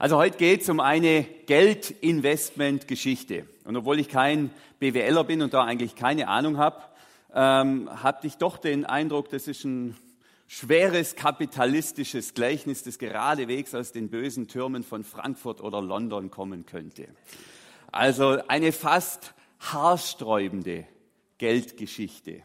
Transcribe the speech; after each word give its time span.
Also 0.00 0.16
heute 0.16 0.38
geht 0.38 0.62
es 0.62 0.68
um 0.70 0.80
eine 0.80 1.26
Geldinvestmentgeschichte. 1.44 3.44
Und 3.66 3.76
obwohl 3.76 4.00
ich 4.00 4.08
kein 4.08 4.48
BWLer 4.78 5.24
bin 5.24 5.42
und 5.42 5.52
da 5.52 5.64
eigentlich 5.64 5.94
keine 5.94 6.28
Ahnung 6.28 6.56
habe, 6.56 6.80
ähm, 7.34 7.90
hatte 8.02 8.26
ich 8.26 8.38
doch 8.38 8.56
den 8.56 8.86
Eindruck, 8.86 9.28
das 9.28 9.46
ist 9.46 9.62
ein 9.64 9.94
schweres 10.48 11.16
kapitalistisches 11.16 12.32
Gleichnis, 12.32 12.82
das 12.82 12.98
geradewegs 12.98 13.74
aus 13.74 13.92
den 13.92 14.08
bösen 14.08 14.48
Türmen 14.48 14.84
von 14.84 15.04
Frankfurt 15.04 15.60
oder 15.60 15.82
London 15.82 16.30
kommen 16.30 16.64
könnte. 16.64 17.08
Also 17.92 18.38
eine 18.48 18.72
fast 18.72 19.34
haarsträubende 19.58 20.86
Geldgeschichte. 21.36 22.42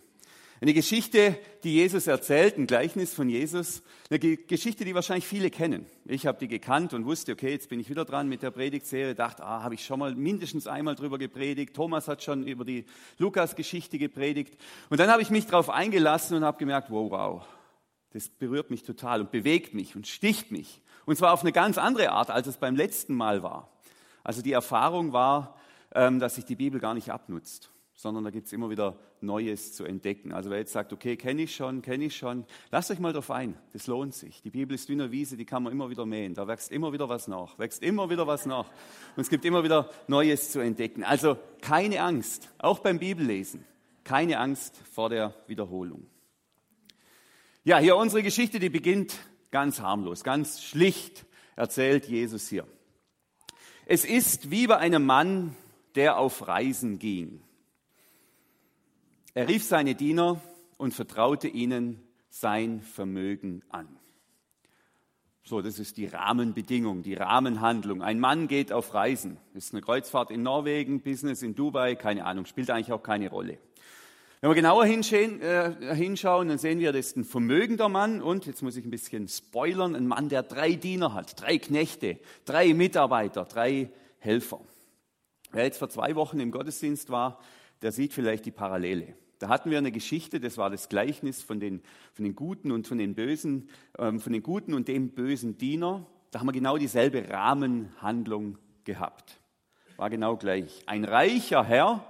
Eine 0.62 0.74
Geschichte, 0.74 1.38
die 1.66 1.74
Jesus 1.74 2.08
erzählt, 2.08 2.58
ein 2.58 2.66
Gleichnis 2.66 3.14
von 3.14 3.28
Jesus, 3.28 3.84
eine 4.10 4.20
Geschichte, 4.20 4.86
die 4.86 4.96
wahrscheinlich 4.96 5.28
viele 5.28 5.50
kennen. 5.50 5.86
Ich 6.06 6.26
habe 6.26 6.40
die 6.40 6.48
gekannt 6.48 6.94
und 6.94 7.06
wusste, 7.06 7.34
okay, 7.34 7.52
jetzt 7.52 7.68
bin 7.68 7.82
ich 7.82 7.90
wieder 7.90 8.06
dran 8.06 8.30
mit 8.30 8.42
der 8.42 8.52
Predigtserie, 8.52 9.16
dachte, 9.16 9.44
ah, 9.44 9.64
habe 9.64 9.76
ich 9.76 9.84
schon 9.84 10.00
mal 10.00 10.16
mindestens 10.16 10.66
einmal 10.66 10.96
drüber 10.96 11.18
gepredigt. 11.18 11.76
Thomas 11.76 12.08
hat 12.08 12.24
schon 12.24 12.48
über 12.48 12.64
die 12.64 12.86
Lukas-Geschichte 13.18 13.98
gepredigt. 13.98 14.58
Und 14.90 15.02
dann 15.02 15.10
habe 15.10 15.22
ich 15.22 15.30
mich 15.30 15.46
darauf 15.46 15.70
eingelassen 15.70 16.38
und 16.38 16.46
habe 16.46 16.58
gemerkt, 16.58 16.90
wow, 16.90 17.12
wow, 17.12 17.46
das 18.14 18.30
berührt 18.30 18.72
mich 18.72 18.84
total 18.84 19.20
und 19.20 19.32
bewegt 19.32 19.74
mich 19.74 19.98
und 19.98 20.08
sticht 20.08 20.52
mich. 20.52 20.82
Und 21.06 21.18
zwar 21.18 21.34
auf 21.34 21.42
eine 21.42 21.52
ganz 21.52 21.78
andere 21.78 22.12
Art, 22.12 22.30
als 22.30 22.48
es 22.48 22.56
beim 22.58 22.78
letzten 22.78 23.14
Mal 23.14 23.44
war. 23.44 23.70
Also 24.24 24.42
die 24.42 24.54
Erfahrung 24.54 25.12
war, 25.12 25.60
ähm, 25.94 26.20
dass 26.20 26.36
sich 26.36 26.46
die 26.46 26.56
Bibel 26.56 26.80
gar 26.80 26.94
nicht 26.94 27.12
abnutzt 27.12 27.72
sondern 27.96 28.26
da 28.26 28.30
gibt 28.30 28.48
es 28.48 28.54
immer 28.54 28.70
wieder 28.70 29.00
Neues 29.22 29.74
zu 29.74 29.86
entdecken. 29.86 30.34
Also 30.34 30.50
wer 30.50 30.60
jetzt 30.60 30.74
sagt, 30.74 30.92
okay, 30.92 31.16
kenne 31.16 31.44
ich 31.44 31.56
schon, 31.56 31.82
kenne 31.82 32.06
ich 32.06 32.16
schon, 32.16 32.46
lasst 32.70 32.92
euch 32.92 33.00
mal 33.00 33.14
drauf 33.14 33.32
ein, 33.32 33.58
das 33.72 33.88
lohnt 33.88 34.14
sich. 34.14 34.42
Die 34.42 34.50
Bibel 34.50 34.76
ist 34.76 34.90
wie 34.90 34.94
eine 34.94 35.12
Wiese, 35.12 35.38
die 35.38 35.46
kann 35.46 35.64
man 35.64 35.72
immer 35.72 35.90
wieder 35.90 36.06
mähen, 36.06 36.34
da 36.34 36.48
wächst 36.48 36.72
immer 36.72 36.92
wieder 36.92 37.08
was 37.08 37.28
nach, 37.28 37.58
wächst 37.58 37.82
immer 37.82 38.10
wieder 38.10 38.28
was 38.28 38.46
nach 38.46 38.70
und 39.16 39.22
es 39.22 39.30
gibt 39.30 39.46
immer 39.46 39.64
wieder 39.64 39.90
Neues 40.08 40.52
zu 40.52 40.60
entdecken. 40.60 41.04
Also 41.04 41.38
keine 41.62 42.02
Angst, 42.02 42.50
auch 42.58 42.80
beim 42.80 43.00
Bibellesen, 43.00 43.64
keine 44.04 44.40
Angst 44.40 44.76
vor 44.92 45.10
der 45.10 45.34
Wiederholung. 45.48 46.06
Ja, 47.64 47.80
hier 47.80 47.96
unsere 47.96 48.22
Geschichte, 48.22 48.60
die 48.60 48.70
beginnt 48.70 49.18
ganz 49.52 49.80
harmlos, 49.80 50.24
ganz 50.24 50.62
schlicht 50.62 51.26
erzählt 51.56 52.06
Jesus 52.06 52.50
hier. 52.50 52.68
Es 53.86 54.04
ist 54.04 54.52
wie 54.52 54.68
bei 54.68 54.78
einem 54.78 55.06
Mann, 55.06 55.56
der 55.96 56.18
auf 56.18 56.48
Reisen 56.48 57.00
ging. 57.00 57.42
Er 59.38 59.50
rief 59.50 59.66
seine 59.66 59.96
Diener 59.96 60.40
und 60.78 60.94
vertraute 60.94 61.50
ihnen 61.50 62.02
sein 62.30 62.80
Vermögen 62.80 63.64
an. 63.68 64.00
So, 65.44 65.62
das 65.62 65.78
ist 65.78 65.98
die 65.98 66.06
Rahmenbedingung, 66.06 67.04
die 67.04 67.16
Rahmenhandlung. 67.16 68.02
Ein 68.02 68.22
Mann 68.22 68.48
geht 68.48 68.72
auf 68.72 68.94
Reisen. 68.94 69.38
Ist 69.54 69.74
eine 69.74 69.82
Kreuzfahrt 69.82 70.32
in 70.32 70.42
Norwegen, 70.42 71.02
Business 71.02 71.42
in 71.42 71.54
Dubai, 71.54 71.96
keine 71.96 72.24
Ahnung, 72.24 72.46
spielt 72.46 72.70
eigentlich 72.70 72.94
auch 72.94 73.04
keine 73.04 73.30
Rolle. 73.30 73.58
Wenn 74.40 74.52
wir 74.52 74.56
genauer 74.56 74.86
äh, 74.86 75.96
hinschauen, 75.96 76.48
dann 76.48 76.58
sehen 76.58 76.80
wir, 76.80 76.94
das 76.94 77.08
ist 77.08 77.18
ein 77.18 77.26
vermögender 77.26 77.90
Mann 77.90 78.22
und, 78.22 78.46
jetzt 78.46 78.64
muss 78.64 78.78
ich 78.78 78.86
ein 78.86 78.90
bisschen 78.90 79.28
spoilern, 79.28 79.96
ein 79.96 80.08
Mann, 80.08 80.30
der 80.30 80.44
drei 80.44 80.76
Diener 80.76 81.14
hat, 81.14 81.42
drei 81.42 81.58
Knechte, 81.58 82.20
drei 82.46 82.74
Mitarbeiter, 82.74 83.44
drei 83.44 83.92
Helfer. 84.20 84.62
Wer 85.52 85.66
jetzt 85.66 85.80
vor 85.80 85.90
zwei 85.90 86.16
Wochen 86.16 86.40
im 86.40 86.52
Gottesdienst 86.52 87.10
war, 87.10 87.42
der 87.82 87.92
sieht 87.92 88.14
vielleicht 88.14 88.46
die 88.46 88.52
Parallele. 88.52 89.18
Da 89.40 89.50
hatten 89.50 89.70
wir 89.70 89.78
eine 89.78 89.92
Geschichte, 89.92 90.40
das 90.40 90.58
war 90.58 90.70
das 90.70 90.90
Gleichnis 90.90 91.42
von 91.42 91.60
den, 91.60 91.82
von 92.14 92.24
den 92.24 92.36
Guten 92.36 92.72
und 92.72 92.88
von 92.88 92.98
den 92.98 93.16
Bösen, 93.16 93.70
ähm, 93.98 94.20
von 94.20 94.34
den 94.34 94.44
Guten 94.44 94.74
und 94.74 94.88
dem 94.88 95.10
bösen 95.10 95.58
Diener. 95.58 96.06
Da 96.32 96.40
haben 96.40 96.48
wir 96.48 96.54
genau 96.54 96.78
dieselbe 96.78 97.30
Rahmenhandlung 97.30 98.58
gehabt. 98.84 99.40
War 99.98 100.10
genau 100.10 100.38
gleich. 100.38 100.84
Ein 100.86 101.06
reicher 101.06 101.64
Herr 101.64 102.06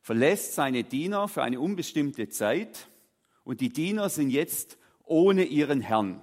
verlässt 0.00 0.54
seine 0.54 0.84
Diener 0.84 1.28
für 1.28 1.42
eine 1.42 1.60
unbestimmte 1.60 2.28
Zeit 2.28 2.88
und 3.44 3.60
die 3.60 3.70
Diener 3.70 4.08
sind 4.08 4.30
jetzt 4.30 4.78
ohne 5.04 5.44
ihren 5.44 5.80
Herrn. 5.80 6.20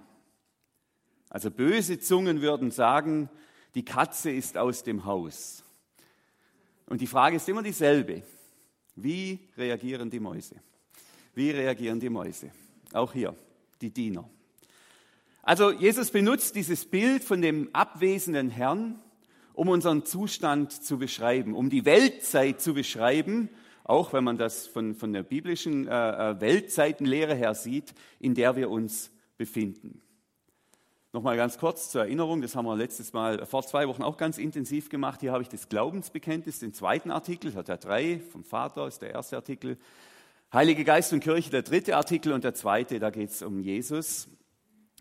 Also 1.29 1.49
böse 1.49 1.99
Zungen 1.99 2.41
würden 2.41 2.69
sagen, 2.69 3.29
die 3.75 3.85
Katze 3.85 4.29
ist 4.29 4.57
aus 4.57 4.83
dem 4.83 5.05
Haus. 5.05 5.63
Und 6.85 7.01
die 7.01 7.07
Frage 7.07 7.37
ist 7.37 7.49
immer 7.49 7.63
dieselbe. 7.63 8.21
Wie 8.95 9.39
reagieren 9.57 10.09
die 10.09 10.19
Mäuse? 10.19 10.55
Wie 11.33 11.49
reagieren 11.49 11.99
die 11.99 12.09
Mäuse? 12.09 12.51
Auch 12.93 13.13
hier, 13.13 13.35
die 13.81 13.89
Diener. 13.89 14.29
Also 15.41 15.71
Jesus 15.71 16.11
benutzt 16.11 16.55
dieses 16.55 16.85
Bild 16.85 17.23
von 17.23 17.41
dem 17.41 17.69
abwesenden 17.73 18.49
Herrn, 18.49 18.99
um 19.53 19.67
unseren 19.69 20.05
Zustand 20.05 20.71
zu 20.71 20.97
beschreiben, 20.97 21.53
um 21.53 21.69
die 21.69 21.85
Weltzeit 21.85 22.61
zu 22.61 22.73
beschreiben, 22.73 23.49
auch 23.83 24.13
wenn 24.13 24.23
man 24.23 24.37
das 24.37 24.67
von, 24.67 24.95
von 24.95 25.11
der 25.11 25.23
biblischen 25.23 25.87
äh, 25.87 26.31
äh 26.31 26.39
Weltzeitenlehre 26.39 27.35
her 27.35 27.53
sieht, 27.53 27.93
in 28.19 28.35
der 28.35 28.55
wir 28.55 28.69
uns 28.69 29.11
befinden. 29.37 30.01
Nochmal 31.15 31.37
ganz 31.37 31.59
kurz 31.59 31.91
zur 31.91 32.01
Erinnerung, 32.01 32.41
das 32.41 32.55
haben 32.55 32.65
wir 32.65 32.75
letztes 32.75 33.13
Mal 33.13 33.45
vor 33.45 33.61
zwei 33.61 33.87
Wochen 33.87 34.01
auch 34.01 34.17
ganz 34.17 34.39
intensiv 34.39 34.89
gemacht. 34.89 35.21
Hier 35.21 35.31
habe 35.31 35.43
ich 35.43 35.47
das 35.47 35.69
Glaubensbekenntnis, 35.69 36.57
den 36.57 36.73
zweiten 36.73 37.11
Artikel, 37.11 37.53
hat 37.53 37.69
er 37.69 37.77
drei, 37.77 38.19
vom 38.31 38.43
Vater 38.43 38.87
ist 38.87 39.03
der 39.03 39.11
erste 39.11 39.35
Artikel. 39.35 39.77
Heilige 40.51 40.83
Geist 40.83 41.13
und 41.13 41.19
Kirche, 41.19 41.51
der 41.51 41.61
dritte 41.61 41.97
Artikel 41.97 42.33
und 42.33 42.43
der 42.43 42.55
zweite, 42.55 42.97
da 42.97 43.11
geht 43.11 43.29
es 43.29 43.43
um 43.43 43.59
Jesus, 43.59 44.27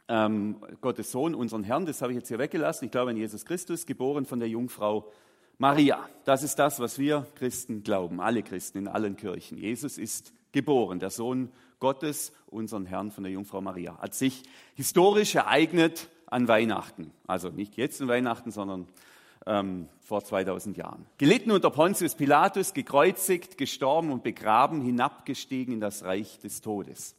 ähm, 0.06 0.58
Gottes 0.82 1.10
Sohn, 1.12 1.34
unseren 1.34 1.64
Herrn, 1.64 1.86
das 1.86 2.02
habe 2.02 2.12
ich 2.12 2.18
jetzt 2.18 2.28
hier 2.28 2.38
weggelassen. 2.38 2.84
Ich 2.84 2.90
glaube 2.90 3.12
an 3.12 3.16
Jesus 3.16 3.46
Christus, 3.46 3.86
geboren 3.86 4.26
von 4.26 4.38
der 4.38 4.50
Jungfrau 4.50 5.10
Maria. 5.56 6.10
Das 6.26 6.42
ist 6.42 6.58
das, 6.58 6.78
was 6.78 6.98
wir 6.98 7.26
Christen 7.36 7.84
glauben, 7.84 8.20
alle 8.20 8.42
Christen 8.42 8.76
in 8.76 8.88
allen 8.88 9.16
Kirchen. 9.16 9.56
Jesus 9.56 9.96
ist 9.96 10.34
geboren, 10.52 10.98
der 10.98 11.08
Sohn 11.08 11.50
Gottes, 11.82 12.32
unseren 12.46 12.86
Herrn 12.86 13.10
von 13.10 13.24
der 13.24 13.32
Jungfrau 13.32 13.60
Maria. 13.60 13.98
Hat 13.98 14.14
sich 14.14 14.44
historisch 14.76 15.34
ereignet 15.34 16.08
an 16.26 16.46
Weihnachten. 16.46 17.10
Also 17.26 17.48
nicht 17.48 17.76
jetzt 17.76 18.00
an 18.00 18.06
Weihnachten, 18.06 18.52
sondern 18.52 18.86
ähm, 19.46 19.88
vor 20.00 20.22
2000 20.22 20.76
Jahren. 20.76 21.04
Gelitten 21.18 21.50
unter 21.50 21.70
Pontius 21.70 22.14
Pilatus, 22.14 22.72
gekreuzigt, 22.72 23.58
gestorben 23.58 24.12
und 24.12 24.22
begraben, 24.22 24.80
hinabgestiegen 24.80 25.74
in 25.74 25.80
das 25.80 26.04
Reich 26.04 26.38
des 26.38 26.60
Todes. 26.60 27.16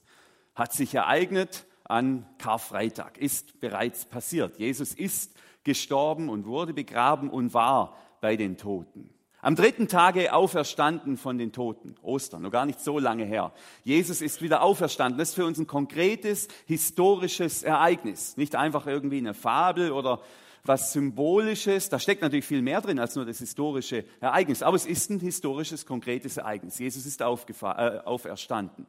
Hat 0.55 0.71
sich 0.71 0.95
ereignet 0.95 1.65
an 1.83 2.25
Karfreitag, 2.37 3.17
ist 3.17 3.59
bereits 3.59 4.05
passiert. 4.05 4.59
Jesus 4.59 4.93
ist 4.93 5.35
gestorben 5.65 6.29
und 6.29 6.45
wurde 6.45 6.73
begraben 6.73 7.29
und 7.29 7.53
war 7.53 7.97
bei 8.21 8.37
den 8.37 8.55
Toten. 8.55 9.09
Am 9.43 9.57
dritten 9.57 9.89
Tage 9.89 10.33
auferstanden 10.33 11.17
von 11.17 11.37
den 11.37 11.51
Toten. 11.51 11.95
Ostern, 12.01 12.43
noch 12.43 12.49
gar 12.49 12.65
nicht 12.65 12.79
so 12.79 12.97
lange 12.97 13.25
her. 13.25 13.51
Jesus 13.83 14.21
ist 14.21 14.41
wieder 14.41 14.61
auferstanden. 14.61 15.17
Das 15.17 15.29
ist 15.29 15.35
für 15.35 15.45
uns 15.45 15.59
ein 15.59 15.67
konkretes 15.67 16.47
historisches 16.65 17.61
Ereignis. 17.61 18.37
Nicht 18.37 18.55
einfach 18.55 18.87
irgendwie 18.87 19.17
eine 19.17 19.33
Fabel 19.33 19.91
oder 19.91 20.21
was 20.63 20.93
Symbolisches. 20.93 21.89
Da 21.89 21.99
steckt 21.99 22.21
natürlich 22.21 22.45
viel 22.45 22.61
mehr 22.61 22.79
drin 22.79 22.99
als 22.99 23.17
nur 23.17 23.25
das 23.25 23.39
historische 23.39 24.05
Ereignis. 24.21 24.63
Aber 24.63 24.77
es 24.77 24.85
ist 24.85 25.09
ein 25.09 25.19
historisches, 25.19 25.85
konkretes 25.85 26.37
Ereignis. 26.37 26.79
Jesus 26.79 27.05
ist 27.05 27.19
äh, 27.19 27.25
auferstanden. 27.25 28.87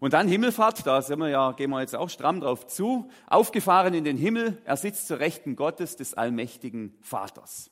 Und 0.00 0.12
dann 0.12 0.26
Himmelfahrt, 0.26 0.84
da 0.88 1.02
sind 1.02 1.20
wir 1.20 1.28
ja, 1.28 1.52
gehen 1.52 1.70
wir 1.70 1.82
jetzt 1.82 1.94
auch 1.94 2.10
stramm 2.10 2.40
drauf 2.40 2.66
zu. 2.66 3.08
Aufgefahren 3.28 3.94
in 3.94 4.02
den 4.02 4.16
Himmel. 4.16 4.60
Er 4.64 4.76
sitzt 4.76 5.06
zur 5.06 5.20
Rechten 5.20 5.54
Gottes 5.54 5.94
des 5.94 6.14
allmächtigen 6.14 6.98
Vaters. 7.00 7.70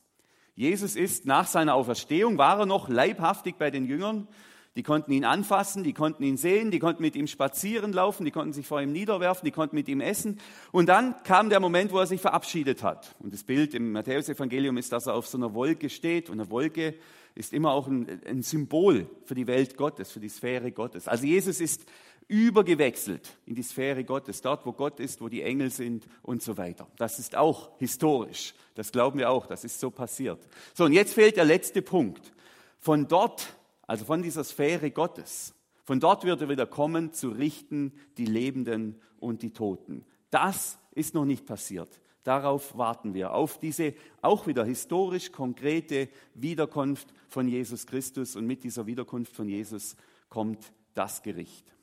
Jesus 0.57 0.95
ist 0.95 1.27
nach 1.27 1.45
seiner 1.45 1.75
Auferstehung, 1.75 2.39
war 2.39 2.59
er 2.59 2.65
noch 2.65 2.89
leibhaftig 2.89 3.57
bei 3.59 3.69
den 3.69 3.85
Jüngern. 3.85 4.27
Die 4.75 4.81
konnten 4.81 5.11
ihn 5.11 5.23
anfassen, 5.23 5.83
die 5.83 5.93
konnten 5.93 6.23
ihn 6.23 6.35
sehen, 6.35 6.71
die 6.71 6.79
konnten 6.79 7.03
mit 7.03 7.15
ihm 7.15 7.27
spazieren 7.27 7.93
laufen, 7.93 8.25
die 8.25 8.31
konnten 8.31 8.53
sich 8.53 8.65
vor 8.65 8.81
ihm 8.81 8.91
niederwerfen, 8.91 9.45
die 9.45 9.51
konnten 9.51 9.75
mit 9.75 9.87
ihm 9.87 10.01
essen. 10.01 10.39
Und 10.71 10.89
dann 10.89 11.15
kam 11.23 11.51
der 11.51 11.59
Moment, 11.59 11.91
wo 11.91 11.99
er 11.99 12.07
sich 12.07 12.21
verabschiedet 12.21 12.81
hat. 12.81 13.15
Und 13.19 13.33
das 13.33 13.43
Bild 13.43 13.75
im 13.75 13.91
Matthäusevangelium 13.91 14.77
ist, 14.77 14.91
dass 14.91 15.05
er 15.05 15.13
auf 15.13 15.27
so 15.27 15.37
einer 15.37 15.53
Wolke 15.53 15.91
steht. 15.91 16.27
Und 16.27 16.39
eine 16.39 16.49
Wolke 16.49 16.95
ist 17.35 17.53
immer 17.53 17.71
auch 17.71 17.87
ein, 17.87 18.19
ein 18.27 18.41
Symbol 18.41 19.07
für 19.25 19.35
die 19.35 19.45
Welt 19.45 19.77
Gottes, 19.77 20.11
für 20.11 20.19
die 20.19 20.29
Sphäre 20.29 20.71
Gottes. 20.71 21.07
Also 21.07 21.27
Jesus 21.27 21.59
ist 21.59 21.85
übergewechselt 22.27 23.37
in 23.45 23.55
die 23.55 23.63
Sphäre 23.63 24.03
Gottes, 24.03 24.41
dort 24.41 24.65
wo 24.65 24.73
Gott 24.73 24.99
ist, 24.99 25.21
wo 25.21 25.29
die 25.29 25.41
Engel 25.41 25.69
sind 25.69 26.07
und 26.21 26.41
so 26.41 26.57
weiter. 26.57 26.87
Das 26.97 27.19
ist 27.19 27.35
auch 27.35 27.71
historisch. 27.77 28.53
Das 28.75 28.91
glauben 28.91 29.19
wir 29.19 29.29
auch, 29.29 29.45
das 29.45 29.63
ist 29.63 29.79
so 29.79 29.89
passiert. 29.89 30.45
So, 30.73 30.85
und 30.85 30.93
jetzt 30.93 31.13
fehlt 31.13 31.37
der 31.37 31.45
letzte 31.45 31.81
Punkt. 31.81 32.33
Von 32.79 33.07
dort, 33.07 33.55
also 33.87 34.05
von 34.05 34.21
dieser 34.21 34.43
Sphäre 34.43 34.91
Gottes, 34.91 35.53
von 35.83 35.99
dort 36.01 36.25
wird 36.25 36.41
er 36.41 36.49
wieder 36.49 36.65
kommen, 36.65 37.13
zu 37.13 37.29
richten 37.29 37.93
die 38.17 38.25
Lebenden 38.25 39.01
und 39.19 39.41
die 39.41 39.53
Toten. 39.53 40.05
Das 40.29 40.77
ist 40.91 41.13
noch 41.13 41.25
nicht 41.25 41.45
passiert. 41.45 42.01
Darauf 42.23 42.77
warten 42.77 43.13
wir, 43.13 43.33
auf 43.33 43.57
diese 43.57 43.93
auch 44.21 44.47
wieder 44.47 44.65
historisch 44.65 45.31
konkrete 45.31 46.09
Wiederkunft 46.33 47.13
von 47.29 47.47
Jesus 47.47 47.87
Christus. 47.87 48.35
Und 48.35 48.45
mit 48.45 48.65
dieser 48.65 48.85
Wiederkunft 48.85 49.33
von 49.33 49.47
Jesus 49.47 49.95
kommt 50.27 50.73
das 50.93 51.23
Gericht. 51.23 51.76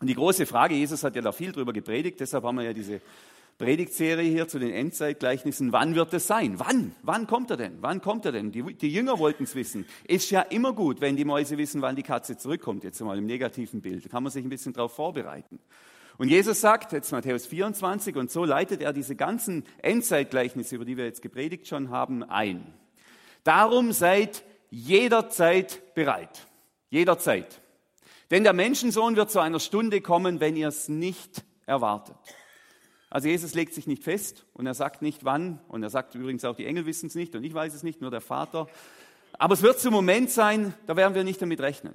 Und 0.00 0.08
die 0.08 0.14
große 0.14 0.46
Frage, 0.46 0.74
Jesus 0.74 1.02
hat 1.04 1.16
ja 1.16 1.22
da 1.22 1.32
viel 1.32 1.52
drüber 1.52 1.72
gepredigt, 1.72 2.20
deshalb 2.20 2.44
haben 2.44 2.58
wir 2.58 2.64
ja 2.64 2.72
diese 2.72 3.00
Predigtserie 3.58 4.30
hier 4.30 4.46
zu 4.48 4.58
den 4.58 4.70
Endzeitgleichnissen. 4.70 5.72
Wann 5.72 5.94
wird 5.94 6.12
es 6.12 6.26
sein? 6.26 6.58
Wann? 6.58 6.94
Wann 7.02 7.26
kommt 7.26 7.50
er 7.50 7.56
denn? 7.56 7.78
Wann 7.80 8.02
kommt 8.02 8.26
er 8.26 8.32
denn? 8.32 8.52
Die, 8.52 8.62
die 8.74 8.92
Jünger 8.92 9.18
wollten 9.18 9.44
es 9.44 9.54
wissen. 9.54 9.86
Ist 10.06 10.30
ja 10.30 10.42
immer 10.42 10.74
gut, 10.74 11.00
wenn 11.00 11.16
die 11.16 11.24
Mäuse 11.24 11.56
wissen, 11.56 11.80
wann 11.80 11.96
die 11.96 12.02
Katze 12.02 12.36
zurückkommt. 12.36 12.84
Jetzt 12.84 13.00
mal 13.00 13.16
im 13.16 13.24
negativen 13.24 13.80
Bild. 13.80 14.04
Da 14.04 14.08
kann 14.10 14.22
man 14.22 14.30
sich 14.30 14.44
ein 14.44 14.50
bisschen 14.50 14.74
darauf 14.74 14.94
vorbereiten. 14.94 15.58
Und 16.18 16.28
Jesus 16.28 16.60
sagt, 16.60 16.92
jetzt 16.92 17.12
Matthäus 17.12 17.46
24, 17.46 18.16
und 18.16 18.30
so 18.30 18.44
leitet 18.44 18.82
er 18.82 18.92
diese 18.92 19.16
ganzen 19.16 19.64
Endzeitgleichnisse, 19.78 20.74
über 20.76 20.84
die 20.84 20.98
wir 20.98 21.04
jetzt 21.04 21.22
gepredigt 21.22 21.66
schon 21.66 21.90
haben, 21.90 22.22
ein. 22.22 22.74
Darum 23.44 23.92
seid 23.92 24.42
jederzeit 24.70 25.94
bereit. 25.94 26.46
Jederzeit. 26.90 27.60
Denn 28.30 28.42
der 28.42 28.52
Menschensohn 28.52 29.16
wird 29.16 29.30
zu 29.30 29.40
einer 29.40 29.60
Stunde 29.60 30.00
kommen, 30.00 30.40
wenn 30.40 30.56
ihr 30.56 30.68
es 30.68 30.88
nicht 30.88 31.44
erwartet. 31.66 32.16
Also 33.08 33.28
Jesus 33.28 33.54
legt 33.54 33.72
sich 33.72 33.86
nicht 33.86 34.02
fest 34.02 34.46
und 34.52 34.66
er 34.66 34.74
sagt 34.74 35.00
nicht 35.00 35.24
wann 35.24 35.60
und 35.68 35.82
er 35.82 35.90
sagt 35.90 36.14
übrigens 36.14 36.44
auch, 36.44 36.56
die 36.56 36.66
Engel 36.66 36.86
wissen 36.86 37.06
es 37.06 37.14
nicht 37.14 37.34
und 37.36 37.44
ich 37.44 37.54
weiß 37.54 37.72
es 37.72 37.82
nicht, 37.82 38.00
nur 38.00 38.10
der 38.10 38.20
Vater. 38.20 38.68
Aber 39.38 39.54
es 39.54 39.62
wird 39.62 39.78
zum 39.78 39.92
Moment 39.92 40.30
sein, 40.30 40.74
da 40.86 40.96
werden 40.96 41.14
wir 41.14 41.24
nicht 41.24 41.40
damit 41.40 41.60
rechnen. 41.60 41.94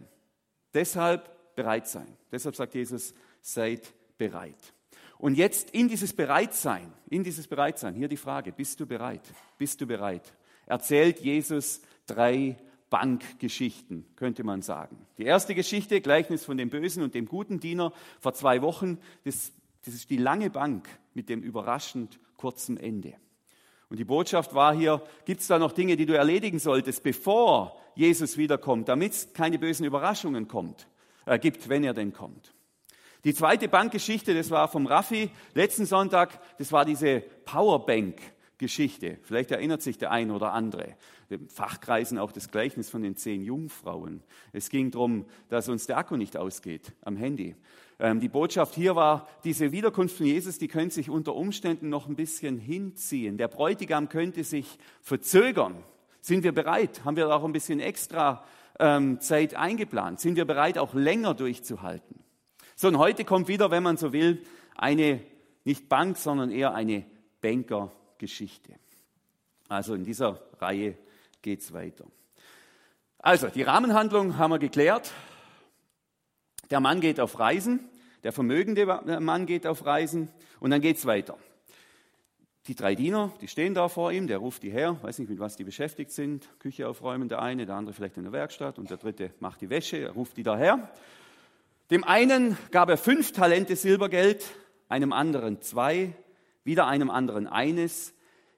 Deshalb 0.74 1.56
bereit 1.56 1.88
sein. 1.88 2.18
Deshalb 2.32 2.56
sagt 2.56 2.76
Jesus, 2.76 3.14
seid 3.42 3.94
bereit. 4.18 4.74
Und 5.18 5.36
jetzt 5.36 5.72
in 5.72 5.90
dieses 5.90 6.14
Bereitsein, 6.14 6.92
in 7.10 7.24
dieses 7.24 7.48
Bereitsein, 7.48 7.94
hier 7.94 8.08
die 8.08 8.18
Frage, 8.18 8.52
bist 8.52 8.80
du 8.80 8.88
bereit? 8.88 9.22
Bist 9.58 9.82
du 9.82 9.86
bereit? 9.86 10.34
Erzählt 10.66 11.20
Jesus 11.20 11.82
drei 12.08 12.58
Bankgeschichten, 12.92 14.06
könnte 14.18 14.44
man 14.44 14.62
sagen. 14.62 15.08
Die 15.18 15.24
erste 15.24 15.56
Geschichte, 15.56 16.02
Gleichnis 16.02 16.46
von 16.46 16.58
dem 16.58 16.70
bösen 16.70 17.02
und 17.02 17.16
dem 17.16 17.26
guten 17.26 17.60
Diener 17.60 17.94
vor 18.20 18.34
zwei 18.34 18.62
Wochen, 18.62 19.00
das, 19.24 19.54
das 19.86 19.96
ist 19.96 20.10
die 20.12 20.18
lange 20.18 20.52
Bank 20.52 20.88
mit 21.14 21.30
dem 21.30 21.42
überraschend 21.42 22.20
kurzen 22.36 22.78
Ende. 22.78 23.14
Und 23.90 23.98
die 23.98 24.06
Botschaft 24.06 24.54
war 24.54 24.76
hier, 24.76 25.02
gibt 25.26 25.42
es 25.42 25.48
da 25.48 25.58
noch 25.58 25.72
Dinge, 25.72 25.96
die 25.96 26.06
du 26.06 26.16
erledigen 26.16 26.60
solltest, 26.60 27.02
bevor 27.02 27.80
Jesus 27.96 28.38
wiederkommt, 28.38 28.90
damit 28.90 29.14
es 29.14 29.34
keine 29.34 29.58
bösen 29.58 29.86
Überraschungen 29.86 30.50
kommt, 30.50 30.88
äh, 31.26 31.40
gibt, 31.40 31.70
wenn 31.70 31.86
er 31.86 31.94
denn 31.94 32.12
kommt. 32.12 32.54
Die 33.24 33.34
zweite 33.34 33.70
Bankgeschichte, 33.70 34.34
das 34.34 34.50
war 34.50 34.68
vom 34.68 34.86
Raffi 34.86 35.30
letzten 35.54 35.86
Sonntag, 35.86 36.42
das 36.58 36.72
war 36.74 36.84
diese 36.86 37.24
Powerbank-Geschichte. 38.62 39.18
Vielleicht 39.24 39.52
erinnert 39.52 39.82
sich 39.82 39.98
der 39.98 40.12
ein 40.12 40.32
oder 40.32 40.54
andere. 40.54 40.96
Im 41.30 41.50
Fachkreisen 41.50 42.18
auch 42.18 42.32
das 42.32 42.52
Gleichnis 42.52 42.90
von 42.90 43.02
den 43.02 43.16
zehn 43.16 43.42
Jungfrauen. 43.42 44.22
Es 44.54 44.70
ging 44.70 44.92
darum, 44.92 45.26
dass 45.50 45.70
uns 45.70 45.88
der 45.88 45.98
Akku 45.98 46.16
nicht 46.16 46.38
ausgeht 46.38 46.94
am 47.02 47.16
Handy. 47.16 47.56
Ähm, 48.00 48.20
die 48.20 48.30
Botschaft 48.30 48.76
hier 48.76 48.96
war, 48.96 49.28
diese 49.44 49.72
Wiederkunft 49.72 50.18
von 50.18 50.26
Jesus, 50.26 50.58
die 50.58 50.68
könnte 50.68 50.96
sich 50.96 51.10
unter 51.10 51.36
Umständen 51.36 51.90
noch 51.90 52.08
ein 52.08 52.16
bisschen 52.16 52.60
hinziehen. 52.60 53.38
Der 53.38 53.48
Bräutigam 53.48 54.10
könnte 54.10 54.44
sich 54.44 54.78
verzögern. 55.02 55.84
Sind 56.22 56.44
wir 56.44 56.52
bereit? 56.52 57.04
Haben 57.04 57.18
wir 57.18 57.34
auch 57.34 57.44
ein 57.44 57.54
bisschen 57.54 57.80
extra 57.80 58.44
ähm, 58.80 59.20
Zeit 59.20 59.56
eingeplant? 59.56 60.20
Sind 60.20 60.36
wir 60.36 60.46
bereit, 60.46 60.78
auch 60.78 60.94
länger 60.94 61.34
durchzuhalten? 61.34 62.24
So, 62.76 62.88
und 62.88 62.98
heute 62.98 63.26
kommt 63.26 63.48
wieder, 63.48 63.72
wenn 63.72 63.84
man 63.84 63.98
so 63.98 64.14
will, 64.14 64.44
eine 64.76 65.22
nicht 65.64 65.90
Bank, 65.90 66.18
sondern 66.18 66.52
eher 66.52 66.74
eine 66.74 67.06
Bankergeschichte. 68.22 68.74
Also 69.68 69.96
in 69.96 70.04
dieser 70.04 70.40
Reihe 70.60 70.96
geht 71.42 71.62
es 71.62 71.74
weiter. 71.74 72.06
Also, 73.18 73.48
die 73.48 73.64
Rahmenhandlung 73.64 74.38
haben 74.38 74.52
wir 74.52 74.60
geklärt. 74.60 75.12
Der 76.70 76.80
Mann 76.80 77.02
geht 77.02 77.20
auf 77.20 77.40
Reisen, 77.40 77.80
der 78.24 78.32
vermögende 78.32 78.86
Mann 79.20 79.46
geht 79.46 79.68
auf 79.68 79.86
Reisen 79.86 80.30
und 80.60 80.72
dann 80.72 80.82
geht 80.82 80.98
es 80.98 81.06
weiter. 81.06 81.38
Die 82.68 82.76
drei 82.76 82.96
Diener, 82.96 83.34
die 83.42 83.48
stehen 83.48 83.74
da 83.74 83.90
vor 83.90 84.12
ihm, 84.12 84.28
der 84.28 84.38
ruft 84.38 84.64
die 84.64 84.70
her, 84.70 84.98
weiß 85.02 85.20
nicht, 85.20 85.30
mit 85.30 85.40
was 85.40 85.56
die 85.56 85.64
beschäftigt 85.64 86.12
sind, 86.12 86.48
Küche 86.60 86.88
aufräumen, 86.88 87.28
der 87.28 87.42
eine, 87.42 87.66
der 87.66 87.76
andere 87.76 87.94
vielleicht 87.94 88.18
in 88.18 88.24
der 88.24 88.32
Werkstatt 88.32 88.78
und 88.78 88.90
der 88.90 88.98
dritte 88.98 89.34
macht 89.40 89.62
die 89.62 89.70
Wäsche, 89.70 89.98
er 89.98 90.12
ruft 90.12 90.38
die 90.38 90.44
da 90.44 90.56
her. 90.56 90.92
Dem 91.90 92.04
einen 92.04 92.58
gab 92.70 92.90
er 92.90 92.98
fünf 92.98 93.32
Talente 93.32 93.76
Silbergeld, 93.76 94.46
einem 94.88 95.12
anderen 95.12 95.62
zwei, 95.62 96.14
wieder 96.64 96.88
einem 96.88 97.10
anderen 97.10 97.48
eines, 97.48 98.14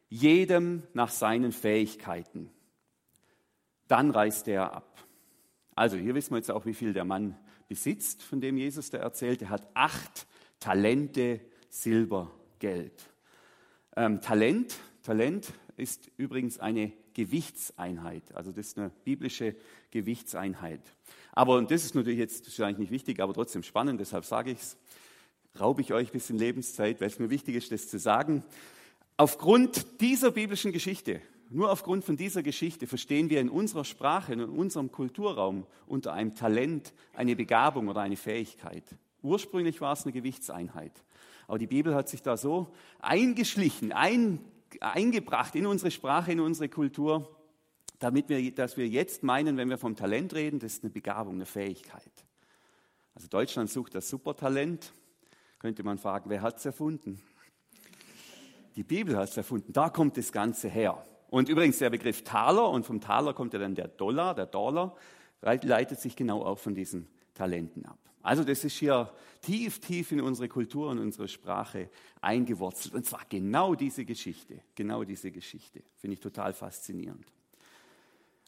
jedem 0.09 0.83
nach 0.93 1.09
seinen 1.09 1.51
Fähigkeiten. 1.51 2.51
Dann 3.87 4.11
reiste 4.11 4.51
er 4.51 4.73
ab. 4.73 5.03
Also 5.75 5.97
hier 5.97 6.13
wissen 6.15 6.31
wir 6.31 6.37
jetzt 6.37 6.51
auch, 6.51 6.65
wie 6.65 6.73
viel 6.73 6.93
der 6.93 7.05
Mann 7.05 7.37
besitzt, 7.67 8.21
von 8.21 8.39
dem 8.39 8.57
Jesus 8.57 8.89
da 8.89 8.99
erzählt. 8.99 9.41
Er 9.41 9.49
hat 9.49 9.67
acht 9.73 10.27
Talente 10.59 11.41
Silbergeld. 11.69 13.09
Ähm, 13.95 14.21
Talent, 14.21 14.75
Talent 15.01 15.51
ist 15.77 16.11
übrigens 16.17 16.59
eine 16.59 16.93
Gewichtseinheit. 17.13 18.33
Also 18.33 18.51
das 18.51 18.67
ist 18.67 18.77
eine 18.77 18.91
biblische 19.03 19.55
Gewichtseinheit. 19.91 20.81
Aber, 21.31 21.57
und 21.57 21.71
das 21.71 21.83
ist 21.83 21.95
natürlich 21.95 22.19
jetzt 22.19 22.45
wahrscheinlich 22.45 22.77
nicht 22.77 22.91
wichtig, 22.91 23.19
aber 23.19 23.33
trotzdem 23.33 23.63
spannend, 23.63 23.99
deshalb 23.99 24.25
sage 24.25 24.51
ich 24.51 24.59
es, 24.59 24.77
raube 25.59 25.81
ich 25.81 25.93
euch 25.93 26.09
ein 26.09 26.13
bisschen 26.13 26.37
Lebenszeit, 26.37 26.99
weil 27.01 27.07
es 27.07 27.19
mir 27.19 27.29
wichtig 27.29 27.55
ist, 27.55 27.71
das 27.71 27.87
zu 27.87 27.99
sagen. 27.99 28.43
Aufgrund 29.17 30.01
dieser 30.01 30.31
biblischen 30.31 30.71
Geschichte, 30.71 31.21
nur 31.49 31.71
aufgrund 31.71 32.03
von 32.03 32.17
dieser 32.17 32.41
Geschichte 32.41 32.87
verstehen 32.87 33.29
wir 33.29 33.39
in 33.39 33.49
unserer 33.49 33.85
Sprache, 33.85 34.33
in 34.33 34.41
unserem 34.41 34.91
Kulturraum 34.91 35.67
unter 35.85 36.13
einem 36.13 36.33
Talent 36.33 36.93
eine 37.13 37.35
Begabung 37.35 37.89
oder 37.89 38.01
eine 38.01 38.15
Fähigkeit. 38.15 38.83
Ursprünglich 39.21 39.79
war 39.79 39.93
es 39.93 40.03
eine 40.03 40.13
Gewichtseinheit. 40.13 41.03
Aber 41.47 41.59
die 41.59 41.67
Bibel 41.67 41.93
hat 41.93 42.09
sich 42.09 42.21
da 42.21 42.37
so 42.37 42.73
eingeschlichen, 42.99 43.91
ein, 43.91 44.39
eingebracht 44.79 45.55
in 45.55 45.67
unsere 45.67 45.91
Sprache, 45.91 46.31
in 46.31 46.39
unsere 46.39 46.69
Kultur, 46.69 47.29
damit 47.99 48.29
wir, 48.29 48.53
dass 48.53 48.75
wir 48.75 48.87
jetzt 48.87 49.23
meinen, 49.23 49.55
wenn 49.55 49.69
wir 49.69 49.77
vom 49.77 49.95
Talent 49.95 50.33
reden, 50.33 50.59
das 50.59 50.73
ist 50.73 50.83
eine 50.83 50.91
Begabung, 50.91 51.35
eine 51.35 51.45
Fähigkeit. 51.45 52.11
Also 53.13 53.27
Deutschland 53.27 53.69
sucht 53.69 53.93
das 53.93 54.09
Supertalent. 54.09 54.91
Könnte 55.63 55.81
man 55.81 55.97
fragen, 55.97 56.29
wer 56.29 56.41
hat 56.41 56.57
es 56.57 56.65
erfunden? 56.65 57.21
Die 58.75 58.83
Bibel 58.83 59.15
hat 59.15 59.29
es 59.29 59.37
erfunden. 59.37 59.71
Da 59.71 59.87
kommt 59.87 60.17
das 60.17 60.33
Ganze 60.33 60.67
her. 60.67 61.05
Und 61.29 61.47
übrigens 61.47 61.77
der 61.77 61.89
Begriff 61.89 62.21
Taler, 62.25 62.69
und 62.69 62.85
vom 62.85 62.99
Taler 62.99 63.33
kommt 63.33 63.53
ja 63.53 63.59
dann 63.59 63.73
der 63.73 63.87
Dollar, 63.87 64.35
der 64.35 64.45
Dollar, 64.45 64.93
leitet 65.39 66.01
sich 66.01 66.17
genau 66.17 66.43
auch 66.43 66.59
von 66.59 66.75
diesen 66.75 67.07
Talenten 67.33 67.85
ab. 67.85 67.97
Also 68.21 68.43
das 68.43 68.65
ist 68.65 68.75
hier 68.75 69.09
tief, 69.41 69.79
tief 69.79 70.11
in 70.11 70.19
unsere 70.19 70.49
Kultur 70.49 70.89
und 70.89 70.99
unsere 70.99 71.29
Sprache 71.29 71.89
eingewurzelt. 72.19 72.93
Und 72.93 73.05
zwar 73.05 73.21
genau 73.29 73.73
diese 73.73 74.03
Geschichte, 74.03 74.59
genau 74.75 75.05
diese 75.05 75.31
Geschichte. 75.31 75.81
Finde 75.95 76.15
ich 76.15 76.19
total 76.19 76.51
faszinierend. 76.51 77.25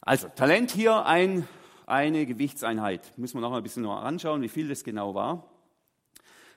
Also 0.02 0.28
Talent 0.28 0.70
hier 0.70 1.06
ein, 1.06 1.48
eine 1.86 2.26
Gewichtseinheit. 2.26 3.16
Müssen 3.16 3.38
wir 3.38 3.40
noch 3.40 3.54
ein 3.54 3.62
bisschen 3.62 3.84
noch 3.84 4.02
anschauen, 4.02 4.42
wie 4.42 4.50
viel 4.50 4.68
das 4.68 4.84
genau 4.84 5.14
war. 5.14 5.55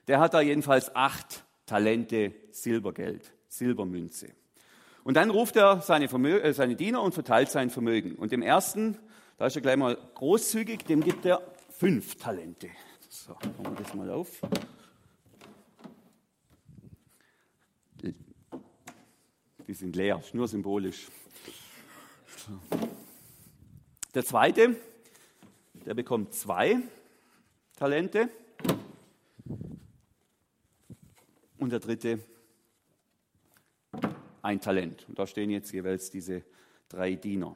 Der 0.09 0.19
hat 0.19 0.33
da 0.33 0.41
jedenfalls 0.41 0.95
acht 0.95 1.45
Talente 1.67 2.33
Silbergeld, 2.49 3.31
Silbermünze. 3.47 4.33
Und 5.03 5.13
dann 5.13 5.29
ruft 5.29 5.55
er 5.55 5.81
seine, 5.81 6.05
äh, 6.05 6.51
seine 6.51 6.75
Diener 6.75 7.03
und 7.03 7.13
verteilt 7.13 7.51
sein 7.51 7.69
Vermögen. 7.69 8.15
Und 8.15 8.31
dem 8.31 8.41
ersten, 8.41 8.97
da 9.37 9.45
ist 9.45 9.55
er 9.55 9.61
gleich 9.61 9.77
mal 9.77 9.99
großzügig, 10.15 10.83
dem 10.85 11.03
gibt 11.03 11.27
er 11.27 11.43
fünf 11.69 12.15
Talente. 12.15 12.69
So, 13.07 13.33
machen 13.33 13.63
wir 13.65 13.83
das 13.83 13.93
mal 13.93 14.09
auf. 14.09 14.41
Die 19.67 19.73
sind 19.75 19.95
leer, 19.95 20.23
nur 20.33 20.47
symbolisch. 20.47 21.05
Der 24.15 24.25
zweite, 24.25 24.75
der 25.85 25.93
bekommt 25.93 26.33
zwei 26.33 26.79
Talente. 27.77 28.29
Und 31.59 31.71
der 31.71 31.79
dritte 31.79 32.19
ein 34.41 34.59
Talent. 34.59 35.05
Und 35.07 35.19
da 35.19 35.27
stehen 35.27 35.49
jetzt 35.49 35.71
jeweils 35.71 36.09
diese 36.09 36.43
drei 36.87 37.15
Diener. 37.15 37.55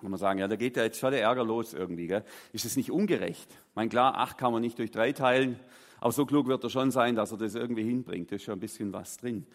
Kann 0.00 0.10
man 0.10 0.18
sagen, 0.18 0.38
ja, 0.38 0.48
da 0.48 0.56
geht 0.56 0.76
ja 0.76 0.84
jetzt 0.84 0.98
schon 0.98 1.10
der 1.10 1.22
Ärger 1.22 1.44
los 1.44 1.74
irgendwie. 1.74 2.06
Gell? 2.06 2.24
Ist 2.52 2.64
es 2.64 2.76
nicht 2.76 2.90
ungerecht? 2.90 3.50
Mein 3.74 3.90
klar, 3.90 4.16
acht 4.16 4.38
kann 4.38 4.52
man 4.52 4.62
nicht 4.62 4.78
durch 4.78 4.90
drei 4.90 5.12
teilen, 5.12 5.60
aber 5.98 6.12
so 6.12 6.24
klug 6.24 6.46
wird 6.46 6.64
er 6.64 6.70
schon 6.70 6.90
sein, 6.90 7.16
dass 7.16 7.32
er 7.32 7.38
das 7.38 7.54
irgendwie 7.54 7.82
hinbringt. 7.82 8.30
Da 8.30 8.36
ist 8.36 8.44
schon 8.44 8.54
ein 8.54 8.60
bisschen 8.60 8.92
was 8.94 9.18
drin. 9.18 9.46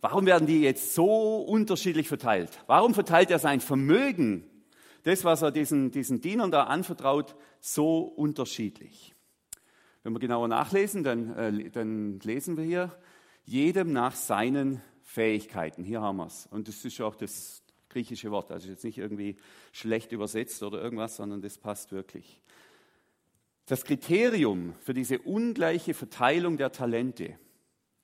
Warum 0.00 0.26
werden 0.26 0.46
die 0.46 0.60
jetzt 0.60 0.94
so 0.94 1.38
unterschiedlich 1.38 2.06
verteilt? 2.06 2.50
Warum 2.68 2.94
verteilt 2.94 3.32
er 3.32 3.40
sein 3.40 3.60
Vermögen 3.60 4.44
das, 5.02 5.24
was 5.24 5.42
er 5.42 5.50
diesen, 5.50 5.90
diesen 5.90 6.20
Dienern 6.20 6.50
da 6.50 6.64
anvertraut, 6.64 7.34
so 7.60 8.00
unterschiedlich. 8.00 9.14
Wenn 10.08 10.14
wir 10.14 10.20
genauer 10.20 10.48
nachlesen, 10.48 11.04
dann, 11.04 11.36
äh, 11.36 11.68
dann 11.68 12.18
lesen 12.20 12.56
wir 12.56 12.64
hier, 12.64 12.96
jedem 13.44 13.92
nach 13.92 14.14
seinen 14.14 14.80
Fähigkeiten. 15.02 15.84
Hier 15.84 16.00
haben 16.00 16.16
wir 16.16 16.28
es. 16.28 16.46
Und 16.46 16.66
das 16.66 16.82
ist 16.86 16.98
auch 17.02 17.14
das 17.14 17.62
griechische 17.90 18.30
Wort. 18.30 18.50
Also 18.50 18.70
jetzt 18.70 18.84
nicht 18.84 18.96
irgendwie 18.96 19.36
schlecht 19.70 20.12
übersetzt 20.12 20.62
oder 20.62 20.80
irgendwas, 20.80 21.16
sondern 21.16 21.42
das 21.42 21.58
passt 21.58 21.92
wirklich. 21.92 22.40
Das 23.66 23.84
Kriterium 23.84 24.72
für 24.80 24.94
diese 24.94 25.18
ungleiche 25.18 25.92
Verteilung 25.92 26.56
der 26.56 26.72
Talente 26.72 27.38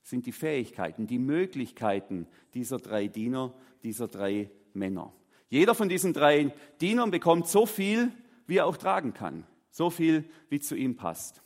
sind 0.03 0.27
die 0.27 0.31
Fähigkeiten, 0.31 1.07
die 1.07 1.17
Möglichkeiten 1.17 2.27
dieser 2.53 2.77
drei 2.77 3.07
Diener, 3.07 3.51
dieser 3.83 4.07
drei 4.07 4.51
Männer. 4.73 5.11
Jeder 5.49 5.73
von 5.73 5.89
diesen 5.89 6.13
drei 6.13 6.53
Dienern 6.81 7.09
bekommt 7.09 7.47
so 7.47 7.65
viel, 7.65 8.11
wie 8.45 8.57
er 8.57 8.67
auch 8.67 8.77
tragen 8.77 9.15
kann. 9.15 9.47
So 9.71 9.89
viel, 9.89 10.29
wie 10.49 10.59
zu 10.59 10.75
ihm 10.75 10.97
passt. 10.97 11.41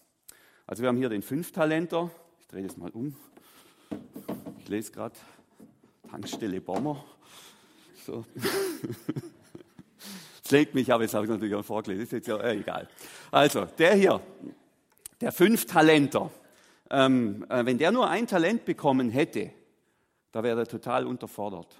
Also 0.69 0.83
wir 0.83 0.89
haben 0.89 0.97
hier 0.97 1.09
den 1.09 1.23
Fünftalenter. 1.23 2.11
Ich 2.41 2.45
drehe 2.45 2.61
das 2.61 2.77
mal 2.77 2.91
um. 2.91 3.15
Ich 4.59 4.67
lese 4.67 4.91
gerade 4.91 5.15
Tankstelle 6.11 6.61
Bomber. 6.61 7.03
So. 8.05 8.23
Das 10.43 10.51
legt 10.51 10.73
mich, 10.73 10.91
aber 10.91 11.03
jetzt 11.03 11.13
habe 11.13 11.25
ich 11.25 11.29
natürlich 11.29 11.53
auch 11.53 11.63
vorgelesen. 11.63 12.05
Ist 12.05 12.11
jetzt 12.11 12.27
ja 12.27 12.37
äh, 12.37 12.57
egal. 12.57 12.89
Also, 13.29 13.65
der 13.65 13.93
hier, 13.93 14.19
der 15.21 15.31
Fünftalenter. 15.31 16.31
Ähm, 16.89 17.45
äh, 17.49 17.63
wenn 17.67 17.77
der 17.77 17.91
nur 17.91 18.09
ein 18.09 18.25
Talent 18.25 18.65
bekommen 18.65 19.11
hätte, 19.11 19.51
da 20.31 20.41
wäre 20.41 20.61
er 20.61 20.67
total 20.67 21.05
unterfordert. 21.05 21.77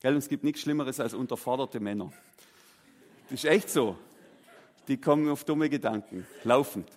Gell, 0.00 0.14
und 0.14 0.18
es 0.18 0.28
gibt 0.28 0.42
nichts 0.42 0.62
Schlimmeres 0.62 0.98
als 0.98 1.14
unterforderte 1.14 1.78
Männer. 1.78 2.12
Das 3.30 3.44
ist 3.44 3.50
echt 3.50 3.70
so. 3.70 3.96
Die 4.88 5.00
kommen 5.00 5.28
auf 5.28 5.44
dumme 5.44 5.70
Gedanken, 5.70 6.26
laufend. 6.42 6.90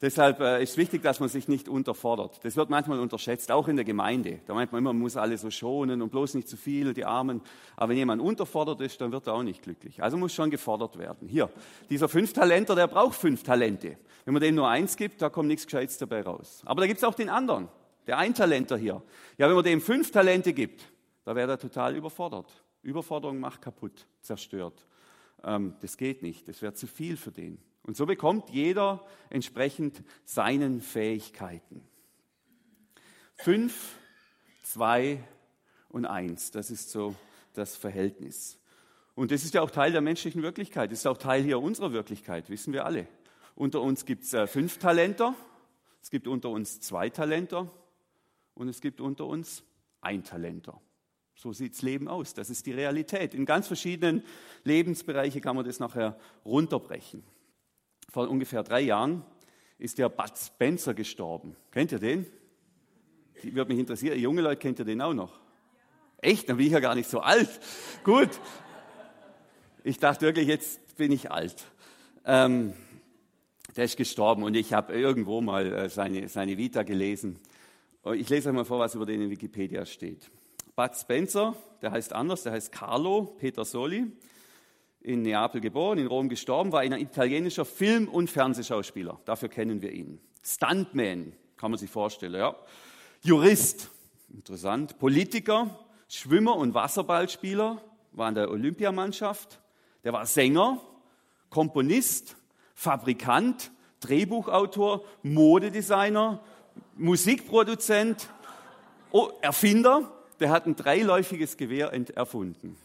Deshalb 0.00 0.40
äh, 0.40 0.62
ist 0.62 0.76
wichtig, 0.76 1.02
dass 1.02 1.20
man 1.20 1.28
sich 1.28 1.48
nicht 1.48 1.68
unterfordert. 1.68 2.44
Das 2.44 2.56
wird 2.56 2.68
manchmal 2.68 2.98
unterschätzt, 2.98 3.50
auch 3.50 3.68
in 3.68 3.76
der 3.76 3.84
Gemeinde. 3.84 4.40
Da 4.46 4.54
meint 4.54 4.72
man 4.72 4.80
immer, 4.80 4.92
man 4.92 5.00
muss 5.00 5.16
alle 5.16 5.38
so 5.38 5.50
schonen 5.50 6.02
und 6.02 6.10
bloß 6.10 6.34
nicht 6.34 6.48
zu 6.48 6.56
viel, 6.56 6.92
die 6.94 7.04
Armen. 7.04 7.40
Aber 7.76 7.90
wenn 7.90 7.96
jemand 7.96 8.20
unterfordert 8.20 8.80
ist, 8.80 9.00
dann 9.00 9.12
wird 9.12 9.26
er 9.26 9.34
auch 9.34 9.42
nicht 9.42 9.62
glücklich. 9.62 10.02
Also 10.02 10.16
muss 10.16 10.34
schon 10.34 10.50
gefordert 10.50 10.98
werden. 10.98 11.28
Hier, 11.28 11.48
dieser 11.90 12.08
Fünftalenter, 12.08 12.74
der 12.74 12.88
braucht 12.88 13.14
fünf 13.14 13.42
Talente. 13.42 13.96
Wenn 14.24 14.34
man 14.34 14.42
dem 14.42 14.54
nur 14.56 14.68
eins 14.68 14.96
gibt, 14.96 15.22
da 15.22 15.30
kommt 15.30 15.48
nichts 15.48 15.64
Gescheites 15.66 15.98
dabei 15.98 16.22
raus. 16.22 16.62
Aber 16.64 16.80
da 16.80 16.86
gibt 16.86 16.98
es 16.98 17.04
auch 17.04 17.14
den 17.14 17.28
anderen, 17.28 17.68
der 18.06 18.18
Eintalenter 18.18 18.76
hier. 18.76 19.02
Ja, 19.38 19.48
wenn 19.48 19.54
man 19.54 19.64
dem 19.64 19.80
fünf 19.80 20.10
Talente 20.10 20.52
gibt, 20.52 20.90
da 21.24 21.34
wäre 21.34 21.52
er 21.52 21.58
total 21.58 21.96
überfordert. 21.96 22.64
Überforderung 22.82 23.40
macht 23.40 23.62
kaputt, 23.62 24.06
zerstört. 24.20 24.86
Ähm, 25.44 25.74
das 25.80 25.96
geht 25.96 26.22
nicht, 26.22 26.48
das 26.48 26.62
wäre 26.62 26.74
zu 26.74 26.86
viel 26.86 27.16
für 27.16 27.30
den. 27.30 27.58
Und 27.82 27.96
so 27.96 28.06
bekommt 28.06 28.50
jeder 28.50 29.04
entsprechend 29.28 30.02
seinen 30.24 30.80
Fähigkeiten. 30.80 31.82
Fünf, 33.34 33.98
zwei 34.62 35.22
und 35.90 36.06
eins, 36.06 36.50
das 36.50 36.70
ist 36.70 36.90
so 36.90 37.14
das 37.52 37.76
Verhältnis. 37.76 38.58
Und 39.14 39.30
das 39.30 39.44
ist 39.44 39.54
ja 39.54 39.62
auch 39.62 39.70
Teil 39.70 39.92
der 39.92 40.00
menschlichen 40.00 40.42
Wirklichkeit, 40.42 40.90
das 40.90 41.00
ist 41.00 41.06
auch 41.06 41.18
Teil 41.18 41.42
hier 41.42 41.60
unserer 41.60 41.92
Wirklichkeit, 41.92 42.48
wissen 42.48 42.72
wir 42.72 42.86
alle. 42.86 43.06
Unter 43.54 43.80
uns 43.82 44.06
gibt 44.06 44.24
es 44.24 44.32
äh, 44.32 44.46
fünf 44.46 44.78
Talenter, 44.78 45.34
es 46.02 46.10
gibt 46.10 46.26
unter 46.26 46.48
uns 46.48 46.80
zwei 46.80 47.10
Talenter 47.10 47.70
und 48.54 48.68
es 48.68 48.80
gibt 48.80 49.00
unter 49.00 49.26
uns 49.26 49.62
ein 50.00 50.24
Talenter. 50.24 50.80
So 51.34 51.52
sieht 51.52 51.74
das 51.74 51.82
Leben 51.82 52.08
aus. 52.08 52.34
Das 52.34 52.50
ist 52.50 52.66
die 52.66 52.72
Realität. 52.72 53.34
In 53.34 53.44
ganz 53.44 53.66
verschiedenen 53.66 54.22
Lebensbereichen 54.62 55.40
kann 55.40 55.56
man 55.56 55.64
das 55.64 55.80
nachher 55.80 56.18
runterbrechen. 56.44 57.24
Vor 58.08 58.28
ungefähr 58.28 58.62
drei 58.62 58.80
Jahren 58.80 59.24
ist 59.78 59.98
der 59.98 60.08
Bud 60.08 60.32
Spencer 60.38 60.94
gestorben. 60.94 61.56
Kennt 61.72 61.92
ihr 61.92 61.98
den? 61.98 62.26
Die 63.42 63.54
würde 63.54 63.72
mich 63.72 63.80
interessieren. 63.80 64.18
Junge 64.18 64.42
Leute, 64.42 64.60
kennt 64.60 64.78
ihr 64.78 64.84
den 64.84 65.00
auch 65.00 65.14
noch? 65.14 65.40
Echt? 66.18 66.48
Dann 66.48 66.56
bin 66.56 66.66
ich 66.66 66.72
ja 66.72 66.80
gar 66.80 66.94
nicht 66.94 67.10
so 67.10 67.20
alt. 67.20 67.60
Gut. 68.04 68.30
Ich 69.82 69.98
dachte 69.98 70.22
wirklich, 70.22 70.48
jetzt 70.48 70.96
bin 70.96 71.12
ich 71.12 71.30
alt. 71.30 71.56
Ähm, 72.24 72.72
der 73.76 73.84
ist 73.84 73.96
gestorben 73.96 74.44
und 74.44 74.54
ich 74.54 74.72
habe 74.72 74.94
irgendwo 74.94 75.40
mal 75.40 75.70
äh, 75.72 75.88
seine, 75.88 76.28
seine 76.28 76.56
Vita 76.56 76.84
gelesen. 76.84 77.38
Ich 78.14 78.28
lese 78.28 78.50
euch 78.50 78.54
mal 78.54 78.64
vor, 78.64 78.78
was 78.78 78.94
über 78.94 79.04
den 79.04 79.20
in 79.20 79.30
Wikipedia 79.30 79.84
steht. 79.84 80.30
Bud 80.76 80.96
Spencer, 80.96 81.54
der 81.82 81.92
heißt 81.92 82.12
anders, 82.12 82.42
der 82.42 82.52
heißt 82.52 82.72
Carlo 82.72 83.36
Petersoli, 83.38 84.10
in 85.00 85.22
Neapel 85.22 85.60
geboren, 85.60 85.98
in 85.98 86.06
Rom 86.06 86.28
gestorben, 86.28 86.72
war 86.72 86.80
ein 86.80 86.92
italienischer 86.92 87.64
Film- 87.64 88.08
und 88.08 88.28
Fernsehschauspieler. 88.28 89.20
Dafür 89.24 89.48
kennen 89.48 89.82
wir 89.82 89.92
ihn. 89.92 90.18
Stuntman, 90.42 91.34
kann 91.56 91.70
man 91.70 91.78
sich 91.78 91.90
vorstellen, 91.90 92.34
ja. 92.34 92.56
Jurist, 93.22 93.90
interessant. 94.32 94.98
Politiker, 94.98 95.78
Schwimmer 96.08 96.56
und 96.56 96.74
Wasserballspieler, 96.74 97.80
war 98.12 98.28
in 98.28 98.34
der 98.34 98.50
Olympiamannschaft. 98.50 99.60
Der 100.02 100.12
war 100.12 100.26
Sänger, 100.26 100.80
Komponist, 101.50 102.36
Fabrikant, 102.74 103.70
Drehbuchautor, 104.00 105.04
Modedesigner, 105.22 106.42
Musikproduzent, 106.96 108.28
Erfinder 109.40 110.13
der 110.40 110.50
hat 110.50 110.66
ein 110.66 110.76
dreiläufiges 110.76 111.56
Gewehr 111.56 111.92
erfunden. 112.14 112.76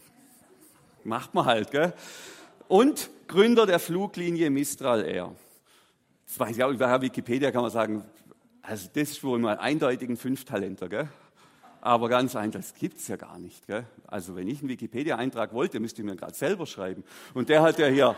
Macht 1.04 1.34
man 1.34 1.46
halt, 1.46 1.70
gell? 1.70 1.92
Und 2.68 3.10
Gründer 3.26 3.66
der 3.66 3.78
Fluglinie 3.78 4.50
Mistral 4.50 5.04
Air. 5.04 5.34
Das 6.26 6.38
weiß 6.38 6.56
ich 6.56 6.62
auch, 6.62 6.70
über 6.70 7.00
Wikipedia 7.00 7.50
kann 7.50 7.62
man 7.62 7.70
sagen, 7.70 8.04
also 8.62 8.88
das 8.92 9.10
ist 9.10 9.24
wohl 9.24 9.38
mal 9.38 9.58
eindeutig 9.58 10.08
ein 10.08 10.16
Fünftalenter, 10.16 10.88
gell? 10.88 11.08
Aber 11.80 12.08
ganz 12.08 12.36
einfach, 12.36 12.60
das 12.60 12.74
gibt 12.74 12.98
es 12.98 13.08
ja 13.08 13.16
gar 13.16 13.38
nicht. 13.38 13.66
Gell? 13.66 13.84
Also 14.06 14.36
wenn 14.36 14.46
ich 14.48 14.60
einen 14.60 14.68
Wikipedia-Eintrag 14.68 15.54
wollte, 15.54 15.80
müsste 15.80 16.02
ich 16.02 16.06
mir 16.06 16.14
gerade 16.14 16.34
selber 16.34 16.66
schreiben. 16.66 17.04
Und 17.32 17.48
der 17.48 17.62
hat 17.62 17.78
ja 17.78 17.86
hier, 17.86 18.16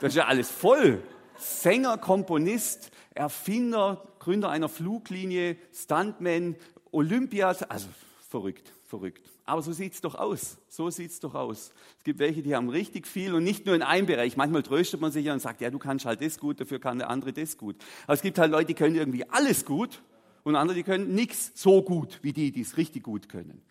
das 0.00 0.10
ist 0.10 0.16
ja 0.16 0.26
alles 0.26 0.50
voll. 0.50 1.02
Sänger, 1.36 1.98
Komponist, 1.98 2.90
Erfinder, 3.14 4.02
Gründer 4.18 4.50
einer 4.50 4.68
Fluglinie, 4.68 5.56
Stuntman, 5.72 6.56
Olympias, 6.90 7.62
also 7.62 7.88
verrückt, 8.28 8.72
verrückt. 8.84 9.30
Aber 9.44 9.62
so 9.62 9.72
sieht 9.72 9.94
es 9.94 10.00
doch 10.00 10.14
aus. 10.14 10.58
So 10.68 10.90
sieht 10.90 11.10
es 11.10 11.20
doch 11.20 11.34
aus. 11.34 11.72
Es 11.98 12.04
gibt 12.04 12.18
welche, 12.18 12.42
die 12.42 12.54
haben 12.54 12.68
richtig 12.68 13.06
viel 13.06 13.34
und 13.34 13.44
nicht 13.44 13.66
nur 13.66 13.74
in 13.74 13.82
einem 13.82 14.06
Bereich. 14.06 14.36
Manchmal 14.36 14.62
tröstet 14.62 15.00
man 15.00 15.12
sich 15.12 15.24
ja 15.24 15.32
und 15.32 15.40
sagt, 15.40 15.60
ja, 15.60 15.70
du 15.70 15.78
kannst 15.78 16.04
halt 16.04 16.20
das 16.20 16.38
gut, 16.38 16.60
dafür 16.60 16.80
kann 16.80 16.98
der 16.98 17.10
andere 17.10 17.32
das 17.32 17.56
gut. 17.56 17.76
Aber 18.04 18.14
es 18.14 18.22
gibt 18.22 18.38
halt 18.38 18.50
Leute, 18.50 18.66
die 18.66 18.74
können 18.74 18.96
irgendwie 18.96 19.28
alles 19.28 19.64
gut 19.64 20.02
und 20.42 20.56
andere, 20.56 20.76
die 20.76 20.82
können 20.82 21.14
nichts 21.14 21.52
so 21.54 21.82
gut 21.82 22.18
wie 22.22 22.32
die, 22.32 22.52
die 22.52 22.62
es 22.62 22.76
richtig 22.76 23.04
gut 23.04 23.28
können. 23.28 23.62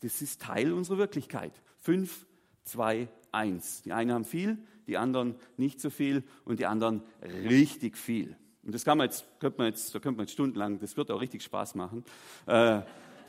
Das 0.00 0.20
ist 0.20 0.42
Teil 0.42 0.72
unserer 0.72 0.98
Wirklichkeit. 0.98 1.52
Fünf, 1.80 2.26
zwei, 2.64 3.08
eins. 3.32 3.82
Die 3.82 3.92
einen 3.92 4.12
haben 4.12 4.24
viel, 4.24 4.58
die 4.86 4.98
anderen 4.98 5.34
nicht 5.56 5.80
so 5.80 5.90
viel 5.90 6.24
und 6.44 6.60
die 6.60 6.66
anderen 6.66 7.02
richtig 7.22 7.96
viel. 7.96 8.36
Und 8.62 8.74
das 8.74 8.84
kann 8.84 8.96
man 8.96 9.06
jetzt, 9.06 9.26
könnte 9.40 9.58
man 9.58 9.66
jetzt, 9.66 9.94
da 9.94 9.98
könnte 9.98 10.16
man 10.16 10.26
jetzt 10.26 10.32
stundenlang, 10.32 10.78
das 10.78 10.96
wird 10.96 11.10
auch 11.10 11.20
richtig 11.20 11.42
Spaß 11.42 11.74
machen. 11.74 12.04
Äh, 12.46 12.80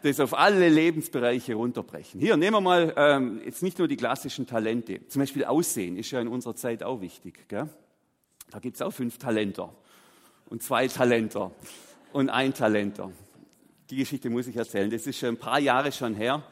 das 0.05 0.19
auf 0.19 0.37
alle 0.37 0.69
Lebensbereiche 0.69 1.55
runterbrechen. 1.55 2.19
Hier, 2.19 2.37
nehmen 2.37 2.57
wir 2.57 2.61
mal 2.61 2.93
ähm, 2.95 3.41
jetzt 3.43 3.63
nicht 3.63 3.79
nur 3.79 3.87
die 3.87 3.97
klassischen 3.97 4.45
Talente. 4.45 5.07
Zum 5.07 5.21
Beispiel 5.21 5.45
Aussehen 5.45 5.97
ist 5.97 6.11
ja 6.11 6.21
in 6.21 6.27
unserer 6.27 6.55
Zeit 6.55 6.83
auch 6.83 7.01
wichtig. 7.01 7.47
Gell? 7.47 7.67
Da 8.51 8.59
gibt 8.59 8.75
es 8.75 8.81
auch 8.81 8.91
fünf 8.91 9.17
Talenter 9.17 9.73
und 10.49 10.61
zwei 10.61 10.87
Talenter 10.87 11.51
und 12.13 12.29
ein 12.29 12.53
Talenter. 12.53 13.11
Die 13.89 13.97
Geschichte 13.97 14.29
muss 14.29 14.45
ich 14.47 14.55
erzählen. 14.55 14.89
Das 14.89 15.07
ist 15.07 15.17
schon 15.17 15.29
ein 15.29 15.37
paar 15.37 15.59
Jahre 15.59 15.91
schon 15.91 16.13
her. 16.13 16.43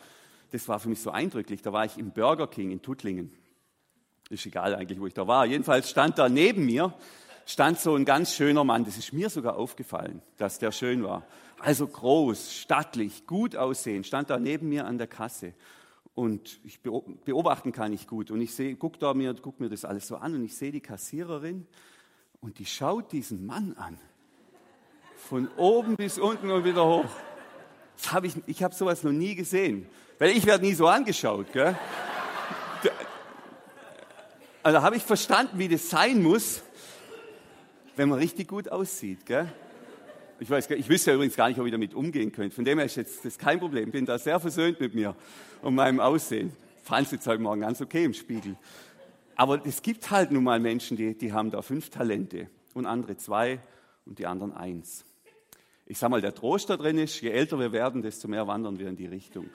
Das 0.51 0.67
war 0.67 0.79
für 0.79 0.89
mich 0.89 1.01
so 1.01 1.11
eindrücklich. 1.11 1.61
Da 1.61 1.71
war 1.71 1.85
ich 1.85 1.97
im 1.97 2.11
Burger 2.11 2.47
King 2.47 2.71
in 2.71 2.81
Tuttlingen. 2.81 3.31
Ist 4.29 4.45
egal 4.45 4.75
eigentlich, 4.75 4.99
wo 4.99 5.05
ich 5.05 5.13
da 5.13 5.27
war. 5.27 5.45
Jedenfalls 5.45 5.89
stand 5.89 6.17
da 6.17 6.27
neben 6.27 6.65
mir 6.65 6.93
stand 7.45 7.79
so 7.79 7.95
ein 7.95 8.05
ganz 8.05 8.33
schöner 8.33 8.63
Mann. 8.63 8.85
Das 8.85 8.97
ist 8.97 9.13
mir 9.13 9.29
sogar 9.29 9.57
aufgefallen, 9.57 10.21
dass 10.37 10.59
der 10.59 10.71
schön 10.71 11.03
war. 11.03 11.23
Also 11.63 11.87
groß, 11.87 12.53
stattlich, 12.53 13.25
gut 13.25 13.55
aussehen, 13.55 14.03
stand 14.03 14.29
da 14.29 14.37
neben 14.37 14.67
mir 14.67 14.85
an 14.85 14.97
der 14.97 15.07
Kasse. 15.07 15.53
Und 16.13 16.59
ich 16.65 16.81
beobachten 16.81 17.71
kann 17.71 17.93
ich 17.93 18.05
gut. 18.05 18.31
Und 18.31 18.41
ich 18.41 18.53
sehe, 18.53 18.75
guck 18.75 18.99
da 18.99 19.13
mir, 19.13 19.33
guck 19.33 19.61
mir 19.61 19.69
das 19.69 19.85
alles 19.85 20.05
so 20.05 20.17
an 20.17 20.35
und 20.35 20.43
ich 20.43 20.57
sehe 20.57 20.73
die 20.73 20.81
Kassiererin 20.81 21.65
und 22.41 22.59
die 22.59 22.65
schaut 22.65 23.13
diesen 23.13 23.45
Mann 23.45 23.75
an. 23.77 23.97
Von 25.15 25.47
oben 25.55 25.95
bis 25.95 26.19
unten 26.19 26.51
und 26.51 26.65
wieder 26.65 26.85
hoch. 26.85 27.09
Das 27.95 28.11
hab 28.11 28.25
ich 28.25 28.35
ich 28.45 28.61
habe 28.61 28.75
sowas 28.75 29.03
noch 29.03 29.13
nie 29.13 29.33
gesehen. 29.33 29.87
Weil 30.19 30.31
ich 30.31 30.45
werde 30.45 30.65
nie 30.65 30.73
so 30.73 30.87
angeschaut. 30.87 31.53
Gell? 31.53 31.77
Also 34.61 34.81
habe 34.81 34.97
ich 34.97 35.03
verstanden, 35.03 35.57
wie 35.59 35.69
das 35.69 35.89
sein 35.89 36.21
muss, 36.21 36.61
wenn 37.95 38.09
man 38.09 38.19
richtig 38.19 38.49
gut 38.49 38.67
aussieht. 38.67 39.25
Gell? 39.25 39.49
Ich, 40.43 40.49
weiß, 40.49 40.69
ich 40.71 40.89
wüsste 40.89 41.11
ja 41.11 41.15
übrigens 41.15 41.37
gar 41.37 41.47
nicht, 41.47 41.57
ob 41.57 41.65
ich 41.65 41.71
damit 41.71 41.93
umgehen 41.93 42.33
könnte. 42.33 42.53
Von 42.53 42.65
dem 42.65 42.77
her 42.77 42.85
ist 42.85 42.97
jetzt 42.97 43.23
das 43.23 43.37
kein 43.37 43.61
Problem. 43.61 43.91
Bin 43.91 44.05
da 44.05 44.19
sehr 44.19 44.41
versöhnt 44.41 44.77
mit 44.81 44.93
mir 44.93 45.15
und 45.61 45.73
meinem 45.73 46.01
Aussehen. 46.01 46.51
Fand 46.83 47.05
es 47.05 47.13
jetzt 47.13 47.27
heute 47.27 47.41
Morgen 47.41 47.61
ganz 47.61 47.79
okay 47.79 48.03
im 48.03 48.13
Spiegel. 48.13 48.57
Aber 49.37 49.65
es 49.65 49.81
gibt 49.81 50.11
halt 50.11 50.31
nun 50.31 50.43
mal 50.43 50.59
Menschen, 50.59 50.97
die, 50.97 51.17
die 51.17 51.31
haben 51.31 51.49
da 51.49 51.61
fünf 51.61 51.91
Talente 51.91 52.49
und 52.73 52.85
andere 52.85 53.15
zwei 53.15 53.59
und 54.05 54.19
die 54.19 54.27
anderen 54.27 54.51
eins. 54.51 55.05
Ich 55.85 55.97
sage 55.97 56.11
mal, 56.11 56.19
der 56.19 56.35
Trost 56.35 56.69
da 56.69 56.75
drin 56.75 56.97
ist, 56.97 57.21
je 57.21 57.29
älter 57.29 57.57
wir 57.57 57.71
werden, 57.71 58.01
desto 58.01 58.27
mehr 58.27 58.45
wandern 58.45 58.77
wir 58.79 58.89
in 58.89 58.97
die 58.97 59.07
Richtung. 59.07 59.49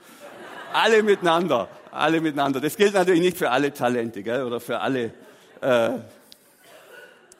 alle 0.73 1.03
miteinander, 1.03 1.69
alle 1.91 2.19
miteinander. 2.19 2.59
Das 2.61 2.75
gilt 2.75 2.95
natürlich 2.95 3.21
nicht 3.21 3.37
für 3.37 3.51
alle 3.51 3.71
Talente 3.71 4.23
gell, 4.23 4.43
oder 4.43 4.59
für 4.59 4.79
alle 4.79 5.13
äh, 5.61 5.99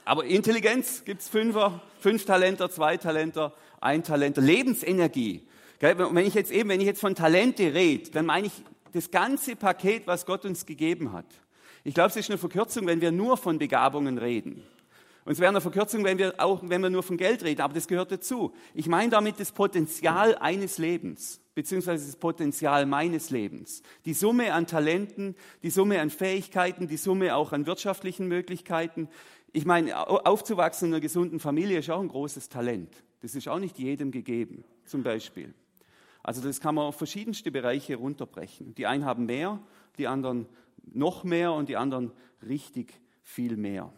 aber 0.09 0.25
Intelligenz 0.25 1.03
gibt 1.05 1.21
es 1.21 1.29
Fünfer, 1.29 1.81
fünf 1.99 2.25
Talenter, 2.25 2.69
zwei 2.69 2.97
Talenter, 2.97 3.53
ein 3.81 4.03
Talent, 4.03 4.37
Lebensenergie. 4.37 5.47
Wenn 5.79 6.25
ich 6.25 6.33
jetzt 6.33 6.51
eben, 6.51 6.69
wenn 6.69 6.81
ich 6.81 6.87
jetzt 6.87 7.01
von 7.01 7.15
Talente 7.15 7.73
rede, 7.73 8.11
dann 8.11 8.25
meine 8.25 8.47
ich 8.47 8.53
das 8.93 9.11
ganze 9.11 9.55
Paket, 9.55 10.07
was 10.07 10.25
Gott 10.25 10.45
uns 10.45 10.65
gegeben 10.65 11.13
hat. 11.13 11.27
Ich 11.83 11.93
glaube, 11.93 12.09
es 12.09 12.17
ist 12.17 12.29
eine 12.29 12.37
Verkürzung, 12.37 12.87
wenn 12.87 13.01
wir 13.01 13.11
nur 13.11 13.37
von 13.37 13.57
Begabungen 13.57 14.17
reden. 14.17 14.63
Und 15.25 15.33
es 15.33 15.39
wäre 15.39 15.49
eine 15.49 15.61
Verkürzung, 15.61 16.03
wenn 16.03 16.17
wir 16.17 16.33
auch, 16.37 16.61
wenn 16.63 16.81
wir 16.81 16.89
nur 16.89 17.03
von 17.03 17.15
Geld 17.17 17.43
reden, 17.43 17.61
aber 17.61 17.73
das 17.73 17.87
gehört 17.87 18.11
dazu. 18.11 18.53
Ich 18.73 18.87
meine 18.87 19.11
damit 19.11 19.39
das 19.39 19.51
Potenzial 19.51 20.35
eines 20.35 20.77
Lebens, 20.79 21.39
beziehungsweise 21.53 22.05
das 22.05 22.15
Potenzial 22.15 22.85
meines 22.85 23.29
Lebens. 23.29 23.83
Die 24.05 24.13
Summe 24.13 24.53
an 24.53 24.65
Talenten, 24.65 25.35
die 25.61 25.69
Summe 25.69 26.01
an 26.01 26.09
Fähigkeiten, 26.09 26.87
die 26.87 26.97
Summe 26.97 27.35
auch 27.35 27.53
an 27.53 27.67
wirtschaftlichen 27.67 28.27
Möglichkeiten. 28.27 29.07
Ich 29.51 29.65
meine, 29.65 30.07
aufzuwachsen 30.07 30.89
in 30.89 30.93
einer 30.93 31.01
gesunden 31.01 31.39
Familie 31.39 31.79
ist 31.79 31.89
auch 31.89 32.01
ein 32.01 32.07
großes 32.07 32.49
Talent. 32.49 33.03
Das 33.21 33.35
ist 33.35 33.47
auch 33.47 33.59
nicht 33.59 33.79
jedem 33.79 34.11
gegeben, 34.11 34.63
zum 34.85 35.03
Beispiel. 35.03 35.53
Also 36.21 36.41
das 36.41 36.59
kann 36.59 36.75
man 36.75 36.85
auf 36.85 36.97
verschiedenste 36.97 37.51
Bereiche 37.51 37.95
runterbrechen. 37.95 38.75
Die 38.75 38.85
einen 38.85 39.05
haben 39.05 39.25
mehr, 39.25 39.59
die 39.97 40.07
anderen 40.07 40.47
noch 40.91 41.23
mehr 41.23 41.53
und 41.53 41.69
die 41.69 41.77
anderen 41.77 42.11
richtig 42.45 42.93
viel 43.21 43.57
mehr. 43.57 43.91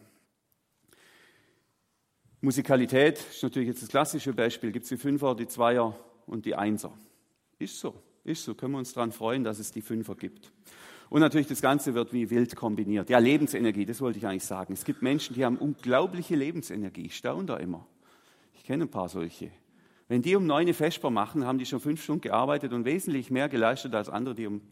Musikalität 2.40 3.18
ist 3.18 3.42
natürlich 3.42 3.68
jetzt 3.68 3.82
das 3.82 3.88
klassische 3.88 4.32
Beispiel. 4.32 4.72
Gibt 4.72 4.84
es 4.84 4.88
die 4.88 4.96
Fünfer, 4.96 5.34
die 5.34 5.46
Zweier 5.46 5.96
und 6.26 6.44
die 6.44 6.54
Einser. 6.54 6.92
Ist 7.58 7.78
so, 7.78 7.94
ist 8.24 8.44
so. 8.44 8.54
Können 8.54 8.72
wir 8.72 8.78
uns 8.78 8.92
daran 8.92 9.12
freuen, 9.12 9.44
dass 9.44 9.58
es 9.58 9.70
die 9.70 9.82
Fünfer 9.82 10.16
gibt. 10.16 10.51
Und 11.12 11.20
natürlich 11.20 11.46
das 11.46 11.60
Ganze 11.60 11.92
wird 11.92 12.14
wie 12.14 12.30
wild 12.30 12.56
kombiniert. 12.56 13.10
Ja, 13.10 13.18
Lebensenergie, 13.18 13.84
das 13.84 14.00
wollte 14.00 14.18
ich 14.18 14.26
eigentlich 14.26 14.46
sagen. 14.46 14.72
Es 14.72 14.82
gibt 14.82 15.02
Menschen, 15.02 15.34
die 15.34 15.44
haben 15.44 15.58
unglaubliche 15.58 16.34
Lebensenergie. 16.34 17.04
Ich 17.04 17.18
staune 17.18 17.44
da 17.44 17.58
immer. 17.58 17.86
Ich 18.54 18.64
kenne 18.64 18.84
ein 18.84 18.90
paar 18.90 19.10
solche. 19.10 19.50
Wenn 20.08 20.22
die 20.22 20.34
um 20.36 20.46
neun 20.46 20.72
Vesper 20.72 21.10
machen, 21.10 21.44
haben 21.44 21.58
die 21.58 21.66
schon 21.66 21.80
fünf 21.80 22.02
Stunden 22.02 22.22
gearbeitet 22.22 22.72
und 22.72 22.86
wesentlich 22.86 23.30
mehr 23.30 23.50
geleistet 23.50 23.94
als 23.94 24.08
andere, 24.08 24.34
die 24.34 24.46
um, 24.46 24.62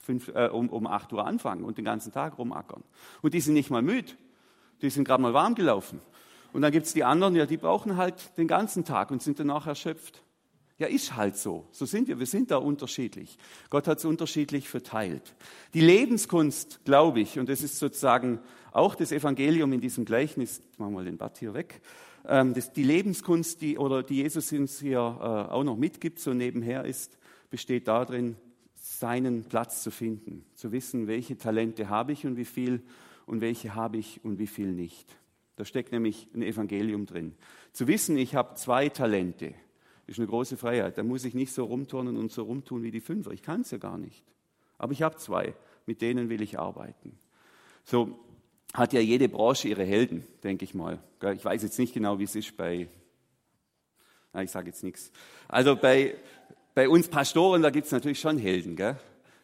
fünf, 0.00 0.26
äh, 0.34 0.48
um, 0.48 0.68
um 0.68 0.88
acht 0.88 1.12
Uhr 1.12 1.24
anfangen 1.24 1.62
und 1.62 1.78
den 1.78 1.84
ganzen 1.84 2.12
Tag 2.12 2.38
rumackern. 2.38 2.82
Und 3.22 3.32
die 3.32 3.40
sind 3.40 3.54
nicht 3.54 3.70
mal 3.70 3.80
müde. 3.80 4.14
Die 4.82 4.90
sind 4.90 5.04
gerade 5.04 5.22
mal 5.22 5.32
warm 5.32 5.54
gelaufen. 5.54 6.00
Und 6.52 6.62
dann 6.62 6.72
gibt 6.72 6.86
es 6.86 6.92
die 6.92 7.04
anderen, 7.04 7.36
ja, 7.36 7.46
die 7.46 7.56
brauchen 7.56 7.96
halt 7.96 8.36
den 8.36 8.48
ganzen 8.48 8.84
Tag 8.84 9.12
und 9.12 9.22
sind 9.22 9.38
danach 9.38 9.68
erschöpft. 9.68 10.23
Ja, 10.84 10.90
ist 10.90 11.16
halt 11.16 11.38
so. 11.38 11.64
So 11.72 11.86
sind 11.86 12.08
wir. 12.08 12.18
Wir 12.18 12.26
sind 12.26 12.50
da 12.50 12.58
unterschiedlich. 12.58 13.38
Gott 13.70 13.88
hat 13.88 13.98
es 13.98 14.04
unterschiedlich 14.04 14.68
verteilt. 14.68 15.34
Die 15.72 15.80
Lebenskunst, 15.80 16.80
glaube 16.84 17.20
ich, 17.20 17.38
und 17.38 17.48
das 17.48 17.62
ist 17.62 17.78
sozusagen 17.78 18.38
auch 18.70 18.94
das 18.94 19.10
Evangelium 19.10 19.72
in 19.72 19.80
diesem 19.80 20.04
Gleichnis, 20.04 20.60
machen 20.76 20.92
wir 20.92 20.96
mal 20.96 21.04
den 21.06 21.16
Bad 21.16 21.38
hier 21.38 21.54
weg, 21.54 21.80
ähm, 22.28 22.52
das, 22.52 22.70
die 22.70 22.82
Lebenskunst, 22.82 23.62
die, 23.62 23.78
oder 23.78 24.02
die 24.02 24.16
Jesus 24.16 24.52
uns 24.52 24.78
hier 24.78 24.98
äh, 24.98 25.52
auch 25.52 25.64
noch 25.64 25.78
mitgibt, 25.78 26.18
so 26.18 26.34
nebenher 26.34 26.84
ist, 26.84 27.16
besteht 27.48 27.88
darin, 27.88 28.36
seinen 28.74 29.44
Platz 29.44 29.82
zu 29.82 29.90
finden, 29.90 30.44
zu 30.54 30.70
wissen, 30.70 31.06
welche 31.06 31.38
Talente 31.38 31.88
habe 31.88 32.12
ich 32.12 32.26
und 32.26 32.36
wie 32.36 32.44
viel 32.44 32.82
und 33.24 33.40
welche 33.40 33.74
habe 33.74 33.96
ich 33.96 34.22
und 34.22 34.38
wie 34.38 34.46
viel 34.46 34.70
nicht. 34.70 35.16
Da 35.56 35.64
steckt 35.64 35.92
nämlich 35.92 36.28
ein 36.34 36.42
Evangelium 36.42 37.06
drin. 37.06 37.34
Zu 37.72 37.86
wissen, 37.86 38.18
ich 38.18 38.34
habe 38.34 38.56
zwei 38.56 38.90
Talente, 38.90 39.54
ist 40.06 40.18
eine 40.18 40.28
große 40.28 40.56
Freiheit. 40.56 40.98
Da 40.98 41.02
muss 41.02 41.24
ich 41.24 41.34
nicht 41.34 41.52
so 41.52 41.64
rumturnen 41.64 42.16
und 42.16 42.30
so 42.30 42.42
rumtun 42.42 42.82
wie 42.82 42.90
die 42.90 43.00
Fünfer. 43.00 43.30
Ich 43.32 43.42
kann 43.42 43.62
es 43.62 43.70
ja 43.70 43.78
gar 43.78 43.98
nicht. 43.98 44.24
Aber 44.78 44.92
ich 44.92 45.02
habe 45.02 45.16
zwei, 45.16 45.54
mit 45.86 46.02
denen 46.02 46.28
will 46.28 46.42
ich 46.42 46.58
arbeiten. 46.58 47.18
So 47.84 48.18
hat 48.72 48.92
ja 48.92 49.00
jede 49.00 49.28
Branche 49.28 49.68
ihre 49.68 49.84
Helden, 49.84 50.26
denke 50.42 50.64
ich 50.64 50.74
mal. 50.74 50.98
Ich 51.34 51.44
weiß 51.44 51.62
jetzt 51.62 51.78
nicht 51.78 51.94
genau, 51.94 52.18
wie 52.18 52.24
es 52.24 52.34
ist 52.34 52.56
bei, 52.56 52.88
na, 54.32 54.42
ich 54.42 54.50
sage 54.50 54.68
jetzt 54.68 54.82
nichts. 54.82 55.12
Also 55.48 55.76
bei, 55.76 56.16
bei 56.74 56.88
uns 56.88 57.08
Pastoren, 57.08 57.62
da 57.62 57.70
gibt 57.70 57.86
es 57.86 57.92
natürlich 57.92 58.18
schon 58.18 58.36
Helden. 58.36 58.74
Gell? 58.74 58.98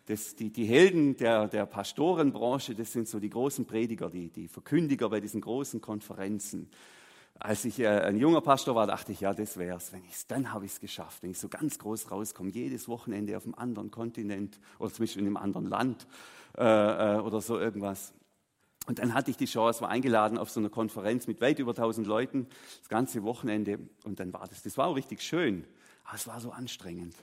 Das, 0.07 0.35
die, 0.35 0.51
die, 0.51 0.64
Helden 0.64 1.16
der, 1.16 1.46
der 1.46 1.64
Pastorenbranche, 1.66 2.75
das 2.75 2.92
sind 2.92 3.07
so 3.07 3.20
die 3.20 3.31
großen 3.31 3.66
Prediger, 3.66 4.11
die, 4.11 4.31
die 4.31 4.49
Verkündiger 4.49 5.09
bei 5.09 5.20
diesen 5.20 5.40
großen 5.40 5.81
Konferenzen. 5.81 6.68
Als 7.40 7.64
ich 7.64 7.79
äh, 7.79 7.88
ein 7.88 8.18
junger 8.18 8.42
Pastor 8.42 8.74
war, 8.74 8.87
dachte 8.87 9.12
ich, 9.12 9.20
ja, 9.20 9.33
das 9.33 9.57
wär's. 9.57 9.94
Wenn 9.94 10.05
ich's, 10.05 10.26
dann 10.26 10.53
habe 10.53 10.66
ich 10.66 10.72
es 10.72 10.81
geschafft. 10.81 11.22
Wenn 11.22 11.31
ich 11.31 11.38
so 11.38 11.48
ganz 11.48 11.79
groß 11.79 12.11
rauskomme, 12.11 12.50
jedes 12.50 12.87
Wochenende 12.87 13.35
auf 13.37 13.44
einem 13.44 13.55
anderen 13.55 13.90
Kontinent 13.90 14.61
oder 14.79 14.92
zumindest 14.92 15.16
in 15.16 15.26
einem 15.26 15.38
anderen 15.38 15.66
Land 15.66 16.07
äh, 16.59 17.16
äh, 17.16 17.20
oder 17.20 17.40
so 17.40 17.59
irgendwas. 17.59 18.12
Und 18.87 18.98
dann 18.98 19.14
hatte 19.14 19.31
ich 19.31 19.38
die 19.38 19.46
Chance, 19.46 19.81
war 19.81 19.88
eingeladen 19.88 20.37
auf 20.37 20.50
so 20.50 20.61
einer 20.61 20.68
Konferenz 20.68 21.26
mit 21.26 21.40
weit 21.40 21.59
über 21.59 21.70
1000 21.70 22.07
Leuten, 22.07 22.46
das 22.81 22.88
ganze 22.90 23.22
Wochenende. 23.22 23.79
Und 24.05 24.20
dann 24.20 24.33
war 24.35 24.46
das, 24.46 24.62
das 24.62 24.76
war 24.76 24.88
auch 24.88 24.96
richtig 24.96 25.22
schön, 25.22 25.64
aber 26.05 26.16
es 26.16 26.26
war 26.26 26.40
so 26.40 26.50
anstrengend. 26.50 27.14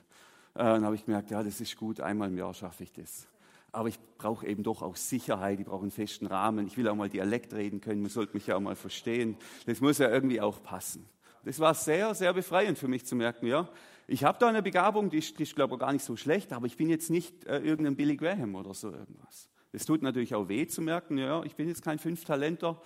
Äh, 0.54 0.64
dann 0.64 0.84
habe 0.84 0.96
ich 0.96 1.04
gemerkt, 1.04 1.30
ja, 1.30 1.44
das 1.44 1.60
ist 1.60 1.76
gut, 1.76 2.00
einmal 2.00 2.28
im 2.28 2.38
Jahr 2.38 2.54
schaffe 2.54 2.82
ich 2.82 2.92
das. 2.92 3.28
Aber 3.72 3.88
ich 3.88 3.98
brauche 4.16 4.46
eben 4.46 4.62
doch 4.62 4.82
auch 4.82 4.96
Sicherheit, 4.96 5.60
ich 5.60 5.66
brauche 5.66 5.82
einen 5.82 5.90
festen 5.90 6.26
Rahmen. 6.26 6.66
Ich 6.66 6.76
will 6.76 6.88
auch 6.88 6.94
mal 6.94 7.08
Dialekt 7.08 7.52
reden 7.54 7.80
können, 7.80 8.02
man 8.02 8.10
sollte 8.10 8.34
mich 8.34 8.46
ja 8.46 8.56
auch 8.56 8.60
mal 8.60 8.76
verstehen. 8.76 9.36
Das 9.66 9.80
muss 9.80 9.98
ja 9.98 10.10
irgendwie 10.10 10.40
auch 10.40 10.62
passen. 10.62 11.06
Das 11.44 11.60
war 11.60 11.74
sehr, 11.74 12.14
sehr 12.14 12.32
befreiend 12.32 12.78
für 12.78 12.88
mich 12.88 13.06
zu 13.06 13.16
merken, 13.16 13.46
ja, 13.46 13.68
ich 14.10 14.24
habe 14.24 14.38
da 14.40 14.48
eine 14.48 14.62
Begabung, 14.62 15.10
die 15.10 15.18
ist, 15.18 15.38
die 15.38 15.42
ist 15.42 15.54
glaube 15.54 15.74
ich, 15.74 15.80
gar 15.80 15.92
nicht 15.92 16.04
so 16.04 16.16
schlecht, 16.16 16.54
aber 16.54 16.66
ich 16.66 16.78
bin 16.78 16.88
jetzt 16.88 17.10
nicht 17.10 17.44
äh, 17.44 17.58
irgendein 17.58 17.94
Billy 17.94 18.16
Graham 18.16 18.54
oder 18.54 18.72
so 18.72 18.90
irgendwas. 18.90 19.50
Es 19.70 19.84
tut 19.84 20.00
natürlich 20.00 20.34
auch 20.34 20.48
weh 20.48 20.66
zu 20.66 20.80
merken, 20.80 21.18
ja, 21.18 21.42
ich 21.44 21.54
bin 21.56 21.68
jetzt 21.68 21.82
kein 21.82 21.98
Fünftalenter. 21.98 22.80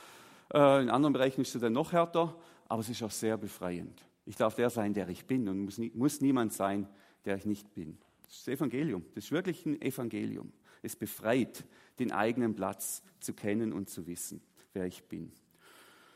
Äh, 0.52 0.82
in 0.82 0.90
anderen 0.90 1.12
Bereichen 1.12 1.42
ist 1.42 1.54
es 1.54 1.60
dann 1.60 1.74
noch 1.74 1.92
härter, 1.92 2.36
aber 2.68 2.80
es 2.80 2.88
ist 2.88 3.04
auch 3.04 3.10
sehr 3.12 3.36
befreiend. 3.36 4.04
Ich 4.26 4.34
darf 4.34 4.56
der 4.56 4.68
sein, 4.68 4.94
der 4.94 5.08
ich 5.08 5.24
bin 5.24 5.48
und 5.48 5.60
muss, 5.60 5.78
nie, 5.78 5.92
muss 5.94 6.20
niemand 6.20 6.52
sein, 6.52 6.88
der 7.24 7.36
ich 7.36 7.46
nicht 7.46 7.72
bin. 7.72 7.98
Das 8.24 8.38
ist 8.38 8.48
das 8.48 8.54
Evangelium. 8.54 9.04
Das 9.14 9.24
ist 9.24 9.32
wirklich 9.32 9.64
ein 9.64 9.80
Evangelium. 9.80 10.52
Es 10.82 10.96
befreit, 10.96 11.64
den 11.98 12.12
eigenen 12.12 12.54
Platz 12.54 13.02
zu 13.20 13.32
kennen 13.34 13.72
und 13.72 13.88
zu 13.88 14.06
wissen, 14.06 14.42
wer 14.72 14.86
ich 14.86 15.04
bin. 15.04 15.32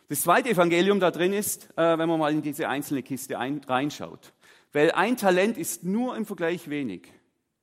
Das 0.08 0.22
zweite 0.22 0.50
Evangelium 0.50 1.00
da 1.00 1.10
drin 1.10 1.32
ist, 1.32 1.68
äh, 1.76 1.98
wenn 1.98 2.08
man 2.08 2.20
mal 2.20 2.32
in 2.32 2.42
diese 2.42 2.68
einzelne 2.68 3.02
Kiste 3.02 3.38
ein, 3.38 3.60
reinschaut. 3.66 4.32
Weil 4.72 4.92
ein 4.92 5.16
Talent 5.16 5.58
ist 5.58 5.84
nur 5.84 6.16
im 6.16 6.26
Vergleich 6.26 6.68
wenig. 6.68 7.08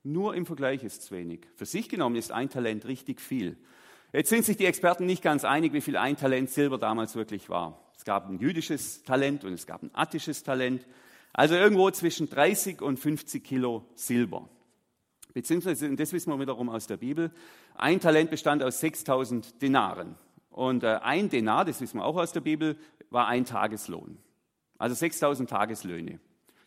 Nur 0.04 0.36
im 0.36 0.46
Vergleich 0.46 0.84
ist 0.84 1.04
es 1.04 1.12
wenig. 1.12 1.48
Für 1.56 1.66
sich 1.66 1.88
genommen 1.88 2.18
ist 2.18 2.32
ein 2.32 2.50
Talent 2.50 2.86
richtig 2.86 3.22
viel. 3.22 3.58
Jetzt 4.12 4.30
sind 4.30 4.44
sich 4.44 4.58
die 4.58 4.66
Experten 4.66 5.06
nicht 5.06 5.24
ganz 5.24 5.46
einig, 5.46 5.72
wie 5.72 5.82
viel 5.82 5.96
ein 5.96 6.18
Talent 6.18 6.50
Silber 6.50 6.78
damals 6.78 7.16
wirklich 7.16 7.50
war. 7.50 7.92
Es 7.98 8.04
gab 8.04 8.28
ein 8.30 8.40
jüdisches 8.40 9.04
Talent 9.04 9.46
und 9.46 9.54
es 9.54 9.66
gab 9.66 9.82
ein 9.82 9.92
attisches 9.94 10.44
Talent. 10.44 10.86
Also 11.32 11.56
irgendwo 11.56 11.90
zwischen 11.92 12.30
30 12.30 12.82
und 12.82 13.00
50 13.00 13.44
Kilo 13.44 13.86
Silber. 13.96 14.50
Beziehungsweise, 15.34 15.88
und 15.88 16.00
das 16.00 16.14
wissen 16.14 16.32
wir 16.32 16.40
wiederum 16.40 16.70
aus 16.70 16.88
der 16.88 16.98
Bibel, 16.98 17.32
ein 17.76 18.00
Talent 18.00 18.30
bestand 18.30 18.64
aus 18.64 18.80
6000 18.80 19.62
Denaren. 19.62 20.16
Und 20.52 20.84
äh, 20.84 21.00
ein 21.02 21.30
Denar, 21.30 21.66
das 21.66 21.82
wissen 21.82 21.98
wir 21.98 22.06
auch 22.06 22.18
aus 22.18 22.32
der 22.32 22.42
Bibel, 22.42 22.78
war 23.10 23.28
ein 23.28 23.46
Tageslohn. 23.46 24.20
Also 24.78 24.96
6000 24.96 25.50
Tageslöhne. 25.50 26.20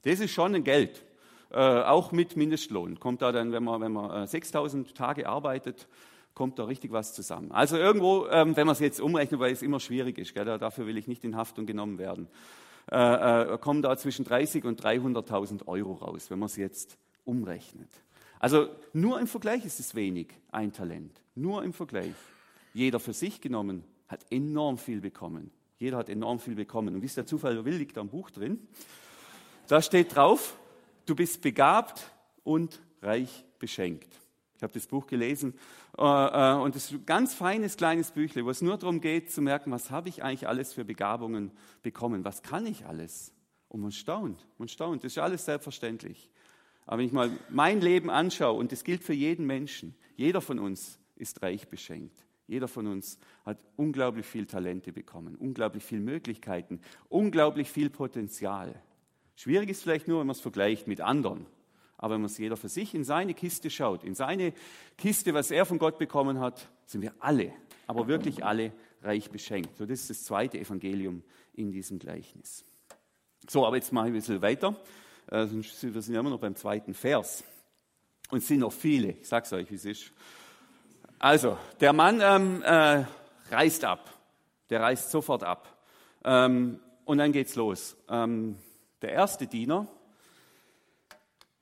Das 0.03 0.21
ist 0.21 0.33
schon 0.33 0.55
ein 0.55 0.65
Geld. 0.65 1.05
Äh, 1.51 1.59
auch 1.59 2.11
mit 2.13 2.37
Mindestlohn 2.37 2.99
kommt 2.99 3.23
da 3.23 3.31
dann, 3.31 3.53
wenn 3.53 3.63
man, 3.63 3.81
wenn 3.81 3.93
man 3.93 4.25
äh, 4.25 4.27
6000 4.27 4.95
Tage 4.95 5.29
arbeitet, 5.29 5.87
kommt 6.35 6.59
da 6.59 6.65
richtig 6.65 6.93
was 6.93 7.15
zusammen. 7.15 7.53
Also 7.53 7.77
irgendwo, 7.77 8.27
ähm, 8.27 8.57
wenn 8.57 8.67
man 8.67 8.75
es 8.75 8.81
jetzt 8.81 9.01
umrechnet, 9.01 9.41
weil 9.41 9.53
es 9.53 9.63
immer 9.63 9.81
schwierig 9.81 10.19
ist, 10.19 10.35
gell, 10.35 10.45
dafür 10.45 10.87
will 10.87 10.99
ich 10.99 11.07
nicht 11.07 11.25
in 11.25 11.37
Haftung 11.37 11.67
genommen 11.67 11.99
werden 11.99 12.29
äh, 12.91 13.55
äh, 13.55 13.59
kommen 13.59 13.83
da 13.83 13.97
zwischen 13.97 14.25
30 14.25 14.65
und 14.65 14.81
300.000 14.83 15.67
Euro 15.67 15.95
raus, 15.95 16.31
wenn 16.31 16.39
man 16.39 16.47
es 16.47 16.57
jetzt 16.57 16.99
umrechnet. 17.25 17.89
Also 18.39 18.69
nur 18.93 19.21
im 19.21 19.27
Vergleich 19.27 19.65
ist 19.65 19.81
es 19.81 19.95
wenig, 19.95 20.29
ein 20.51 20.73
Talent. 20.73 21.21
Nur 21.35 21.65
im 21.65 21.73
Vergleich. 21.73 22.15
Jeder 22.75 23.01
für 23.01 23.13
sich 23.13 23.41
genommen 23.41 23.85
hat 24.09 24.27
enorm 24.31 24.79
viel 24.79 25.01
bekommen. 25.01 25.51
Jeder 25.79 25.99
hat 25.99 26.09
enorm 26.09 26.39
viel 26.39 26.55
bekommen. 26.55 26.95
Und 26.95 27.03
wie 27.03 27.07
es 27.07 27.15
der 27.15 27.27
Zufall 27.27 27.65
will, 27.65 27.77
liegt 27.77 27.97
da 27.97 28.01
ein 28.01 28.09
Buch 28.09 28.31
drin. 28.31 28.67
Da 29.69 29.83
steht 29.83 30.15
drauf, 30.15 30.59
du 31.07 31.15
bist 31.15 31.43
begabt 31.43 32.11
und 32.45 32.81
reich 33.03 33.45
beschenkt. 33.59 34.13
Ich 34.57 34.63
habe 34.63 34.73
das 34.73 34.87
Buch 34.87 35.07
gelesen 35.07 35.55
äh, 35.99 36.03
äh, 36.03 36.55
und 36.55 36.75
es 36.77 36.87
ist 36.87 36.93
ein 36.93 37.07
ganz 37.07 37.35
feines 37.35 37.77
kleines 37.77 38.13
Büchle, 38.13 38.45
wo 38.45 38.51
es 38.51 38.63
nur 38.63 38.79
darum 38.79 39.01
geht 39.01 39.31
zu 39.31 39.43
merken, 39.43 39.71
was 39.71 39.91
habe 39.91 40.09
ich 40.09 40.23
eigentlich 40.23 40.49
alles 40.49 40.73
für 40.73 40.85
Begabungen 40.85 41.51
bekommen, 41.83 42.25
was 42.25 42.43
kann 42.43 42.65
ich 42.67 42.87
alles. 42.87 43.33
Und 43.69 43.81
man 43.81 43.93
staunt, 43.93 44.47
man 44.57 44.69
staunt, 44.69 45.05
das 45.05 45.13
ist 45.13 45.19
alles 45.19 45.45
selbstverständlich. 45.45 46.31
Aber 46.87 46.99
wenn 46.99 47.07
ich 47.07 47.13
mal 47.13 47.31
mein 47.49 47.81
Leben 47.81 48.11
anschaue, 48.11 48.59
und 48.59 48.73
das 48.73 48.85
gilt 48.85 49.03
für 49.03 49.13
jeden 49.13 49.45
Menschen, 49.47 49.95
jeder 50.17 50.41
von 50.41 50.59
uns 50.59 50.99
ist 51.17 51.43
reich 51.43 51.69
beschenkt. 51.69 52.25
Jeder 52.47 52.69
von 52.69 52.87
uns 52.87 53.19
hat 53.45 53.59
unglaublich 53.77 54.25
viel 54.25 54.47
Talente 54.47 54.93
bekommen, 54.93 55.35
unglaublich 55.35 55.83
viele 55.83 56.01
Möglichkeiten, 56.01 56.81
unglaublich 57.09 57.69
viel 57.69 57.91
Potenzial. 57.91 58.81
Schwierig 59.35 59.69
ist 59.69 59.83
vielleicht 59.83 60.07
nur, 60.07 60.21
wenn 60.21 60.29
man 60.29 60.37
es 60.37 60.41
vergleicht 60.41 60.87
mit 60.87 61.01
anderen. 61.01 61.47
Aber 61.99 62.15
wenn 62.15 62.21
man 62.21 62.31
es 62.31 62.39
jeder 62.39 62.57
für 62.57 62.69
sich 62.69 62.95
in 62.95 63.05
seine 63.05 63.35
Kiste 63.35 63.69
schaut, 63.69 64.05
in 64.05 64.15
seine 64.15 64.53
Kiste, 64.97 65.35
was 65.35 65.51
er 65.51 65.67
von 65.67 65.79
Gott 65.79 65.99
bekommen 65.99 66.39
hat, 66.39 66.69
sind 66.85 67.03
wir 67.03 67.15
alle, 67.19 67.53
aber 67.87 68.07
wirklich 68.07 68.45
alle 68.45 68.73
reich 69.03 69.31
beschenkt. 69.31 69.77
So, 69.77 69.87
das 69.87 70.03
ist 70.03 70.11
das 70.11 70.25
zweite 70.25 70.59
Evangelium 70.59 71.23
in 71.55 71.73
diesem 71.73 71.99
Gleichnis. 71.99 72.65
So, 73.49 73.67
aber 73.67 73.77
jetzt 73.77 73.93
mache 73.93 74.07
ich 74.07 74.13
ein 74.13 74.15
bisschen 74.15 74.43
weiter. 74.43 74.77
Äh, 75.31 75.47
wir 75.51 76.03
sind 76.03 76.15
ja 76.15 76.21
immer 76.21 76.31
noch 76.31 76.41
beim 76.41 76.55
zweiten 76.55 76.95
Vers. 76.95 77.45
Und 78.31 78.39
es 78.39 78.49
sind 78.49 78.61
noch 78.61 78.73
viele. 78.73 79.13
Ich 79.13 79.29
sage 79.29 79.47
es 79.47 79.53
euch, 79.53 79.71
wie 79.71 79.77
es 79.77 79.85
ist. 79.85 80.13
Also, 81.19 81.57
der 81.81 81.93
Mann 81.93 82.21
ähm, 82.23 82.63
äh, 82.63 83.05
reist 83.51 83.85
ab. 83.85 84.13
Der 84.71 84.81
reist 84.81 85.11
sofort 85.11 85.43
ab. 85.43 85.77
Ähm, 86.25 86.81
und 87.05 87.19
dann 87.19 87.33
geht's 87.33 87.55
los. 87.55 87.97
Ähm, 88.09 88.57
der 89.01 89.13
erste 89.13 89.47
Diener, 89.47 89.87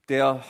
der 0.09 0.45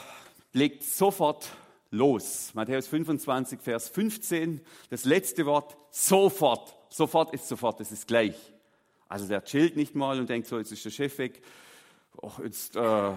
legt 0.52 0.84
sofort 0.84 1.50
los. 1.90 2.52
Matthäus 2.54 2.86
25, 2.88 3.60
Vers 3.60 3.88
15, 3.88 4.60
das 4.90 5.04
letzte 5.04 5.46
Wort, 5.46 5.76
sofort. 5.90 6.76
Sofort 6.90 7.34
ist 7.34 7.48
sofort, 7.48 7.80
das 7.80 7.90
ist 7.90 8.06
gleich. 8.06 8.36
Also 9.08 9.26
der 9.26 9.44
chillt 9.44 9.76
nicht 9.76 9.94
mal 9.94 10.18
und 10.18 10.28
denkt 10.30 10.46
so, 10.46 10.58
jetzt 10.58 10.72
ist 10.72 10.84
der 10.84 10.90
Chef 10.90 11.18
weg. 11.18 11.42
Oh, 12.24 12.32
jetzt 12.42 12.74
äh, 12.74 13.10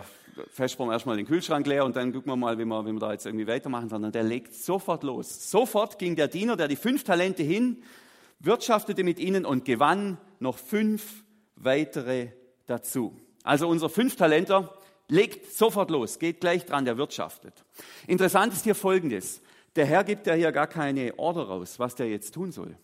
fäschern 0.50 0.88
wir 0.88 0.92
erstmal 0.92 1.16
den 1.16 1.26
Kühlschrank 1.26 1.66
leer 1.66 1.86
und 1.86 1.96
dann 1.96 2.12
gucken 2.12 2.30
wir 2.30 2.36
mal, 2.36 2.60
wie 2.60 2.66
wir, 2.66 2.86
wie 2.86 2.92
wir 2.92 3.00
da 3.00 3.14
jetzt 3.14 3.26
irgendwie 3.26 3.48
weitermachen, 3.48 3.88
sondern 3.88 4.12
der 4.12 4.24
legt 4.24 4.54
sofort 4.54 5.04
los. 5.04 5.50
Sofort 5.50 5.98
ging 5.98 6.18
der 6.18 6.28
Diener, 6.28 6.58
der 6.58 6.68
die 6.68 6.76
fünf 6.76 7.06
Talente 7.06 7.42
hin, 7.42 7.84
wirtschaftete 8.40 9.06
mit 9.06 9.18
ihnen 9.20 9.46
und 9.46 9.64
gewann 9.64 10.18
noch 10.40 10.58
fünf 10.58 11.24
weitere 11.56 12.32
dazu. 12.66 13.16
Also 13.44 13.70
unser 13.70 13.88
Fünftalenter 13.88 14.74
legt 15.08 15.54
sofort 15.54 15.90
los, 15.90 16.20
geht 16.20 16.42
gleich 16.42 16.66
dran, 16.66 16.84
der 16.84 16.98
wirtschaftet. 16.98 17.54
Interessant 18.08 18.52
ist 18.52 18.66
hier 18.66 18.76
Folgendes. 18.76 19.42
Der 19.78 19.86
Herr 19.86 20.04
gibt 20.04 20.28
ja 20.28 20.34
hier 20.34 20.52
gar 20.52 20.68
keine 20.68 21.18
Order 21.18 21.44
raus, 21.44 21.80
was 21.80 21.96
der 21.96 22.10
jetzt 22.10 22.34
tun 22.34 22.52
soll. 22.52 22.76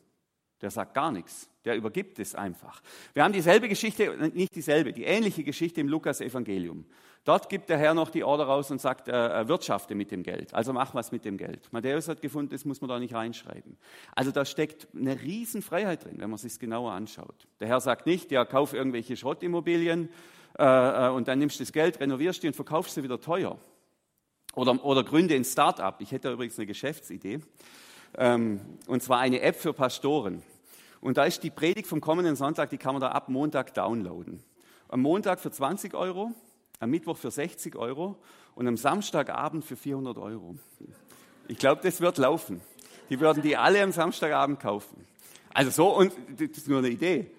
Der 0.64 0.72
sagt 0.72 0.94
gar 0.94 1.12
nichts. 1.12 1.50
Der 1.66 1.76
übergibt 1.76 2.20
es 2.20 2.36
einfach. 2.36 2.82
Wir 3.14 3.24
haben 3.24 3.34
dieselbe 3.34 3.68
Geschichte, 3.68 4.32
nicht 4.34 4.56
dieselbe, 4.56 4.94
die 4.94 5.04
ähnliche 5.04 5.44
Geschichte 5.44 5.82
im 5.82 5.90
Lukas-Evangelium. 5.90 6.86
Dort 7.26 7.50
gibt 7.50 7.70
der 7.70 7.78
Herr 7.78 7.94
noch 7.94 8.10
die 8.10 8.24
Order 8.24 8.46
raus 8.46 8.72
und 8.72 8.80
sagt, 8.80 9.10
äh, 9.10 9.48
wirtschafte 9.48 9.94
mit 9.94 10.12
dem 10.12 10.24
Geld. 10.24 10.54
Also 10.54 10.72
mach 10.72 10.94
was 10.94 11.12
mit 11.12 11.26
dem 11.26 11.38
Geld. 11.38 11.72
Matthäus 11.72 12.08
hat 12.08 12.22
gefunden, 12.22 12.52
das 12.52 12.64
muss 12.64 12.80
man 12.80 12.90
da 12.90 12.98
nicht 12.98 13.14
reinschreiben. 13.14 13.78
Also 14.16 14.32
da 14.32 14.46
steckt 14.46 14.88
eine 14.96 15.22
Riesenfreiheit 15.22 16.06
drin, 16.06 16.16
wenn 16.20 16.30
man 16.30 16.40
sich 16.40 16.58
genauer 16.60 16.94
anschaut. 16.94 17.48
Der 17.60 17.68
Herr 17.68 17.82
sagt 17.82 18.06
nicht, 18.06 18.32
ja, 18.32 18.46
kauf 18.46 18.74
irgendwelche 18.74 19.18
Schrottimmobilien 19.18 20.10
äh, 20.58 20.64
äh, 20.64 21.10
und 21.10 21.28
dann 21.28 21.40
nimmst 21.40 21.60
du 21.60 21.64
das 21.64 21.74
Geld, 21.74 22.00
renovierst 22.00 22.42
die 22.42 22.48
und 22.48 22.56
verkaufst 22.56 22.96
sie 22.96 23.04
wieder 23.04 23.20
teuer. 23.20 23.58
Oder, 24.56 24.84
oder 24.86 25.04
gründe 25.04 25.36
ein 25.36 25.44
Start-up. 25.46 26.00
Ich 26.00 26.12
hätte 26.12 26.30
da 26.30 26.34
übrigens 26.34 26.58
eine 26.58 26.68
Geschäftsidee. 26.68 27.42
Ähm, 28.16 28.62
und 28.88 29.04
zwar 29.04 29.20
eine 29.20 29.42
App 29.42 29.56
für 29.56 29.74
Pastoren. 29.74 30.44
Und 31.04 31.18
da 31.18 31.26
ist 31.26 31.44
die 31.44 31.50
Predigt 31.50 31.86
vom 31.86 32.00
kommenden 32.00 32.38
Sonntag, 32.38 32.70
die 32.70 32.78
kann 32.78 32.94
man 32.94 33.02
da 33.02 33.10
ab 33.10 33.28
Montag 33.28 33.74
downloaden. 33.74 34.42
Am 34.88 35.02
Montag 35.02 35.42
für 35.42 35.52
20 35.52 35.96
Euro, 35.96 36.32
am 36.80 36.92
Mittwoch 36.92 37.18
für 37.18 37.30
60 37.30 37.76
Euro 37.76 38.16
und 38.56 38.70
am 38.70 38.78
Samstagabend 38.78 39.66
für 39.66 39.76
400 39.76 40.18
Euro. 40.18 40.56
Ich 41.50 41.58
glaube, 41.58 41.82
das 41.84 42.00
wird 42.00 42.18
laufen. 42.20 42.62
Die 43.10 43.20
würden 43.20 43.44
die 43.44 43.58
alle 43.58 43.84
am 43.84 43.92
Samstagabend 43.92 44.62
kaufen. 44.62 45.06
Also 45.54 45.72
so, 45.72 45.94
und 45.94 46.14
das 46.38 46.58
ist 46.58 46.70
nur 46.70 46.80
eine 46.80 46.88
Idee. 46.88 47.30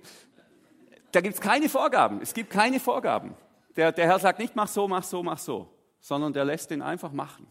Da 1.11 1.23
gibt 1.23 1.37
es 1.37 1.41
keine 1.41 1.71
Vorgaben. 1.71 2.21
Es 2.21 2.35
gibt 2.35 2.51
keine 2.51 2.79
Vorgaben. 2.79 3.35
Der, 3.77 3.93
der 3.93 4.05
Herr 4.05 4.19
sagt 4.19 4.41
nicht, 4.41 4.55
mach 4.55 4.69
so, 4.69 4.87
mach 4.87 5.05
so, 5.05 5.23
mach 5.23 5.39
so, 5.39 5.71
sondern 6.01 6.35
der 6.35 6.45
lässt 6.45 6.71
den 6.71 6.83
einfach 6.83 7.13
machen. 7.13 7.47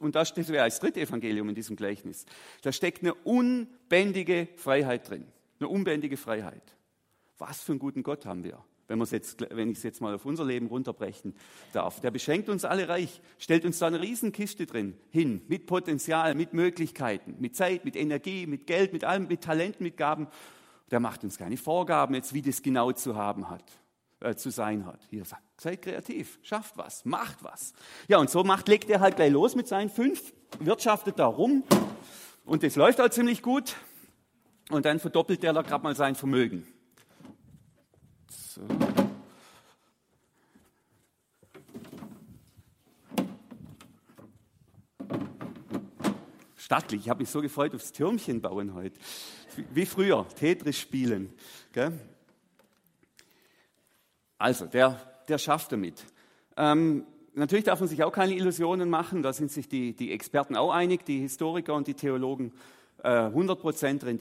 Und 0.00 0.14
das 0.14 0.28
steht 0.28 0.50
als 0.50 0.80
dritte 0.80 1.00
Evangelium 1.00 1.48
in 1.48 1.54
diesem 1.54 1.76
Gleichnis. 1.76 2.26
Da 2.62 2.72
steckt 2.72 3.02
eine 3.02 3.14
unbändige 3.14 4.48
Freiheit 4.56 5.08
drin. 5.08 5.26
Eine 5.58 5.68
unbändige 5.68 6.16
Freiheit. 6.16 6.76
Was 7.38 7.62
für 7.62 7.72
einen 7.72 7.78
guten 7.78 8.02
Gott 8.02 8.26
haben 8.26 8.44
wir? 8.44 8.62
wenn, 8.88 9.00
wenn 9.00 9.70
ich 9.70 9.78
es 9.78 9.82
jetzt 9.82 10.00
mal 10.00 10.14
auf 10.14 10.24
unser 10.24 10.44
Leben 10.44 10.66
runterbrechen 10.66 11.34
darf. 11.72 12.00
Der 12.00 12.10
beschenkt 12.10 12.48
uns 12.48 12.64
alle 12.64 12.88
reich, 12.88 13.20
stellt 13.38 13.64
uns 13.64 13.78
da 13.78 13.86
eine 13.86 14.00
Riesenkiste 14.00 14.66
drin 14.66 14.96
hin, 15.10 15.42
mit 15.48 15.66
Potenzial, 15.66 16.34
mit 16.34 16.52
Möglichkeiten, 16.52 17.36
mit 17.38 17.56
Zeit, 17.56 17.84
mit 17.84 17.96
Energie, 17.96 18.46
mit 18.46 18.66
Geld, 18.66 18.92
mit 18.92 19.04
allem, 19.04 19.26
mit 19.26 19.42
Talenten, 19.42 19.82
mit 19.82 19.96
Gaben. 19.96 20.28
Der 20.90 21.00
macht 21.00 21.24
uns 21.24 21.38
keine 21.38 21.56
Vorgaben 21.56 22.14
jetzt, 22.14 22.32
wie 22.32 22.42
das 22.42 22.62
genau 22.62 22.92
zu 22.92 23.16
haben 23.16 23.50
hat, 23.50 23.64
äh, 24.26 24.36
zu 24.36 24.50
sein 24.50 24.84
hat. 24.86 25.00
Hier 25.10 25.24
sagt, 25.24 25.42
seid 25.60 25.82
kreativ, 25.82 26.38
schafft 26.42 26.76
was, 26.76 27.04
macht 27.04 27.42
was. 27.42 27.72
Ja, 28.08 28.18
und 28.18 28.28
so 28.28 28.42
macht, 28.44 28.68
legt 28.68 28.90
er 28.90 29.00
halt 29.00 29.16
gleich 29.16 29.30
los 29.30 29.54
mit 29.54 29.68
seinen 29.68 29.88
fünf, 29.88 30.34
wirtschaftet 30.58 31.18
da 31.18 31.26
rum 31.26 31.62
und 32.44 32.62
das 32.62 32.76
läuft 32.76 32.98
halt 32.98 33.12
ziemlich 33.12 33.42
gut. 33.42 33.76
Und 34.68 34.84
dann 34.84 34.98
verdoppelt 34.98 35.44
der 35.44 35.52
da 35.52 35.62
gerade 35.62 35.84
mal 35.84 35.94
sein 35.94 36.16
Vermögen. 36.16 36.66
So. 38.28 38.62
Stattlich, 46.56 47.02
ich 47.02 47.08
habe 47.08 47.20
mich 47.20 47.30
so 47.30 47.40
gefreut 47.40 47.76
aufs 47.76 47.92
Türmchen 47.92 48.40
bauen 48.40 48.74
heute. 48.74 48.98
Wie 49.70 49.86
früher, 49.86 50.26
Tetris 50.34 50.76
spielen. 50.76 51.32
Gell? 51.72 51.92
Also, 54.38 54.66
der, 54.66 55.00
der 55.28 55.38
schafft 55.38 55.72
damit. 55.72 56.04
Ähm, 56.56 57.06
natürlich 57.34 57.64
darf 57.64 57.80
man 57.80 57.88
sich 57.88 58.02
auch 58.02 58.12
keine 58.12 58.34
Illusionen 58.34 58.90
machen, 58.90 59.22
da 59.22 59.32
sind 59.32 59.50
sich 59.50 59.68
die, 59.68 59.94
die 59.94 60.12
Experten 60.12 60.56
auch 60.56 60.72
einig, 60.72 61.04
die 61.04 61.20
Historiker 61.20 61.74
und 61.74 61.86
die 61.86 61.94
Theologen. 61.94 62.52
Äh, 63.02 63.08
100% 63.08 64.18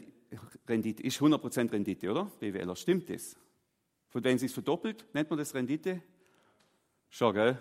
Rendite 0.67 1.03
ist 1.03 1.19
100% 1.19 1.71
Rendite, 1.71 2.11
oder? 2.11 2.29
BWLer, 2.39 2.75
stimmt 2.75 3.09
das? 3.09 3.35
Von 4.09 4.23
denen 4.23 4.37
sich 4.37 4.51
verdoppelt, 4.51 5.05
nennt 5.13 5.29
man 5.29 5.39
das 5.39 5.53
Rendite? 5.53 6.01
Schon, 7.09 7.33
gell? 7.33 7.57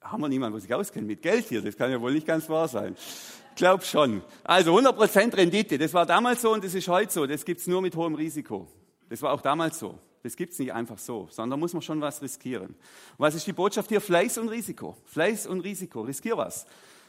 Haben 0.00 0.22
wir 0.22 0.28
niemanden, 0.28 0.54
der 0.54 0.60
sich 0.60 0.72
auskennt 0.72 1.06
mit 1.06 1.22
Geld 1.22 1.46
hier? 1.46 1.62
Das 1.62 1.76
kann 1.76 1.90
ja 1.90 2.00
wohl 2.00 2.12
nicht 2.12 2.26
ganz 2.26 2.48
wahr 2.48 2.68
sein. 2.68 2.94
Ich 3.50 3.56
glaube 3.56 3.84
schon. 3.84 4.22
Also 4.44 4.76
100% 4.76 5.36
Rendite, 5.36 5.78
das 5.78 5.94
war 5.94 6.06
damals 6.06 6.42
so 6.42 6.52
und 6.52 6.62
das 6.62 6.74
ist 6.74 6.86
heute 6.86 7.12
so. 7.12 7.26
Das 7.26 7.44
gibt 7.44 7.60
es 7.60 7.66
nur 7.66 7.82
mit 7.82 7.96
hohem 7.96 8.14
Risiko. 8.14 8.68
Das 9.08 9.22
war 9.22 9.32
auch 9.32 9.40
damals 9.40 9.78
so. 9.78 9.98
Das 10.26 10.34
gibt 10.34 10.54
es 10.54 10.58
nicht 10.58 10.72
einfach 10.72 10.98
so, 10.98 11.28
sondern 11.30 11.50
da 11.50 11.56
muss 11.56 11.72
man 11.72 11.82
schon 11.82 12.00
was 12.00 12.20
riskieren. 12.20 12.74
Was 13.16 13.36
ist 13.36 13.46
die 13.46 13.52
Botschaft 13.52 13.90
hier? 13.90 14.00
Fleiß 14.00 14.38
und 14.38 14.48
Risiko. 14.48 14.96
Fleiß 15.04 15.46
und 15.46 15.60
Risiko. 15.60 16.00
Riskier 16.00 16.36
was. 16.36 16.66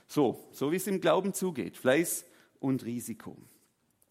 So, 0.07 0.47
so 0.51 0.71
wie 0.71 0.75
es 0.75 0.85
im 0.85 1.01
Glauben 1.01 1.33
zugeht. 1.33 1.77
Fleiß 1.77 2.25
und 2.59 2.85
Risiko. 2.85 3.35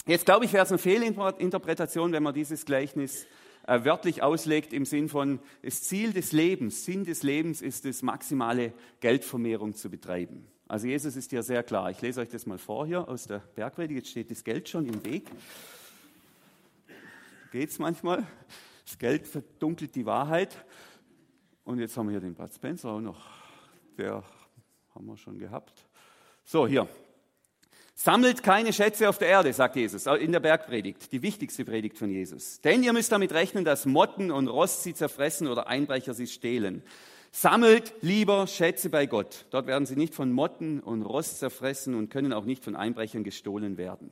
Jetzt 0.06 0.26
glaube 0.26 0.44
ich, 0.44 0.52
wäre 0.52 0.64
es 0.64 0.72
eine 0.72 0.78
Fehlinterpretation, 0.78 2.10
wenn 2.10 2.24
man 2.24 2.34
dieses 2.34 2.64
Gleichnis 2.64 3.26
äh, 3.68 3.84
wörtlich 3.84 4.24
auslegt 4.24 4.72
im 4.72 4.84
Sinn 4.84 5.08
von, 5.08 5.38
das 5.62 5.84
Ziel 5.84 6.12
des 6.12 6.32
Lebens, 6.32 6.84
Sinn 6.84 7.04
des 7.04 7.22
Lebens 7.22 7.62
ist 7.62 7.86
es, 7.86 8.02
maximale 8.02 8.72
Geldvermehrung 8.98 9.76
zu 9.76 9.88
betreiben. 9.88 10.48
Also 10.66 10.88
Jesus 10.88 11.14
ist 11.14 11.30
ja 11.30 11.44
sehr 11.44 11.62
klar. 11.62 11.92
Ich 11.92 12.02
lese 12.02 12.22
euch 12.22 12.28
das 12.28 12.44
mal 12.44 12.58
vor 12.58 12.88
hier 12.88 13.08
aus 13.08 13.28
der 13.28 13.38
Bergpredigt. 13.38 13.98
Jetzt 13.98 14.10
steht 14.10 14.32
das 14.32 14.42
Geld 14.42 14.68
schon 14.68 14.84
im 14.84 15.04
Weg. 15.04 15.30
Geht 17.52 17.70
es 17.70 17.78
manchmal? 17.78 18.26
Das 18.86 18.98
Geld 18.98 19.26
verdunkelt 19.26 19.94
die 19.94 20.06
Wahrheit. 20.06 20.64
Und 21.64 21.80
jetzt 21.80 21.96
haben 21.96 22.06
wir 22.06 22.12
hier 22.12 22.20
den 22.20 22.34
Bud 22.34 22.54
Spencer 22.54 22.90
auch 22.90 23.00
noch. 23.00 23.20
Der 23.98 24.22
haben 24.94 25.06
wir 25.06 25.16
schon 25.16 25.38
gehabt. 25.38 25.86
So, 26.44 26.66
hier. 26.66 26.88
Sammelt 27.94 28.42
keine 28.42 28.72
Schätze 28.72 29.08
auf 29.08 29.18
der 29.18 29.28
Erde, 29.28 29.52
sagt 29.52 29.74
Jesus 29.74 30.06
in 30.06 30.30
der 30.30 30.40
Bergpredigt, 30.40 31.10
die 31.12 31.22
wichtigste 31.22 31.64
Predigt 31.64 31.98
von 31.98 32.10
Jesus. 32.10 32.60
Denn 32.60 32.82
ihr 32.82 32.92
müsst 32.92 33.10
damit 33.10 33.32
rechnen, 33.32 33.64
dass 33.64 33.86
Motten 33.86 34.30
und 34.30 34.48
Rost 34.48 34.82
sie 34.82 34.94
zerfressen 34.94 35.48
oder 35.48 35.66
Einbrecher 35.66 36.14
sie 36.14 36.26
stehlen. 36.26 36.82
Sammelt 37.38 37.92
lieber 38.00 38.46
Schätze 38.46 38.88
bei 38.88 39.04
Gott. 39.04 39.44
Dort 39.50 39.66
werden 39.66 39.84
sie 39.84 39.94
nicht 39.94 40.14
von 40.14 40.32
Motten 40.32 40.80
und 40.80 41.02
Rost 41.02 41.38
zerfressen 41.38 41.94
und 41.94 42.08
können 42.08 42.32
auch 42.32 42.46
nicht 42.46 42.64
von 42.64 42.74
Einbrechern 42.74 43.24
gestohlen 43.24 43.76
werden. 43.76 44.10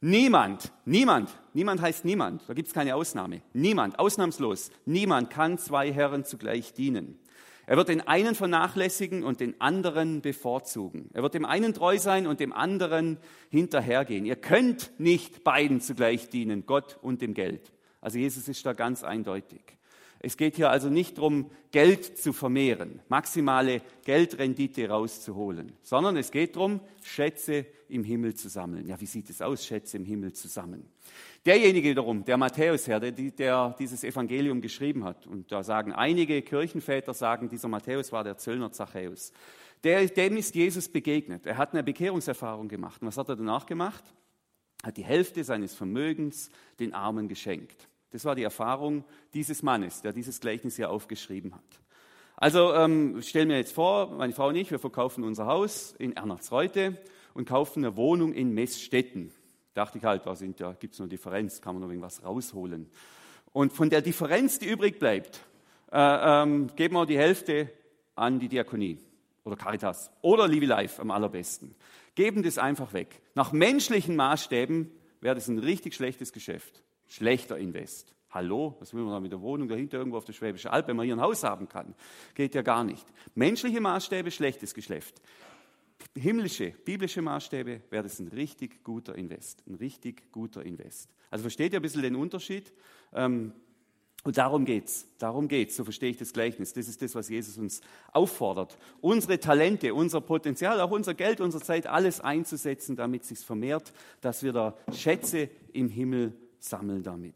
Niemand, 0.00 0.72
niemand, 0.84 1.30
niemand 1.52 1.80
heißt 1.80 2.04
niemand, 2.04 2.42
da 2.48 2.52
gibt 2.52 2.66
es 2.66 2.74
keine 2.74 2.96
Ausnahme. 2.96 3.42
Niemand, 3.52 4.00
ausnahmslos, 4.00 4.72
niemand 4.86 5.30
kann 5.30 5.56
zwei 5.56 5.92
Herren 5.92 6.24
zugleich 6.24 6.72
dienen. 6.74 7.20
Er 7.66 7.76
wird 7.76 7.90
den 7.90 8.00
einen 8.08 8.34
vernachlässigen 8.34 9.22
und 9.22 9.38
den 9.38 9.60
anderen 9.60 10.20
bevorzugen. 10.20 11.10
Er 11.14 11.22
wird 11.22 11.34
dem 11.34 11.44
einen 11.44 11.74
treu 11.74 11.96
sein 12.00 12.26
und 12.26 12.40
dem 12.40 12.52
anderen 12.52 13.18
hinterhergehen. 13.50 14.26
Ihr 14.26 14.34
könnt 14.34 14.90
nicht 14.98 15.44
beiden 15.44 15.80
zugleich 15.80 16.28
dienen, 16.28 16.66
Gott 16.66 16.98
und 17.02 17.22
dem 17.22 17.34
Geld. 17.34 17.72
Also 18.00 18.18
Jesus 18.18 18.48
ist 18.48 18.66
da 18.66 18.72
ganz 18.72 19.04
eindeutig. 19.04 19.62
Es 20.24 20.36
geht 20.36 20.56
hier 20.56 20.70
also 20.70 20.88
nicht 20.88 21.18
darum, 21.18 21.50
Geld 21.70 22.18
zu 22.18 22.32
vermehren, 22.32 23.00
maximale 23.08 23.82
Geldrendite 24.04 24.88
rauszuholen, 24.88 25.72
sondern 25.82 26.16
es 26.16 26.30
geht 26.30 26.56
darum, 26.56 26.80
Schätze 27.02 27.66
im 27.88 28.04
Himmel 28.04 28.34
zu 28.34 28.48
sammeln. 28.48 28.86
Ja, 28.86 29.00
wie 29.00 29.06
sieht 29.06 29.28
es 29.28 29.42
aus, 29.42 29.66
Schätze 29.66 29.98
im 29.98 30.04
Himmel 30.04 30.32
zu 30.32 30.48
sammeln? 30.48 30.88
Derjenige 31.44 31.90
wiederum, 31.90 32.24
der 32.24 32.38
Matthäusherr, 32.38 33.00
der, 33.00 33.12
der 33.12 33.76
dieses 33.78 34.02
Evangelium 34.02 34.60
geschrieben 34.60 35.04
hat, 35.04 35.26
und 35.26 35.52
da 35.52 35.62
sagen 35.62 35.92
einige 35.92 36.40
Kirchenväter, 36.40 37.12
sagen, 37.12 37.48
dieser 37.48 37.68
Matthäus 37.68 38.10
war 38.10 38.24
der 38.24 38.38
Zöllner 38.38 38.72
Zachäus, 38.72 39.30
der, 39.84 40.06
dem 40.06 40.38
ist 40.38 40.54
Jesus 40.54 40.88
begegnet. 40.88 41.44
Er 41.44 41.58
hat 41.58 41.74
eine 41.74 41.84
Bekehrungserfahrung 41.84 42.68
gemacht. 42.68 43.02
Und 43.02 43.08
was 43.08 43.18
hat 43.18 43.28
er 43.28 43.36
danach 43.36 43.66
gemacht? 43.66 44.02
Er 44.82 44.88
hat 44.88 44.96
die 44.96 45.04
Hälfte 45.04 45.44
seines 45.44 45.74
Vermögens 45.74 46.48
den 46.80 46.94
Armen 46.94 47.28
geschenkt. 47.28 47.86
Das 48.14 48.24
war 48.24 48.36
die 48.36 48.44
Erfahrung 48.44 49.02
dieses 49.32 49.64
Mannes, 49.64 50.00
der 50.00 50.12
dieses 50.12 50.38
Gleichnis 50.38 50.76
hier 50.76 50.88
aufgeschrieben 50.88 51.52
hat. 51.52 51.80
Also 52.36 52.72
ähm, 52.72 53.20
stell 53.22 53.44
mir 53.44 53.56
jetzt 53.56 53.72
vor, 53.72 54.12
meine 54.12 54.32
Frau 54.32 54.50
und 54.50 54.54
ich, 54.54 54.70
wir 54.70 54.78
verkaufen 54.78 55.24
unser 55.24 55.46
Haus 55.46 55.96
in 55.98 56.14
Ernatzreute 56.14 56.96
und 57.34 57.48
kaufen 57.48 57.84
eine 57.84 57.96
Wohnung 57.96 58.32
in 58.32 58.54
Messstetten. 58.54 59.32
Dachte 59.74 59.98
ich 59.98 60.04
halt, 60.04 60.24
da 60.26 60.32
ja, 60.32 60.72
gibt 60.74 60.94
es 60.94 61.00
noch 61.00 61.08
Differenz, 61.08 61.60
kann 61.60 61.74
man 61.74 61.82
noch 61.82 61.88
irgendwas 61.88 62.22
rausholen. 62.22 62.88
Und 63.52 63.72
von 63.72 63.90
der 63.90 64.00
Differenz, 64.00 64.60
die 64.60 64.68
übrig 64.68 65.00
bleibt, 65.00 65.40
äh, 65.90 65.98
ähm, 65.98 66.68
geben 66.76 66.94
wir 66.94 67.06
die 67.06 67.18
Hälfte 67.18 67.68
an 68.14 68.38
die 68.38 68.46
Diakonie 68.46 69.00
oder 69.42 69.56
Caritas 69.56 70.12
oder 70.22 70.46
Live 70.46 70.62
Life 70.62 71.02
am 71.02 71.10
allerbesten. 71.10 71.74
Geben 72.14 72.44
das 72.44 72.58
einfach 72.58 72.92
weg. 72.92 73.20
Nach 73.34 73.50
menschlichen 73.50 74.14
Maßstäben 74.14 74.88
wäre 75.20 75.34
das 75.34 75.48
ein 75.48 75.58
richtig 75.58 75.96
schlechtes 75.96 76.32
Geschäft. 76.32 76.84
Schlechter 77.14 77.58
Invest. 77.58 78.12
Hallo, 78.30 78.74
was 78.80 78.92
will 78.92 79.04
man 79.04 79.12
da 79.12 79.20
mit 79.20 79.30
der 79.30 79.40
Wohnung 79.40 79.68
dahinter 79.68 79.98
irgendwo 79.98 80.16
auf 80.16 80.24
der 80.24 80.32
Schwäbischen 80.32 80.72
Alb, 80.72 80.88
wenn 80.88 80.96
man 80.96 81.06
hier 81.06 81.14
ein 81.14 81.20
Haus 81.20 81.44
haben 81.44 81.68
kann? 81.68 81.94
Geht 82.34 82.56
ja 82.56 82.62
gar 82.62 82.82
nicht. 82.82 83.06
Menschliche 83.36 83.80
Maßstäbe, 83.80 84.32
schlechtes 84.32 84.74
Geschäft. 84.74 85.22
Himmlische, 86.16 86.72
biblische 86.84 87.22
Maßstäbe 87.22 87.82
wäre 87.88 88.02
das 88.02 88.18
ein 88.18 88.26
richtig 88.26 88.82
guter 88.82 89.14
Invest. 89.14 89.62
Ein 89.68 89.76
richtig 89.76 90.32
guter 90.32 90.66
Invest. 90.66 91.08
Also 91.30 91.42
versteht 91.42 91.72
ihr 91.72 91.78
ein 91.78 91.82
bisschen 91.82 92.02
den 92.02 92.16
Unterschied? 92.16 92.72
Ähm, 93.12 93.52
und 94.24 94.36
darum 94.36 94.64
geht's. 94.64 95.06
Darum 95.18 95.46
geht's. 95.46 95.76
So 95.76 95.84
verstehe 95.84 96.10
ich 96.10 96.16
das 96.16 96.32
Gleichnis. 96.32 96.72
Das 96.72 96.88
ist 96.88 97.00
das, 97.00 97.14
was 97.14 97.28
Jesus 97.28 97.58
uns 97.58 97.80
auffordert. 98.12 98.76
Unsere 99.00 99.38
Talente, 99.38 99.94
unser 99.94 100.20
Potenzial, 100.20 100.80
auch 100.80 100.90
unser 100.90 101.14
Geld, 101.14 101.40
unsere 101.40 101.62
Zeit, 101.62 101.86
alles 101.86 102.20
einzusetzen, 102.20 102.96
damit 102.96 103.24
sich's 103.24 103.44
vermehrt, 103.44 103.92
dass 104.20 104.42
wir 104.42 104.52
da 104.52 104.76
Schätze 104.92 105.48
im 105.72 105.88
Himmel 105.88 106.32
sammeln 106.68 107.02
damit. 107.02 107.34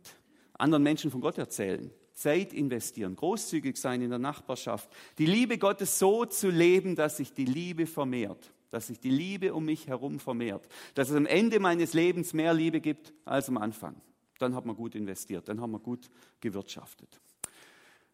Anderen 0.54 0.82
Menschen 0.82 1.10
von 1.10 1.20
Gott 1.20 1.38
erzählen. 1.38 1.90
Zeit 2.12 2.52
investieren, 2.52 3.14
großzügig 3.14 3.76
sein 3.76 4.02
in 4.02 4.10
der 4.10 4.18
Nachbarschaft, 4.18 4.90
die 5.18 5.26
Liebe 5.26 5.56
Gottes 5.56 5.98
so 6.00 6.24
zu 6.24 6.50
leben, 6.50 6.96
dass 6.96 7.18
sich 7.18 7.32
die 7.32 7.44
Liebe 7.44 7.86
vermehrt, 7.86 8.52
dass 8.72 8.88
sich 8.88 8.98
die 8.98 9.10
Liebe 9.10 9.54
um 9.54 9.64
mich 9.64 9.86
herum 9.86 10.18
vermehrt, 10.18 10.66
dass 10.94 11.10
es 11.10 11.16
am 11.16 11.26
Ende 11.26 11.60
meines 11.60 11.92
Lebens 11.92 12.32
mehr 12.32 12.54
Liebe 12.54 12.80
gibt 12.80 13.12
als 13.24 13.48
am 13.48 13.56
Anfang 13.56 14.00
dann 14.38 14.54
hat 14.54 14.64
man 14.64 14.76
gut 14.76 14.94
investiert, 14.94 15.48
dann 15.48 15.60
haben 15.60 15.72
wir 15.72 15.80
gut 15.80 16.08
gewirtschaftet. 16.40 17.20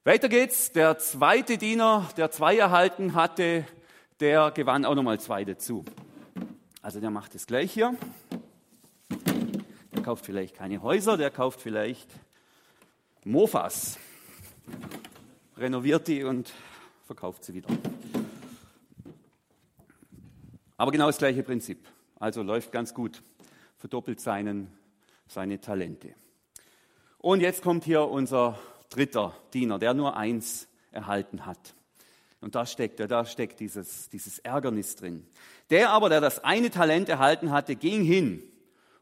Weiter 0.05 0.29
geht's. 0.29 0.73
Der 0.73 0.99
zweite 0.99 1.57
Diener, 1.57 2.09
der 2.17 2.31
zwei 2.31 2.57
erhalten 2.57 3.15
hatte, 3.15 3.65
der 4.21 4.51
gewann 4.51 4.85
auch 4.85 4.95
nochmal 4.95 5.21
zwei 5.21 5.45
dazu. 5.45 5.85
Also 6.83 7.01
der 7.01 7.11
macht 7.11 7.35
es 7.35 7.47
gleich 7.47 7.73
hier. 7.73 7.97
Kauft 10.05 10.27
vielleicht 10.27 10.55
keine 10.55 10.83
Häuser, 10.83 11.17
der 11.17 11.31
kauft 11.31 11.63
vielleicht 11.63 12.07
Mofas, 13.25 13.99
renoviert 15.57 16.09
die 16.09 16.25
und 16.25 16.53
verkauft 17.07 17.43
sie 17.43 17.55
wieder. 17.55 17.71
Aber 20.77 20.93
genau 20.93 21.07
das 21.07 21.17
gleiche 21.17 21.43
Prinzip. 21.43 21.89
Also 22.21 22.43
läuft 22.43 22.71
ganz 22.71 22.93
gut, 22.93 23.23
verdoppelt 23.79 24.21
seinen 24.21 24.71
seine 25.27 25.59
Talente. 25.59 26.15
Und 27.17 27.41
jetzt 27.41 27.63
kommt 27.63 27.85
hier 27.85 28.07
unser 28.07 28.59
dritter 28.91 29.35
Diener, 29.55 29.79
der 29.79 29.95
nur 29.95 30.19
eins 30.19 30.69
erhalten 30.93 31.47
hat. 31.47 31.75
Und 32.43 32.55
da 32.55 32.67
steckt 32.67 33.01
da 33.01 33.25
steckt 33.25 33.59
dieses, 33.59 34.11
dieses 34.11 34.39
Ärgernis 34.41 34.97
drin. 34.97 35.27
Der 35.71 35.89
aber, 35.93 36.11
der 36.11 36.21
das 36.21 36.45
eine 36.45 36.69
Talent 36.69 37.09
erhalten 37.09 37.51
hatte, 37.51 37.75
ging 37.75 38.05
hin 38.05 38.51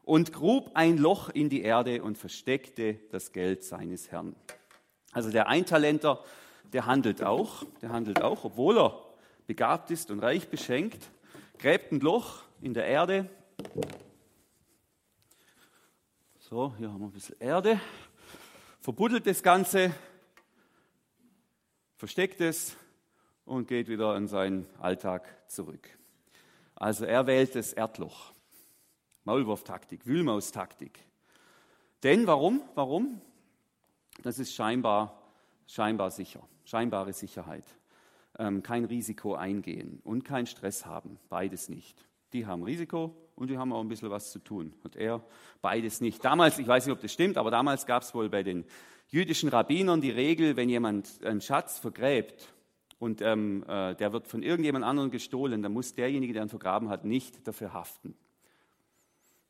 und 0.03 0.33
grub 0.33 0.71
ein 0.73 0.97
Loch 0.97 1.29
in 1.29 1.49
die 1.49 1.61
Erde 1.61 2.03
und 2.03 2.17
versteckte 2.17 2.99
das 3.11 3.31
Geld 3.31 3.63
seines 3.63 4.11
Herrn. 4.11 4.35
Also 5.11 5.31
der 5.31 5.47
Eintalenter, 5.47 6.23
der 6.71 6.85
handelt 6.85 7.23
auch, 7.23 7.63
der 7.81 7.89
handelt 7.89 8.21
auch, 8.21 8.43
obwohl 8.43 8.77
er 8.77 8.99
begabt 9.47 9.91
ist 9.91 10.11
und 10.11 10.19
reich 10.19 10.49
beschenkt, 10.49 11.09
gräbt 11.57 11.91
ein 11.91 11.99
Loch 11.99 12.43
in 12.61 12.73
der 12.73 12.85
Erde 12.85 13.29
so, 16.53 16.71
hier 16.77 16.91
haben 16.91 16.99
wir 16.99 17.07
ein 17.07 17.11
bisschen 17.11 17.39
Erde. 17.39 17.81
Verbuddelt 18.79 19.25
das 19.25 19.41
Ganze, 19.41 19.91
versteckt 21.95 22.41
es 22.41 22.75
und 23.43 23.67
geht 23.67 23.87
wieder 23.87 24.15
in 24.17 24.27
seinen 24.27 24.67
Alltag 24.79 25.25
zurück. 25.49 25.89
Also 26.75 27.05
er 27.05 27.25
wählt 27.25 27.55
das 27.55 27.73
Erdloch. 27.73 28.33
Maulwurftaktik, 29.25 30.05
Wühlmaustaktik. 30.05 30.99
Denn 32.03 32.27
warum? 32.27 32.61
Warum? 32.75 33.21
Das 34.21 34.39
ist 34.39 34.53
scheinbar, 34.53 35.21
scheinbar 35.67 36.11
sicher, 36.11 36.41
scheinbare 36.65 37.13
Sicherheit. 37.13 37.65
Ähm, 38.37 38.63
kein 38.63 38.85
Risiko 38.85 39.35
eingehen 39.35 40.01
und 40.03 40.23
kein 40.23 40.47
Stress 40.47 40.85
haben, 40.85 41.19
beides 41.29 41.69
nicht. 41.69 42.05
Die 42.33 42.45
haben 42.45 42.63
Risiko, 42.63 43.15
und 43.35 43.49
die 43.49 43.57
haben 43.57 43.73
auch 43.73 43.81
ein 43.81 43.87
bisschen 43.87 44.09
was 44.09 44.31
zu 44.31 44.39
tun. 44.39 44.73
Und 44.83 44.95
er 44.95 45.23
beides 45.61 46.01
nicht. 46.01 46.23
Damals, 46.23 46.59
ich 46.59 46.67
weiß 46.67 46.85
nicht, 46.85 46.93
ob 46.93 47.01
das 47.01 47.11
stimmt, 47.11 47.37
aber 47.37 47.51
damals 47.51 47.85
gab 47.85 48.03
es 48.03 48.13
wohl 48.13 48.29
bei 48.29 48.43
den 48.43 48.65
jüdischen 49.07 49.49
Rabbinern 49.49 50.01
die 50.01 50.11
Regel, 50.11 50.55
wenn 50.55 50.69
jemand 50.69 51.23
einen 51.23 51.41
Schatz 51.41 51.79
vergräbt 51.79 52.53
und 52.99 53.21
ähm, 53.21 53.63
äh, 53.67 53.95
der 53.95 54.13
wird 54.13 54.27
von 54.27 54.43
irgendjemand 54.43 54.85
anderem 54.85 55.11
gestohlen, 55.11 55.61
dann 55.61 55.73
muss 55.73 55.93
derjenige, 55.93 56.33
der 56.33 56.43
ihn 56.43 56.49
vergraben 56.49 56.89
hat, 56.89 57.05
nicht 57.05 57.47
dafür 57.47 57.73
haften. 57.73 58.15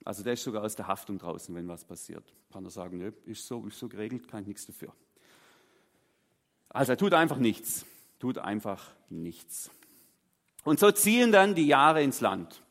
Also 0.06 0.24
der 0.24 0.34
ist 0.34 0.44
sogar 0.44 0.64
aus 0.64 0.76
der 0.76 0.88
Haftung 0.88 1.18
draußen, 1.18 1.54
wenn 1.56 1.68
was 1.68 1.86
passiert. 1.86 2.34
Kann 2.52 2.66
er 2.66 2.72
sagen, 2.72 2.98
nö, 2.98 3.12
ist 3.26 3.48
so, 3.48 3.66
ist 3.66 3.80
so 3.80 3.88
geregelt, 3.88 4.28
kann 4.28 4.42
ich 4.42 4.48
nichts 4.48 4.66
dafür. 4.66 4.94
Also 6.70 6.94
er 6.94 6.98
tut 6.98 7.14
einfach 7.14 7.38
nichts, 7.38 7.86
tut 8.20 8.38
einfach 8.38 8.92
nichts. 9.10 9.70
Und 10.64 10.80
so 10.80 10.92
ziehen 10.92 11.32
dann 11.32 11.56
die 11.56 11.68
Jahre 11.68 12.02
ins 12.02 12.20
Land 12.22 12.62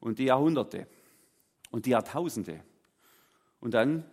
und 0.00 0.18
die 0.18 0.24
Jahrhunderte 0.24 0.86
und 1.70 1.86
die 1.86 1.90
Jahrtausende. 1.90 2.62
Und 3.60 3.74
dann 3.74 4.04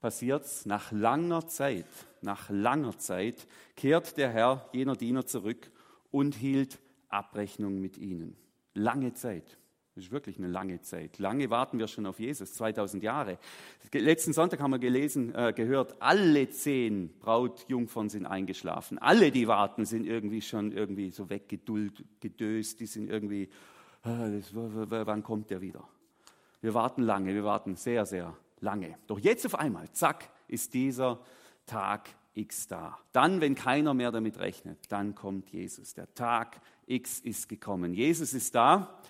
passiert 0.00 0.44
es 0.44 0.66
nach 0.66 0.92
langer 0.92 1.46
Zeit, 1.46 1.86
nach 2.20 2.50
langer 2.50 2.98
Zeit 2.98 3.46
kehrt 3.76 4.16
der 4.16 4.30
Herr 4.30 4.68
jener 4.72 4.96
Diener 4.96 5.26
zurück 5.26 5.70
und 6.10 6.34
hielt 6.34 6.78
Abrechnung 7.08 7.80
mit 7.80 7.96
ihnen. 7.96 8.36
Lange 8.74 9.14
Zeit. 9.14 9.56
Das 9.98 10.04
ist 10.04 10.12
wirklich 10.12 10.38
eine 10.38 10.46
lange 10.46 10.80
Zeit. 10.80 11.18
Lange 11.18 11.50
warten 11.50 11.80
wir 11.80 11.88
schon 11.88 12.06
auf 12.06 12.20
Jesus, 12.20 12.54
2000 12.54 13.02
Jahre. 13.02 13.36
Letzten 13.92 14.32
Sonntag 14.32 14.60
haben 14.60 14.70
wir 14.70 14.78
gelesen, 14.78 15.34
äh, 15.34 15.52
gehört, 15.52 15.96
alle 15.98 16.48
zehn 16.50 17.18
Brautjungfern 17.18 18.08
sind 18.08 18.24
eingeschlafen. 18.24 18.98
Alle, 18.98 19.32
die 19.32 19.48
warten, 19.48 19.84
sind 19.84 20.06
irgendwie 20.06 20.40
schon 20.40 20.70
irgendwie 20.70 21.10
so 21.10 21.28
weggedöst, 21.28 22.78
die 22.78 22.86
sind 22.86 23.10
irgendwie 23.10 23.48
Ah, 24.04 24.28
wann 24.52 25.24
kommt 25.24 25.50
der 25.50 25.60
wieder? 25.60 25.82
Wir 26.60 26.74
warten 26.74 27.02
lange, 27.02 27.34
wir 27.34 27.42
warten 27.42 27.74
sehr, 27.74 28.06
sehr 28.06 28.36
lange. 28.60 28.94
Doch 29.08 29.18
jetzt 29.18 29.44
auf 29.46 29.56
einmal, 29.56 29.90
zack, 29.90 30.30
ist 30.46 30.74
dieser 30.74 31.18
Tag 31.66 32.08
X 32.34 32.68
da. 32.68 33.00
Dann, 33.10 33.40
wenn 33.40 33.56
keiner 33.56 33.94
mehr 33.94 34.12
damit 34.12 34.38
rechnet, 34.38 34.78
dann 34.90 35.16
kommt 35.16 35.50
Jesus. 35.50 35.94
Der 35.94 36.14
Tag 36.14 36.60
X 36.86 37.18
ist 37.18 37.48
gekommen. 37.48 37.94
Jesus 37.94 38.32
ist 38.32 38.54
da 38.54 39.00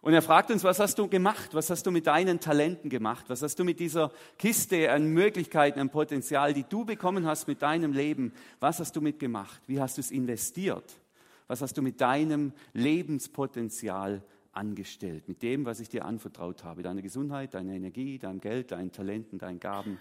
und 0.00 0.14
er 0.14 0.22
fragt 0.22 0.50
uns, 0.50 0.62
was 0.62 0.78
hast 0.78 0.98
du 0.98 1.08
gemacht? 1.08 1.54
Was 1.54 1.70
hast 1.70 1.84
du 1.84 1.90
mit 1.90 2.06
deinen 2.06 2.38
Talenten 2.38 2.88
gemacht? 2.88 3.24
Was 3.28 3.42
hast 3.42 3.58
du 3.58 3.64
mit 3.64 3.80
dieser 3.80 4.12
Kiste 4.38 4.92
an 4.92 5.08
Möglichkeiten, 5.08 5.80
an 5.80 5.90
Potenzial, 5.90 6.54
die 6.54 6.64
du 6.64 6.84
bekommen 6.84 7.26
hast 7.26 7.48
mit 7.48 7.62
deinem 7.62 7.92
Leben? 7.92 8.32
Was 8.60 8.78
hast 8.78 8.94
du 8.94 9.00
mitgemacht? 9.00 9.60
Wie 9.66 9.80
hast 9.80 9.96
du 9.96 10.00
es 10.00 10.10
investiert? 10.10 11.00
Was 11.48 11.62
hast 11.62 11.76
du 11.76 11.82
mit 11.82 12.00
deinem 12.00 12.52
Lebenspotenzial 12.74 14.22
angestellt, 14.52 15.28
mit 15.28 15.42
dem, 15.42 15.64
was 15.64 15.80
ich 15.80 15.88
dir 15.88 16.04
anvertraut 16.04 16.64
habe, 16.64 16.82
deiner 16.82 17.02
Gesundheit, 17.02 17.54
deiner 17.54 17.72
Energie, 17.72 18.18
deinem 18.18 18.40
Geld, 18.40 18.72
deinen 18.72 18.92
Talenten, 18.92 19.38
deinen 19.38 19.60
Gaben, 19.60 19.98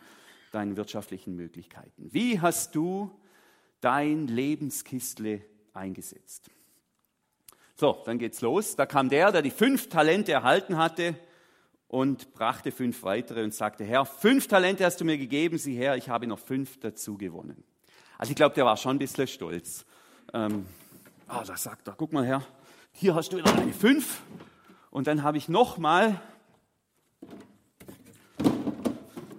deinen 0.52 0.78
wirtschaftlichen 0.78 1.36
Möglichkeiten. 1.36 2.10
Wie 2.12 2.40
hast 2.40 2.76
du 2.76 3.12
dein 3.82 4.28
Lebenskistle 4.28 5.42
eingesetzt? 5.74 6.50
So, 7.80 8.02
dann 8.06 8.18
geht's 8.18 8.42
los. 8.42 8.76
Da 8.76 8.88
kam 8.88 9.08
der, 9.08 9.32
der 9.32 9.44
die 9.44 9.52
fünf 9.52 9.88
Talente 9.88 10.32
erhalten 10.32 10.78
hatte 10.78 11.16
und 11.88 12.34
brachte 12.34 12.72
fünf 12.72 13.04
weitere 13.04 13.44
und 13.44 13.54
sagte, 13.54 13.84
Herr, 13.84 14.04
fünf 14.04 14.48
Talente 14.48 14.84
hast 14.84 15.00
du 15.00 15.06
mir 15.06 15.20
gegeben, 15.20 15.60
sieh 15.60 15.76
her, 15.76 15.96
ich 15.96 16.10
habe 16.10 16.26
noch 16.26 16.40
fünf 16.40 16.80
dazu 16.80 17.20
gewonnen. 17.20 17.64
Also 18.18 18.32
ich 18.32 18.36
glaube, 18.36 18.56
der 18.56 18.66
war 18.66 18.78
schon 18.78 18.96
ein 18.96 19.00
bisschen 19.00 19.28
stolz. 19.28 19.86
Ähm, 20.34 20.66
oh, 21.30 21.44
da 21.46 21.56
sagt 21.56 21.88
er, 21.88 21.94
guck 21.94 22.14
mal 22.14 22.26
her, 22.26 22.42
hier 22.94 23.14
hast 23.14 23.32
du 23.32 23.38
wieder 23.38 23.54
eine 23.54 23.72
fünf 23.72 24.24
und 24.90 25.06
dann 25.06 25.22
habe 25.22 25.38
ich 25.38 25.48
nochmal 25.48 26.20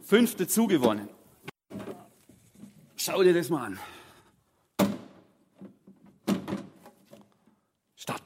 fünf 0.04 0.36
dazu 0.36 0.68
gewonnen. 0.68 1.08
Schau 2.94 3.20
dir 3.24 3.34
das 3.34 3.48
mal 3.50 3.66
an. 3.66 3.80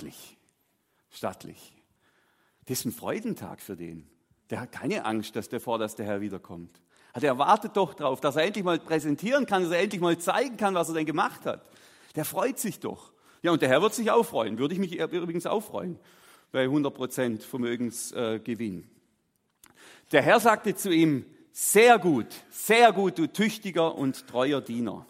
Stattlich, 0.03 0.37
stattlich. 1.11 1.73
Das 2.67 2.81
ist 2.81 2.85
ein 2.87 2.93
Freudentag 2.93 3.61
für 3.61 3.77
den. 3.77 4.09
Der 4.51 4.61
hat 4.61 4.73
keine 4.73 5.05
Angst, 5.05 5.37
dass 5.37 5.49
der 5.49 5.61
vor, 5.61 5.79
dass 5.79 5.95
der 5.95 6.07
Herr 6.07 6.21
wiederkommt. 6.21 6.81
Also 7.13 7.29
er 7.29 7.39
wartet 7.39 7.77
doch 7.77 7.95
darauf, 7.95 8.21
dass 8.21 8.35
er 8.35 8.43
endlich 8.43 8.65
mal 8.65 8.81
präsentieren 8.81 9.47
kann, 9.47 9.63
dass 9.63 9.71
er 9.71 9.81
endlich 9.81 10.01
mal 10.01 10.19
zeigen 10.19 10.57
kann, 10.57 10.75
was 10.75 10.89
er 10.89 10.95
denn 10.95 11.07
gemacht 11.07 11.47
hat. 11.47 11.65
Der 12.17 12.25
freut 12.25 12.59
sich 12.59 12.81
doch. 12.81 13.13
Ja, 13.43 13.53
und 13.53 13.63
der 13.63 13.69
Herr 13.69 13.81
wird 13.81 13.95
sich 13.95 14.11
auch 14.11 14.25
freuen. 14.25 14.59
Würde 14.59 14.75
ich 14.75 14.81
mich 14.81 14.99
übrigens 14.99 15.47
auch 15.47 15.63
freuen 15.63 15.99
bei 16.51 16.67
100% 16.67 17.41
Vermögensgewinn. 17.41 18.91
Der 20.11 20.23
Herr 20.23 20.41
sagte 20.41 20.75
zu 20.75 20.91
ihm, 20.91 21.25
sehr 21.53 21.99
gut, 21.99 22.27
sehr 22.51 22.93
gut, 22.93 23.19
du 23.19 23.33
tüchtiger 23.33 23.95
und 23.95 24.27
treuer 24.27 24.61
Diener. 24.61 25.07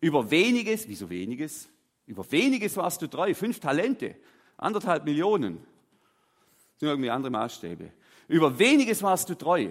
Über 0.00 0.30
weniges, 0.30 0.88
wieso 0.88 1.08
weniges? 1.08 1.68
Über 2.06 2.30
weniges 2.30 2.76
warst 2.76 3.02
du 3.02 3.08
treu, 3.08 3.34
fünf 3.34 3.60
Talente, 3.60 4.16
anderthalb 4.56 5.04
Millionen. 5.04 5.58
Das 5.58 6.80
sind 6.80 6.88
irgendwie 6.88 7.10
andere 7.10 7.30
Maßstäbe. 7.30 7.92
Über 8.28 8.58
weniges 8.58 9.02
warst 9.02 9.28
du 9.28 9.34
treu. 9.34 9.70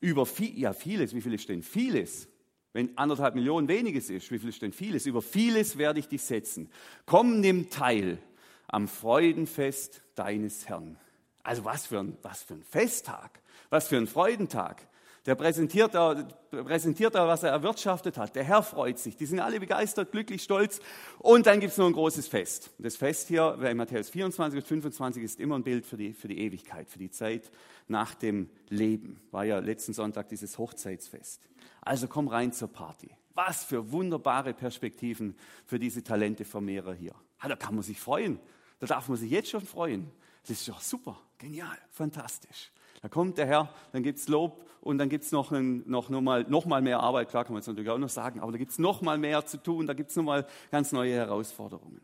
Über 0.00 0.26
viel, 0.26 0.58
ja, 0.58 0.72
vieles, 0.72 1.14
wie 1.14 1.20
viel 1.20 1.34
ist 1.34 1.48
denn 1.48 1.62
vieles? 1.62 2.28
Wenn 2.72 2.96
anderthalb 2.98 3.34
Millionen 3.34 3.68
weniges 3.68 4.10
ist, 4.10 4.30
wie 4.30 4.38
viel 4.38 4.48
ist 4.48 4.60
denn 4.60 4.72
vieles? 4.72 5.06
Über 5.06 5.22
vieles 5.22 5.78
werde 5.78 6.00
ich 6.00 6.08
dich 6.08 6.22
setzen. 6.22 6.70
Komm, 7.06 7.40
nimm 7.40 7.70
teil 7.70 8.18
am 8.66 8.88
Freudenfest 8.88 10.02
deines 10.16 10.68
Herrn. 10.68 10.98
Also 11.42 11.64
was 11.64 11.86
für 11.86 12.00
ein, 12.00 12.16
was 12.22 12.42
für 12.42 12.54
ein 12.54 12.64
Festtag, 12.64 13.40
was 13.70 13.88
für 13.88 13.96
ein 13.96 14.06
Freudentag. 14.06 14.86
Der 15.26 15.36
präsentiert 15.36 15.94
da, 15.94 16.28
präsentiert 16.50 17.14
da, 17.14 17.26
was 17.26 17.42
er 17.42 17.50
erwirtschaftet 17.50 18.18
hat. 18.18 18.36
Der 18.36 18.44
Herr 18.44 18.62
freut 18.62 18.98
sich. 18.98 19.16
Die 19.16 19.24
sind 19.24 19.40
alle 19.40 19.58
begeistert, 19.58 20.12
glücklich, 20.12 20.42
stolz. 20.42 20.80
Und 21.18 21.46
dann 21.46 21.60
gibt 21.60 21.72
es 21.72 21.78
noch 21.78 21.86
ein 21.86 21.94
großes 21.94 22.28
Fest. 22.28 22.70
Das 22.78 22.96
Fest 22.96 23.28
hier 23.28 23.56
bei 23.58 23.72
Matthäus 23.74 24.10
24 24.10 24.60
und 24.60 24.66
25 24.66 25.22
ist 25.22 25.40
immer 25.40 25.56
ein 25.56 25.64
Bild 25.64 25.86
für 25.86 25.96
die, 25.96 26.12
für 26.12 26.28
die 26.28 26.38
Ewigkeit, 26.40 26.90
für 26.90 26.98
die 26.98 27.10
Zeit 27.10 27.50
nach 27.88 28.14
dem 28.14 28.50
Leben. 28.68 29.18
War 29.30 29.44
ja 29.44 29.60
letzten 29.60 29.94
Sonntag 29.94 30.28
dieses 30.28 30.58
Hochzeitsfest. 30.58 31.48
Also 31.80 32.06
komm 32.06 32.28
rein 32.28 32.52
zur 32.52 32.68
Party. 32.68 33.08
Was 33.32 33.64
für 33.64 33.92
wunderbare 33.92 34.52
Perspektiven 34.52 35.36
für 35.64 35.78
diese 35.78 36.04
Talentevermehrer 36.04 36.92
hier. 36.92 37.14
da 37.40 37.56
kann 37.56 37.74
man 37.74 37.82
sich 37.82 37.98
freuen. 37.98 38.38
Da 38.78 38.86
darf 38.86 39.08
man 39.08 39.16
sich 39.16 39.30
jetzt 39.30 39.48
schon 39.48 39.64
freuen. 39.64 40.10
Das 40.42 40.50
ist 40.50 40.68
doch 40.68 40.82
super, 40.82 41.18
genial, 41.38 41.78
fantastisch. 41.90 42.70
Da 43.04 43.10
kommt 43.10 43.36
der 43.36 43.44
Herr, 43.44 43.68
dann 43.92 44.02
gibt 44.02 44.18
es 44.18 44.28
Lob 44.28 44.64
und 44.80 44.96
dann 44.96 45.10
gibt 45.10 45.24
es 45.24 45.30
noch, 45.30 45.50
noch, 45.50 46.08
noch, 46.08 46.22
mal, 46.22 46.46
noch 46.48 46.64
mal 46.64 46.80
mehr 46.80 47.00
Arbeit. 47.00 47.28
Klar 47.28 47.44
kann 47.44 47.52
man 47.52 47.60
es 47.60 47.66
natürlich 47.66 47.90
auch 47.90 47.98
noch 47.98 48.08
sagen, 48.08 48.40
aber 48.40 48.50
da 48.50 48.56
gibt 48.56 48.70
es 48.70 48.78
noch 48.78 49.02
mal 49.02 49.18
mehr 49.18 49.44
zu 49.44 49.62
tun, 49.62 49.86
da 49.86 49.92
gibt 49.92 50.08
es 50.08 50.16
noch 50.16 50.22
mal 50.22 50.46
ganz 50.70 50.90
neue 50.90 51.12
Herausforderungen. 51.12 52.00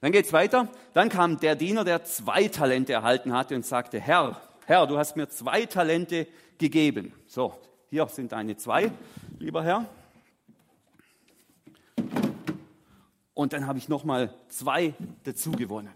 Dann 0.00 0.10
geht 0.10 0.24
es 0.24 0.32
weiter. 0.32 0.68
Dann 0.94 1.10
kam 1.10 1.38
der 1.38 1.54
Diener, 1.54 1.84
der 1.84 2.02
zwei 2.02 2.48
Talente 2.48 2.94
erhalten 2.94 3.34
hatte 3.34 3.54
und 3.56 3.66
sagte, 3.66 4.00
Herr, 4.00 4.40
Herr, 4.64 4.86
du 4.86 4.96
hast 4.96 5.18
mir 5.18 5.28
zwei 5.28 5.66
Talente 5.66 6.28
gegeben. 6.56 7.12
So, 7.26 7.52
hier 7.90 8.06
sind 8.06 8.32
deine 8.32 8.56
zwei, 8.56 8.90
lieber 9.38 9.62
Herr. 9.62 9.84
Und 13.34 13.52
dann 13.52 13.66
habe 13.66 13.78
ich 13.78 13.90
noch 13.90 14.04
mal 14.04 14.32
zwei 14.48 14.94
dazu 15.24 15.52
gewonnen. 15.52 15.92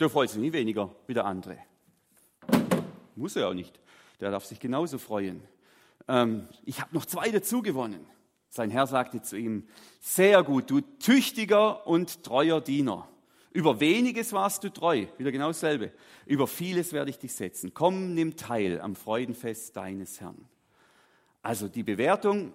Der 0.00 0.10
freut 0.10 0.30
sich 0.30 0.40
nie 0.40 0.52
weniger 0.52 0.90
wie 1.06 1.14
der 1.14 1.24
andere. 1.24 1.69
Muss 3.16 3.36
er 3.36 3.48
auch 3.48 3.54
nicht. 3.54 3.78
Der 4.20 4.30
darf 4.30 4.44
sich 4.44 4.60
genauso 4.60 4.98
freuen. 4.98 5.42
Ähm, 6.08 6.48
ich 6.64 6.80
habe 6.80 6.94
noch 6.94 7.06
zwei 7.06 7.30
dazu 7.30 7.62
gewonnen. 7.62 8.06
Sein 8.48 8.70
Herr 8.70 8.86
sagte 8.86 9.22
zu 9.22 9.36
ihm, 9.36 9.68
sehr 10.00 10.42
gut, 10.42 10.70
du 10.70 10.80
tüchtiger 10.80 11.86
und 11.86 12.24
treuer 12.24 12.60
Diener. 12.60 13.08
Über 13.52 13.80
weniges 13.80 14.32
warst 14.32 14.64
du 14.64 14.68
treu, 14.70 15.06
wieder 15.18 15.32
genau 15.32 15.48
dasselbe. 15.48 15.92
Über 16.26 16.46
vieles 16.46 16.92
werde 16.92 17.10
ich 17.10 17.18
dich 17.18 17.32
setzen. 17.32 17.74
Komm, 17.74 18.14
nimm 18.14 18.36
teil 18.36 18.80
am 18.80 18.94
Freudenfest 18.94 19.76
deines 19.76 20.20
Herrn. 20.20 20.48
Also 21.42 21.68
die 21.68 21.82
Bewertung 21.82 22.52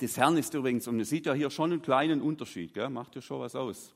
des 0.00 0.16
Herrn 0.16 0.36
ist 0.36 0.54
übrigens, 0.54 0.86
und 0.88 0.96
man 0.96 1.04
sieht 1.04 1.26
ja 1.26 1.34
hier 1.34 1.50
schon 1.50 1.72
einen 1.72 1.82
kleinen 1.82 2.20
Unterschied, 2.20 2.74
gell? 2.74 2.88
macht 2.88 3.14
ja 3.14 3.20
schon 3.20 3.40
was 3.40 3.54
aus. 3.54 3.94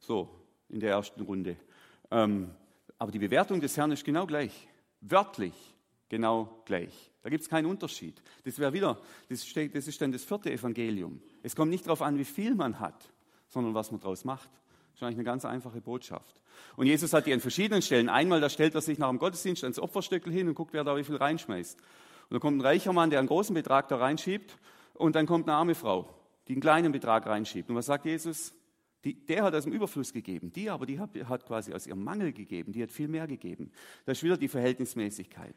So, 0.00 0.28
in 0.68 0.80
der 0.80 0.90
ersten 0.90 1.22
Runde. 1.22 1.56
Ähm, 2.10 2.50
aber 2.98 3.10
die 3.10 3.18
Bewertung 3.18 3.60
des 3.60 3.76
Herrn 3.76 3.90
ist 3.90 4.04
genau 4.04 4.26
gleich. 4.26 4.67
Wörtlich 5.00 5.54
genau 6.08 6.62
gleich. 6.64 7.10
Da 7.22 7.30
gibt 7.30 7.42
es 7.42 7.48
keinen 7.48 7.66
Unterschied. 7.66 8.22
Das 8.44 8.58
wäre 8.58 8.72
wieder, 8.72 8.98
das, 9.28 9.46
steht, 9.46 9.74
das 9.74 9.86
ist 9.86 10.00
dann 10.00 10.12
das 10.12 10.24
vierte 10.24 10.50
Evangelium. 10.50 11.20
Es 11.42 11.54
kommt 11.54 11.70
nicht 11.70 11.86
darauf 11.86 12.02
an, 12.02 12.18
wie 12.18 12.24
viel 12.24 12.54
man 12.54 12.80
hat, 12.80 13.12
sondern 13.48 13.74
was 13.74 13.90
man 13.90 14.00
daraus 14.00 14.24
macht. 14.24 14.50
Das 14.50 14.96
ist 14.96 15.02
eigentlich 15.02 15.16
eine 15.16 15.24
ganz 15.24 15.44
einfache 15.44 15.80
Botschaft. 15.80 16.40
Und 16.76 16.86
Jesus 16.86 17.12
hat 17.12 17.26
die 17.26 17.32
an 17.32 17.40
verschiedenen 17.40 17.82
Stellen. 17.82 18.08
Einmal, 18.08 18.40
da 18.40 18.48
stellt 18.48 18.74
er 18.74 18.80
sich 18.80 18.98
nach 18.98 19.08
dem 19.08 19.18
Gottesdienst 19.18 19.62
ans 19.62 19.78
Opferstöckel 19.78 20.32
hin 20.32 20.48
und 20.48 20.54
guckt, 20.54 20.72
wer 20.72 20.84
da 20.84 20.96
wie 20.96 21.04
viel 21.04 21.16
reinschmeißt. 21.16 21.78
Und 21.78 22.34
dann 22.34 22.40
kommt 22.40 22.58
ein 22.58 22.62
reicher 22.62 22.92
Mann, 22.92 23.10
der 23.10 23.20
einen 23.20 23.28
großen 23.28 23.54
Betrag 23.54 23.88
da 23.88 23.96
reinschiebt. 23.96 24.56
Und 24.94 25.14
dann 25.14 25.26
kommt 25.26 25.48
eine 25.48 25.56
arme 25.56 25.74
Frau, 25.74 26.12
die 26.48 26.52
einen 26.52 26.60
kleinen 26.60 26.92
Betrag 26.92 27.26
reinschiebt. 27.26 27.70
Und 27.70 27.76
was 27.76 27.86
sagt 27.86 28.06
Jesus? 28.06 28.52
Die, 29.04 29.14
der 29.14 29.44
hat 29.44 29.54
aus 29.54 29.64
dem 29.64 29.72
Überfluss 29.72 30.12
gegeben, 30.12 30.52
die 30.52 30.70
aber, 30.70 30.84
die 30.84 30.98
hat, 30.98 31.10
hat 31.28 31.46
quasi 31.46 31.72
aus 31.72 31.86
ihrem 31.86 32.02
Mangel 32.02 32.32
gegeben, 32.32 32.72
die 32.72 32.82
hat 32.82 32.90
viel 32.90 33.08
mehr 33.08 33.26
gegeben. 33.26 33.70
Das 34.04 34.18
ist 34.18 34.24
wieder 34.24 34.36
die 34.36 34.48
Verhältnismäßigkeit. 34.48 35.54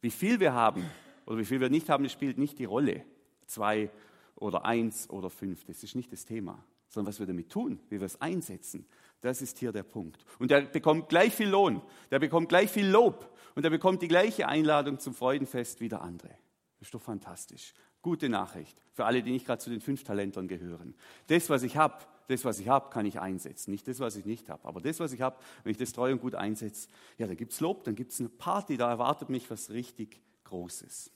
Wie 0.00 0.10
viel 0.10 0.40
wir 0.40 0.52
haben 0.52 0.84
oder 1.24 1.38
wie 1.38 1.44
viel 1.44 1.60
wir 1.60 1.70
nicht 1.70 1.88
haben, 1.88 2.02
das 2.02 2.12
spielt 2.12 2.36
nicht 2.36 2.58
die 2.58 2.64
Rolle. 2.64 3.04
Zwei 3.46 3.90
oder 4.36 4.64
eins 4.64 5.08
oder 5.08 5.30
fünf, 5.30 5.64
das 5.64 5.84
ist 5.84 5.94
nicht 5.94 6.12
das 6.12 6.24
Thema, 6.24 6.64
sondern 6.88 7.12
was 7.12 7.20
wir 7.20 7.26
damit 7.26 7.50
tun, 7.50 7.78
wie 7.90 8.00
wir 8.00 8.06
es 8.06 8.20
einsetzen, 8.20 8.86
das 9.20 9.40
ist 9.40 9.58
hier 9.58 9.72
der 9.72 9.84
Punkt. 9.84 10.24
Und 10.38 10.50
der 10.50 10.62
bekommt 10.62 11.08
gleich 11.08 11.32
viel 11.34 11.48
Lohn, 11.48 11.80
der 12.10 12.18
bekommt 12.18 12.48
gleich 12.48 12.70
viel 12.70 12.86
Lob 12.86 13.34
und 13.54 13.62
der 13.62 13.70
bekommt 13.70 14.02
die 14.02 14.08
gleiche 14.08 14.48
Einladung 14.48 14.98
zum 14.98 15.14
Freudenfest 15.14 15.80
wie 15.80 15.88
der 15.88 16.02
andere. 16.02 16.36
Das 16.78 16.88
ist 16.88 16.94
doch 16.94 17.00
fantastisch. 17.00 17.72
Gute 18.02 18.28
Nachricht 18.28 18.82
für 18.92 19.06
alle, 19.06 19.22
die 19.22 19.30
nicht 19.30 19.46
gerade 19.46 19.62
zu 19.62 19.70
den 19.70 19.80
fünf 19.80 20.04
Talentern 20.04 20.48
gehören. 20.48 20.94
Das, 21.28 21.48
was 21.48 21.62
ich 21.62 21.76
habe, 21.76 22.04
das, 22.28 22.44
was 22.44 22.58
ich 22.58 22.68
habe, 22.68 22.90
kann 22.90 23.06
ich 23.06 23.20
einsetzen. 23.20 23.70
Nicht 23.70 23.86
das, 23.88 24.00
was 24.00 24.16
ich 24.16 24.24
nicht 24.24 24.48
habe. 24.48 24.66
Aber 24.66 24.80
das, 24.80 25.00
was 25.00 25.12
ich 25.12 25.20
habe, 25.20 25.36
wenn 25.62 25.72
ich 25.72 25.78
das 25.78 25.92
treu 25.92 26.12
und 26.12 26.20
gut 26.20 26.34
einsetze, 26.34 26.88
ja, 27.18 27.26
dann 27.26 27.36
gibt 27.36 27.52
es 27.52 27.60
Lob, 27.60 27.84
dann 27.84 27.94
gibt 27.94 28.12
es 28.12 28.20
eine 28.20 28.28
Party, 28.28 28.76
da 28.76 28.90
erwartet 28.90 29.28
mich 29.28 29.50
was 29.50 29.70
richtig 29.70 30.20
Großes. 30.44 31.10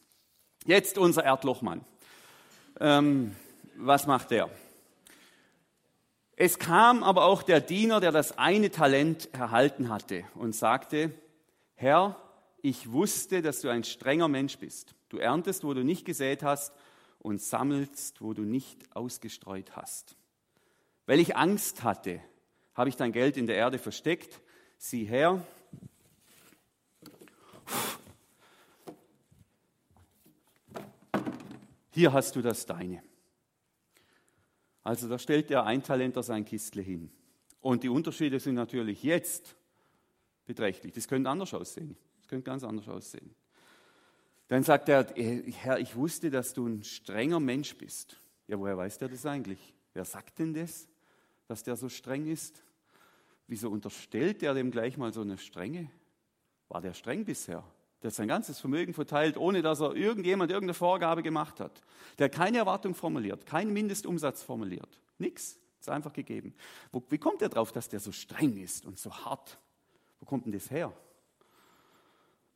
Jetzt 0.64 0.98
unser 0.98 1.24
Erdlochmann. 1.24 1.84
Ähm, 2.80 3.34
was 3.76 4.06
macht 4.06 4.30
der? 4.30 4.50
Es 6.36 6.58
kam 6.58 7.02
aber 7.02 7.24
auch 7.24 7.42
der 7.42 7.60
Diener, 7.60 8.00
der 8.00 8.12
das 8.12 8.38
eine 8.38 8.70
Talent 8.70 9.28
erhalten 9.32 9.88
hatte 9.88 10.24
und 10.34 10.54
sagte, 10.54 11.12
Herr, 11.74 12.16
ich 12.62 12.92
wusste, 12.92 13.42
dass 13.42 13.60
du 13.60 13.68
ein 13.68 13.84
strenger 13.84 14.28
Mensch 14.28 14.58
bist. 14.58 14.94
Du 15.08 15.18
erntest, 15.18 15.64
wo 15.64 15.74
du 15.74 15.84
nicht 15.84 16.04
gesät 16.04 16.42
hast 16.42 16.72
und 17.18 17.40
sammelst, 17.40 18.20
wo 18.20 18.34
du 18.34 18.42
nicht 18.42 18.94
ausgestreut 18.94 19.74
hast. 19.76 20.16
Weil 21.08 21.20
ich 21.20 21.38
Angst 21.38 21.84
hatte, 21.84 22.20
habe 22.74 22.90
ich 22.90 22.96
dein 22.96 23.12
Geld 23.12 23.38
in 23.38 23.46
der 23.46 23.56
Erde 23.56 23.78
versteckt. 23.78 24.42
Sieh 24.76 25.06
her. 25.06 25.42
Hier 31.92 32.12
hast 32.12 32.36
du 32.36 32.42
das 32.42 32.66
deine. 32.66 33.02
Also 34.82 35.08
da 35.08 35.18
stellt 35.18 35.48
der 35.48 35.64
Eintalenter 35.64 36.22
sein 36.22 36.44
Kistle 36.44 36.82
hin. 36.82 37.10
Und 37.62 37.84
die 37.84 37.88
Unterschiede 37.88 38.38
sind 38.38 38.56
natürlich 38.56 39.02
jetzt 39.02 39.56
beträchtlich. 40.44 40.92
Das 40.92 41.08
könnte 41.08 41.30
anders 41.30 41.54
aussehen. 41.54 41.96
Das 42.18 42.28
könnte 42.28 42.44
ganz 42.44 42.64
anders 42.64 42.86
aussehen. 42.86 43.34
Dann 44.48 44.62
sagt 44.62 44.90
er, 44.90 45.06
Herr, 45.14 45.78
ich 45.78 45.96
wusste, 45.96 46.28
dass 46.28 46.52
du 46.52 46.66
ein 46.66 46.84
strenger 46.84 47.40
Mensch 47.40 47.78
bist. 47.78 48.20
Ja, 48.46 48.58
woher 48.58 48.76
weiß 48.76 48.98
der 48.98 49.08
das 49.08 49.24
eigentlich? 49.24 49.72
Wer 49.94 50.04
sagt 50.04 50.38
denn 50.38 50.52
das? 50.52 50.86
Dass 51.48 51.64
der 51.64 51.76
so 51.76 51.88
streng 51.88 52.26
ist? 52.26 52.62
Wieso 53.48 53.70
unterstellt 53.70 54.42
der 54.42 54.54
dem 54.54 54.70
gleich 54.70 54.96
mal 54.96 55.12
so 55.12 55.22
eine 55.22 55.38
Strenge? 55.38 55.90
War 56.68 56.80
der 56.80 56.92
streng 56.92 57.24
bisher? 57.24 57.64
Der 58.02 58.10
hat 58.10 58.14
sein 58.14 58.28
ganzes 58.28 58.60
Vermögen 58.60 58.94
verteilt, 58.94 59.36
ohne 59.36 59.62
dass 59.62 59.80
er 59.80 59.96
irgendjemand 59.96 60.52
irgendeine 60.52 60.74
Vorgabe 60.74 61.22
gemacht 61.22 61.58
hat. 61.58 61.82
Der 62.18 62.28
keine 62.28 62.58
Erwartung 62.58 62.94
formuliert, 62.94 63.46
keinen 63.46 63.72
Mindestumsatz 63.72 64.42
formuliert. 64.42 65.00
Nix. 65.18 65.58
Ist 65.80 65.88
einfach 65.88 66.12
gegeben. 66.12 66.54
Wo, 66.90 67.02
wie 67.08 67.18
kommt 67.18 67.40
er 67.40 67.48
darauf, 67.48 67.70
dass 67.70 67.88
der 67.88 68.00
so 68.00 68.10
streng 68.10 68.56
ist 68.56 68.84
und 68.84 68.98
so 68.98 69.12
hart? 69.12 69.58
Wo 70.18 70.26
kommt 70.26 70.44
denn 70.44 70.52
das 70.52 70.70
her? 70.70 70.92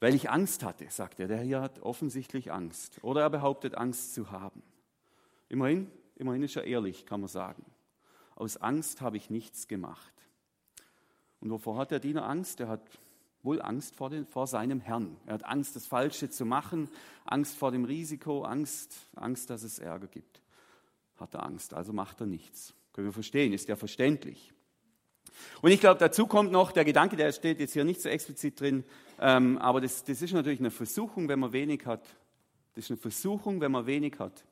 Weil 0.00 0.14
ich 0.16 0.28
Angst 0.28 0.64
hatte, 0.64 0.90
sagt 0.90 1.20
er. 1.20 1.28
Der 1.28 1.40
hier 1.40 1.60
hat 1.60 1.80
offensichtlich 1.80 2.52
Angst. 2.52 2.98
Oder 3.02 3.22
er 3.22 3.30
behauptet, 3.30 3.76
Angst 3.76 4.14
zu 4.14 4.32
haben. 4.32 4.62
Immerhin, 5.48 5.90
immerhin 6.16 6.42
ist 6.42 6.56
er 6.56 6.64
ehrlich, 6.64 7.06
kann 7.06 7.20
man 7.20 7.28
sagen. 7.28 7.64
Aus 8.34 8.56
Angst 8.56 9.00
habe 9.00 9.16
ich 9.16 9.30
nichts 9.30 9.68
gemacht. 9.68 10.12
Und 11.40 11.50
wovor 11.50 11.76
hat 11.76 11.90
der 11.90 12.00
Diener 12.00 12.28
Angst? 12.28 12.60
Er 12.60 12.68
hat 12.68 12.82
wohl 13.42 13.60
Angst 13.60 13.96
vor, 13.96 14.10
den, 14.10 14.26
vor 14.26 14.46
seinem 14.46 14.80
Herrn. 14.80 15.16
Er 15.26 15.34
hat 15.34 15.44
Angst, 15.44 15.74
das 15.76 15.86
Falsche 15.86 16.30
zu 16.30 16.44
machen, 16.44 16.88
Angst 17.24 17.56
vor 17.56 17.72
dem 17.72 17.84
Risiko, 17.84 18.42
Angst, 18.44 18.94
Angst, 19.16 19.50
dass 19.50 19.62
es 19.62 19.78
Ärger 19.78 20.06
gibt. 20.06 20.40
Hat 21.16 21.34
er 21.34 21.44
Angst, 21.44 21.74
also 21.74 21.92
macht 21.92 22.20
er 22.20 22.26
nichts. 22.26 22.74
Können 22.92 23.08
wir 23.08 23.12
verstehen, 23.12 23.52
ist 23.52 23.68
ja 23.68 23.76
verständlich. 23.76 24.52
Und 25.60 25.70
ich 25.70 25.80
glaube, 25.80 25.98
dazu 25.98 26.26
kommt 26.26 26.52
noch 26.52 26.72
der 26.72 26.84
Gedanke, 26.84 27.16
der 27.16 27.32
steht 27.32 27.58
jetzt 27.58 27.72
hier 27.72 27.84
nicht 27.84 28.00
so 28.00 28.08
explizit 28.08 28.60
drin, 28.60 28.84
ähm, 29.18 29.58
aber 29.58 29.80
das, 29.80 30.04
das 30.04 30.20
ist 30.20 30.32
natürlich 30.32 30.60
eine 30.60 30.70
Versuchung, 30.70 31.28
wenn 31.28 31.38
man 31.38 31.52
wenig 31.52 31.86
hat, 31.86 32.04
Das 32.74 32.84
ist 32.84 32.90
eine 32.90 32.98
Versuchung, 32.98 33.60
wenn 33.60 33.72
man 33.72 33.86
wenig 33.86 34.18
hat. 34.18 34.44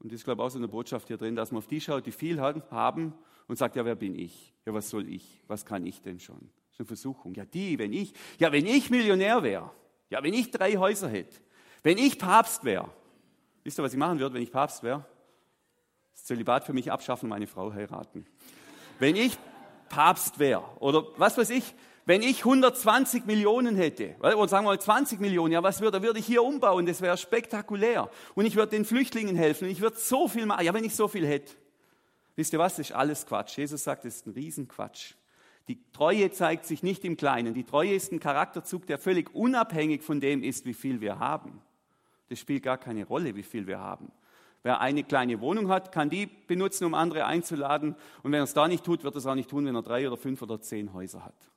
Und 0.00 0.10
das 0.10 0.20
ist, 0.20 0.24
glaube 0.24 0.42
ich, 0.42 0.46
auch 0.46 0.50
so 0.50 0.58
eine 0.58 0.68
Botschaft 0.68 1.08
hier 1.08 1.18
drin, 1.18 1.36
dass 1.36 1.52
man 1.52 1.58
auf 1.58 1.66
die 1.66 1.80
schaut, 1.80 2.06
die 2.06 2.12
viel 2.12 2.40
haben 2.40 3.14
und 3.46 3.56
sagt, 3.56 3.76
ja, 3.76 3.84
wer 3.84 3.94
bin 3.94 4.18
ich? 4.18 4.54
Ja, 4.64 4.72
was 4.72 4.88
soll 4.88 5.08
ich? 5.08 5.42
Was 5.46 5.64
kann 5.66 5.84
ich 5.84 6.00
denn 6.00 6.18
schon? 6.18 6.38
Das 6.38 6.72
ist 6.72 6.80
eine 6.80 6.86
Versuchung. 6.86 7.34
Ja, 7.34 7.44
die, 7.44 7.78
wenn 7.78 7.92
ich, 7.92 8.14
ja, 8.38 8.50
wenn 8.50 8.66
ich 8.66 8.90
Millionär 8.90 9.42
wäre, 9.42 9.70
ja, 10.08 10.22
wenn 10.22 10.32
ich 10.32 10.50
drei 10.50 10.76
Häuser 10.76 11.08
hätte, 11.08 11.36
wenn 11.82 11.98
ich 11.98 12.18
Papst 12.18 12.64
wäre, 12.64 12.90
wisst 13.62 13.78
ihr, 13.78 13.82
was 13.82 13.92
ich 13.92 13.98
machen 13.98 14.18
würde, 14.18 14.34
wenn 14.34 14.42
ich 14.42 14.50
Papst 14.50 14.82
wäre? 14.82 15.04
Das 16.12 16.24
Zölibat 16.24 16.64
für 16.64 16.72
mich 16.72 16.90
abschaffen, 16.90 17.28
meine 17.28 17.46
Frau 17.46 17.72
heiraten. 17.72 18.26
Wenn 18.98 19.16
ich 19.16 19.38
Papst 19.88 20.38
wäre 20.38 20.64
oder 20.78 21.04
was 21.16 21.36
weiß 21.36 21.50
ich, 21.50 21.74
wenn 22.10 22.22
ich 22.22 22.44
120 22.44 23.24
Millionen 23.24 23.76
hätte, 23.76 24.16
oder 24.18 24.48
sagen 24.48 24.66
wir 24.66 24.72
mal 24.72 24.80
20 24.80 25.20
Millionen, 25.20 25.52
ja, 25.52 25.62
was 25.62 25.80
würde, 25.80 26.02
würde 26.02 26.18
ich 26.18 26.26
hier 26.26 26.42
umbauen? 26.42 26.84
Das 26.84 27.00
wäre 27.00 27.16
spektakulär. 27.16 28.10
Und 28.34 28.46
ich 28.46 28.56
würde 28.56 28.70
den 28.70 28.84
Flüchtlingen 28.84 29.36
helfen. 29.36 29.66
Und 29.66 29.70
ich 29.70 29.80
würde 29.80 29.96
so 29.96 30.26
viel 30.26 30.44
machen. 30.44 30.64
Ja, 30.64 30.74
wenn 30.74 30.82
ich 30.82 30.96
so 30.96 31.06
viel 31.06 31.24
hätte. 31.24 31.52
Wisst 32.34 32.52
ihr 32.52 32.58
was? 32.58 32.74
Das 32.74 32.90
ist 32.90 32.96
alles 32.96 33.26
Quatsch. 33.26 33.56
Jesus 33.56 33.84
sagt, 33.84 34.04
das 34.04 34.16
ist 34.16 34.26
ein 34.26 34.32
Riesenquatsch. 34.32 35.14
Die 35.68 35.78
Treue 35.92 36.32
zeigt 36.32 36.66
sich 36.66 36.82
nicht 36.82 37.04
im 37.04 37.16
Kleinen. 37.16 37.54
Die 37.54 37.62
Treue 37.62 37.94
ist 37.94 38.10
ein 38.10 38.18
Charakterzug, 38.18 38.88
der 38.88 38.98
völlig 38.98 39.32
unabhängig 39.32 40.02
von 40.02 40.20
dem 40.20 40.42
ist, 40.42 40.66
wie 40.66 40.74
viel 40.74 41.00
wir 41.00 41.20
haben. 41.20 41.62
Das 42.28 42.40
spielt 42.40 42.64
gar 42.64 42.78
keine 42.78 43.06
Rolle, 43.06 43.36
wie 43.36 43.44
viel 43.44 43.68
wir 43.68 43.78
haben. 43.78 44.10
Wer 44.64 44.80
eine 44.80 45.04
kleine 45.04 45.40
Wohnung 45.40 45.68
hat, 45.68 45.92
kann 45.92 46.10
die 46.10 46.26
benutzen, 46.26 46.86
um 46.86 46.94
andere 46.94 47.24
einzuladen. 47.26 47.94
Und 48.24 48.32
wenn 48.32 48.40
er 48.40 48.44
es 48.44 48.54
da 48.54 48.66
nicht 48.66 48.82
tut, 48.82 49.04
wird 49.04 49.14
er 49.14 49.18
es 49.18 49.26
auch 49.26 49.36
nicht 49.36 49.48
tun, 49.48 49.64
wenn 49.64 49.76
er 49.76 49.82
drei 49.82 50.08
oder 50.08 50.16
fünf 50.16 50.42
oder 50.42 50.60
zehn 50.60 50.92
Häuser 50.92 51.24
hat. 51.24 51.50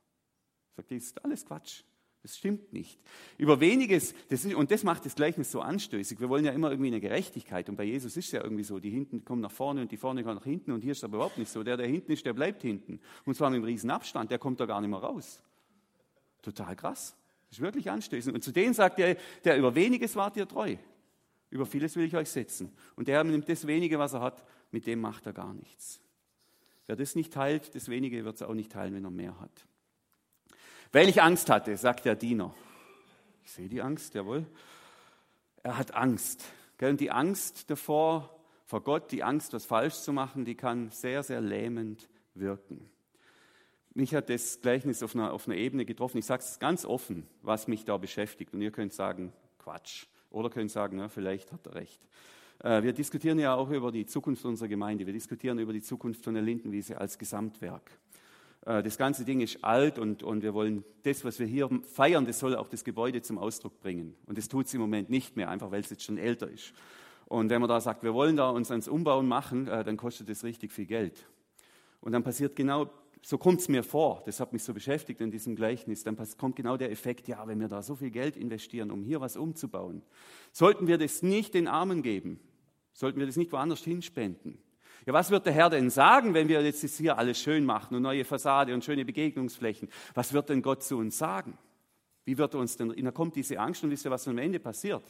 Sagt, 0.75 0.91
das 0.91 1.03
ist 1.03 1.23
alles 1.23 1.45
Quatsch. 1.45 1.83
Das 2.23 2.37
stimmt 2.37 2.71
nicht. 2.71 3.01
Über 3.37 3.59
weniges, 3.59 4.15
das 4.29 4.45
ist, 4.45 4.55
und 4.55 4.71
das 4.71 4.83
macht 4.83 5.05
das 5.05 5.13
Gleichnis 5.13 5.51
so 5.51 5.59
anstößig. 5.59 6.21
Wir 6.21 6.29
wollen 6.29 6.45
ja 6.45 6.53
immer 6.53 6.71
irgendwie 6.71 6.87
eine 6.87 7.01
Gerechtigkeit. 7.01 7.67
Und 7.67 7.75
bei 7.75 7.83
Jesus 7.83 8.15
ist 8.15 8.27
es 8.27 8.31
ja 8.31 8.41
irgendwie 8.41 8.63
so, 8.63 8.79
die 8.79 8.89
hinten 8.89 9.25
kommen 9.25 9.41
nach 9.41 9.51
vorne 9.51 9.81
und 9.81 9.91
die 9.91 9.97
vorne 9.97 10.23
kommen 10.23 10.35
nach 10.37 10.45
hinten. 10.45 10.71
Und 10.71 10.83
hier 10.83 10.93
ist 10.93 10.99
es 10.99 11.03
aber 11.03 11.17
überhaupt 11.17 11.37
nicht 11.37 11.51
so. 11.51 11.63
Der, 11.63 11.75
der 11.75 11.87
hinten 11.87 12.13
ist, 12.13 12.25
der 12.25 12.31
bleibt 12.31 12.61
hinten. 12.61 13.01
Und 13.25 13.35
zwar 13.35 13.49
mit 13.49 13.57
einem 13.57 13.65
riesen 13.65 13.91
Abstand. 13.91 14.31
Der 14.31 14.39
kommt 14.39 14.61
da 14.61 14.65
gar 14.65 14.79
nicht 14.79 14.89
mehr 14.89 14.99
raus. 14.99 15.43
Total 16.41 16.77
krass. 16.77 17.17
Das 17.49 17.57
ist 17.57 17.61
wirklich 17.61 17.91
anstößig. 17.91 18.33
Und 18.33 18.41
zu 18.41 18.53
denen 18.53 18.73
sagt 18.73 18.99
er, 18.99 19.17
der 19.43 19.57
über 19.57 19.75
weniges 19.75 20.15
wart 20.15 20.37
ihr 20.37 20.47
treu. 20.47 20.77
Über 21.49 21.65
vieles 21.65 21.97
will 21.97 22.05
ich 22.05 22.15
euch 22.15 22.29
setzen. 22.29 22.71
Und 22.95 23.09
der 23.09 23.21
nimmt 23.25 23.49
das 23.49 23.67
wenige, 23.67 23.99
was 23.99 24.13
er 24.13 24.21
hat, 24.21 24.43
mit 24.71 24.87
dem 24.87 25.01
macht 25.01 25.25
er 25.25 25.33
gar 25.33 25.53
nichts. 25.53 25.99
Wer 26.87 26.95
das 26.95 27.15
nicht 27.15 27.33
teilt, 27.33 27.75
das 27.75 27.89
wenige 27.89 28.23
wird 28.23 28.35
es 28.35 28.43
auch 28.43 28.53
nicht 28.53 28.71
teilen, 28.71 28.95
wenn 28.95 29.03
er 29.03 29.11
mehr 29.11 29.39
hat. 29.41 29.67
Weil 30.93 31.09
ich 31.09 31.23
Angst 31.23 31.49
hatte, 31.49 31.75
sagt 31.75 32.05
der 32.05 32.15
Diener. 32.15 32.53
Ich 33.43 33.51
sehe 33.51 33.67
die 33.67 33.81
Angst, 33.81 34.13
jawohl. 34.13 34.45
Er 35.63 35.77
hat 35.77 35.95
Angst. 35.95 36.45
Und 36.79 36.99
die 36.99 37.09
Angst 37.09 37.69
davor, 37.71 38.29
vor 38.65 38.83
Gott, 38.83 39.11
die 39.11 39.23
Angst, 39.23 39.53
was 39.53 39.65
falsch 39.65 39.95
zu 39.95 40.13
machen, 40.13 40.45
die 40.45 40.53
kann 40.53 40.91
sehr, 40.91 41.23
sehr 41.23 41.41
lähmend 41.41 42.09
wirken. 42.35 42.89
Mich 43.95 44.13
hat 44.13 44.29
das 44.29 44.61
Gleichnis 44.61 45.01
auf 45.01 45.15
einer, 45.15 45.33
auf 45.33 45.47
einer 45.47 45.57
Ebene 45.57 45.85
getroffen. 45.85 46.19
Ich 46.19 46.25
sage 46.25 46.43
es 46.43 46.59
ganz 46.59 46.85
offen, 46.85 47.25
was 47.41 47.67
mich 47.67 47.85
da 47.85 47.97
beschäftigt. 47.97 48.53
Und 48.53 48.61
ihr 48.61 48.71
könnt 48.71 48.93
sagen, 48.93 49.33
Quatsch. 49.57 50.05
Oder 50.29 50.51
könnt 50.51 50.69
sagen, 50.69 50.99
ja, 50.99 51.09
vielleicht 51.09 51.51
hat 51.51 51.65
er 51.65 51.75
recht. 51.75 52.01
Äh, 52.59 52.83
wir 52.83 52.93
diskutieren 52.93 53.39
ja 53.39 53.55
auch 53.55 53.71
über 53.71 53.91
die 53.91 54.05
Zukunft 54.05 54.45
unserer 54.45 54.67
Gemeinde. 54.67 55.07
Wir 55.07 55.13
diskutieren 55.13 55.57
über 55.57 55.73
die 55.73 55.81
Zukunft 55.81 56.23
von 56.23 56.35
der 56.35 56.43
Lindenwiese 56.43 56.99
als 56.99 57.17
Gesamtwerk. 57.17 57.89
Äh, 58.65 58.83
das 58.83 58.97
ganze 58.97 59.25
Ding 59.25 59.41
ist 59.41 59.63
alt 59.63 59.99
und, 59.99 60.23
und 60.23 60.43
wir 60.43 60.53
wollen 60.53 60.83
das, 61.03 61.25
was 61.25 61.39
wir 61.39 61.47
hier 61.47 61.69
feiern, 61.83 62.25
das 62.25 62.39
soll 62.39 62.55
auch 62.55 62.67
das 62.67 62.83
Gebäude 62.83 63.21
zum 63.21 63.37
Ausdruck 63.37 63.79
bringen. 63.79 64.15
Und 64.25 64.37
das 64.37 64.47
tut 64.47 64.67
es 64.67 64.73
im 64.73 64.81
Moment 64.81 65.09
nicht 65.09 65.35
mehr, 65.35 65.49
einfach 65.49 65.71
weil 65.71 65.81
es 65.81 65.89
jetzt 65.89 66.03
schon 66.03 66.17
älter 66.17 66.49
ist. 66.49 66.73
Und 67.25 67.49
wenn 67.49 67.61
man 67.61 67.69
da 67.69 67.81
sagt, 67.81 68.03
wir 68.03 68.13
wollen 68.13 68.35
da 68.35 68.49
uns 68.49 68.69
ans 68.69 68.87
Umbauen 68.87 69.27
machen, 69.27 69.67
äh, 69.67 69.83
dann 69.83 69.97
kostet 69.97 70.29
das 70.29 70.43
richtig 70.43 70.71
viel 70.71 70.85
Geld. 70.85 71.27
Und 72.01 72.11
dann 72.11 72.23
passiert 72.23 72.55
genau, 72.55 72.89
so 73.21 73.37
kommt 73.37 73.61
es 73.61 73.69
mir 73.69 73.83
vor, 73.83 74.21
das 74.25 74.41
hat 74.41 74.51
mich 74.51 74.63
so 74.63 74.73
beschäftigt 74.73 75.21
in 75.21 75.31
diesem 75.31 75.55
Gleichnis, 75.55 76.03
dann 76.03 76.17
kommt 76.37 76.57
genau 76.57 76.75
der 76.75 76.91
Effekt, 76.91 77.29
ja, 77.29 77.47
wenn 77.47 77.59
wir 77.61 77.69
da 77.69 77.81
so 77.81 77.95
viel 77.95 78.11
Geld 78.11 78.35
investieren, 78.35 78.91
um 78.91 79.01
hier 79.01 79.21
was 79.21 79.37
umzubauen, 79.37 80.03
sollten 80.51 80.87
wir 80.87 80.97
das 80.97 81.23
nicht 81.23 81.53
den 81.53 81.69
Armen 81.69 82.01
geben, 82.01 82.41
sollten 82.91 83.19
wir 83.19 83.25
das 83.25 83.37
nicht 83.37 83.53
woanders 83.53 83.79
hinspenden. 83.79 84.57
Ja, 85.05 85.13
was 85.13 85.31
wird 85.31 85.45
der 85.45 85.53
Herr 85.53 85.69
denn 85.69 85.89
sagen, 85.89 86.33
wenn 86.33 86.47
wir 86.47 86.61
jetzt 86.61 86.83
hier 86.97 87.17
alles 87.17 87.39
schön 87.39 87.65
machen 87.65 87.95
und 87.95 88.01
neue 88.01 88.23
Fassade 88.23 88.73
und 88.73 88.85
schöne 88.85 89.03
Begegnungsflächen? 89.03 89.89
Was 90.13 90.31
wird 90.31 90.49
denn 90.49 90.61
Gott 90.61 90.83
zu 90.83 90.97
uns 90.97 91.17
sagen? 91.17 91.57
Wie 92.25 92.37
wird 92.37 92.53
er 92.53 92.61
uns 92.61 92.77
denn, 92.77 92.93
da 92.95 93.11
kommt 93.11 93.35
diese 93.35 93.59
Angst 93.59 93.83
und 93.83 93.89
wisst 93.89 94.05
ihr, 94.05 94.11
was 94.11 94.27
am 94.27 94.37
Ende 94.37 94.59
passiert? 94.59 95.03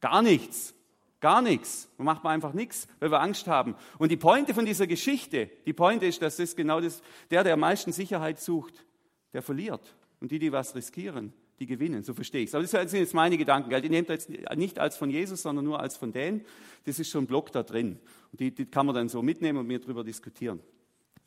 Gar 0.00 0.20
nichts. 0.20 0.74
Gar 1.20 1.40
nichts. 1.40 1.88
Man 1.96 2.06
macht 2.06 2.24
man 2.24 2.34
einfach 2.34 2.52
nichts, 2.52 2.88
weil 2.98 3.10
wir 3.10 3.20
Angst 3.20 3.46
haben. 3.46 3.76
Und 3.96 4.10
die 4.10 4.16
Pointe 4.16 4.52
von 4.52 4.66
dieser 4.66 4.88
Geschichte, 4.88 5.48
die 5.64 5.72
Pointe 5.72 6.04
ist, 6.04 6.20
dass 6.20 6.36
das 6.36 6.56
genau 6.56 6.80
das, 6.80 7.00
der, 7.30 7.44
der 7.44 7.54
am 7.54 7.60
meisten 7.60 7.92
Sicherheit 7.92 8.40
sucht, 8.40 8.84
der 9.32 9.40
verliert. 9.40 9.94
Und 10.20 10.32
die, 10.32 10.40
die 10.40 10.52
was 10.52 10.74
riskieren, 10.74 11.32
die 11.60 11.66
gewinnen. 11.66 12.02
So 12.02 12.12
verstehe 12.12 12.42
ich 12.42 12.48
es. 12.48 12.54
Aber 12.54 12.64
das 12.64 12.72
sind 12.72 13.00
jetzt 13.00 13.14
meine 13.14 13.38
Gedanken. 13.38 13.70
Die 13.70 13.88
nehmt 13.88 14.08
ihr 14.10 14.14
jetzt 14.14 14.30
nicht 14.56 14.80
als 14.80 14.96
von 14.96 15.10
Jesus, 15.10 15.42
sondern 15.42 15.64
nur 15.64 15.80
als 15.80 15.96
von 15.96 16.12
denen. 16.12 16.44
Das 16.84 16.98
ist 16.98 17.08
schon 17.08 17.24
ein 17.24 17.28
Block 17.28 17.52
da 17.52 17.62
drin. 17.62 18.00
Die, 18.32 18.54
die 18.54 18.66
kann 18.66 18.86
man 18.86 18.94
dann 18.94 19.08
so 19.08 19.22
mitnehmen 19.22 19.58
und 19.58 19.66
mir 19.66 19.78
darüber 19.78 20.02
diskutieren. 20.04 20.60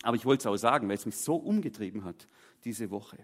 Aber 0.03 0.16
ich 0.16 0.26
wollte 0.26 0.41
es 0.41 0.45
auch 0.47 0.58
sagen, 0.58 0.88
weil 0.88 0.95
es 0.95 1.06
mich 1.06 1.18
so 1.18 1.36
umgetrieben 1.36 2.03
hat 2.03 2.28
diese 2.64 2.89
Woche. 2.91 3.18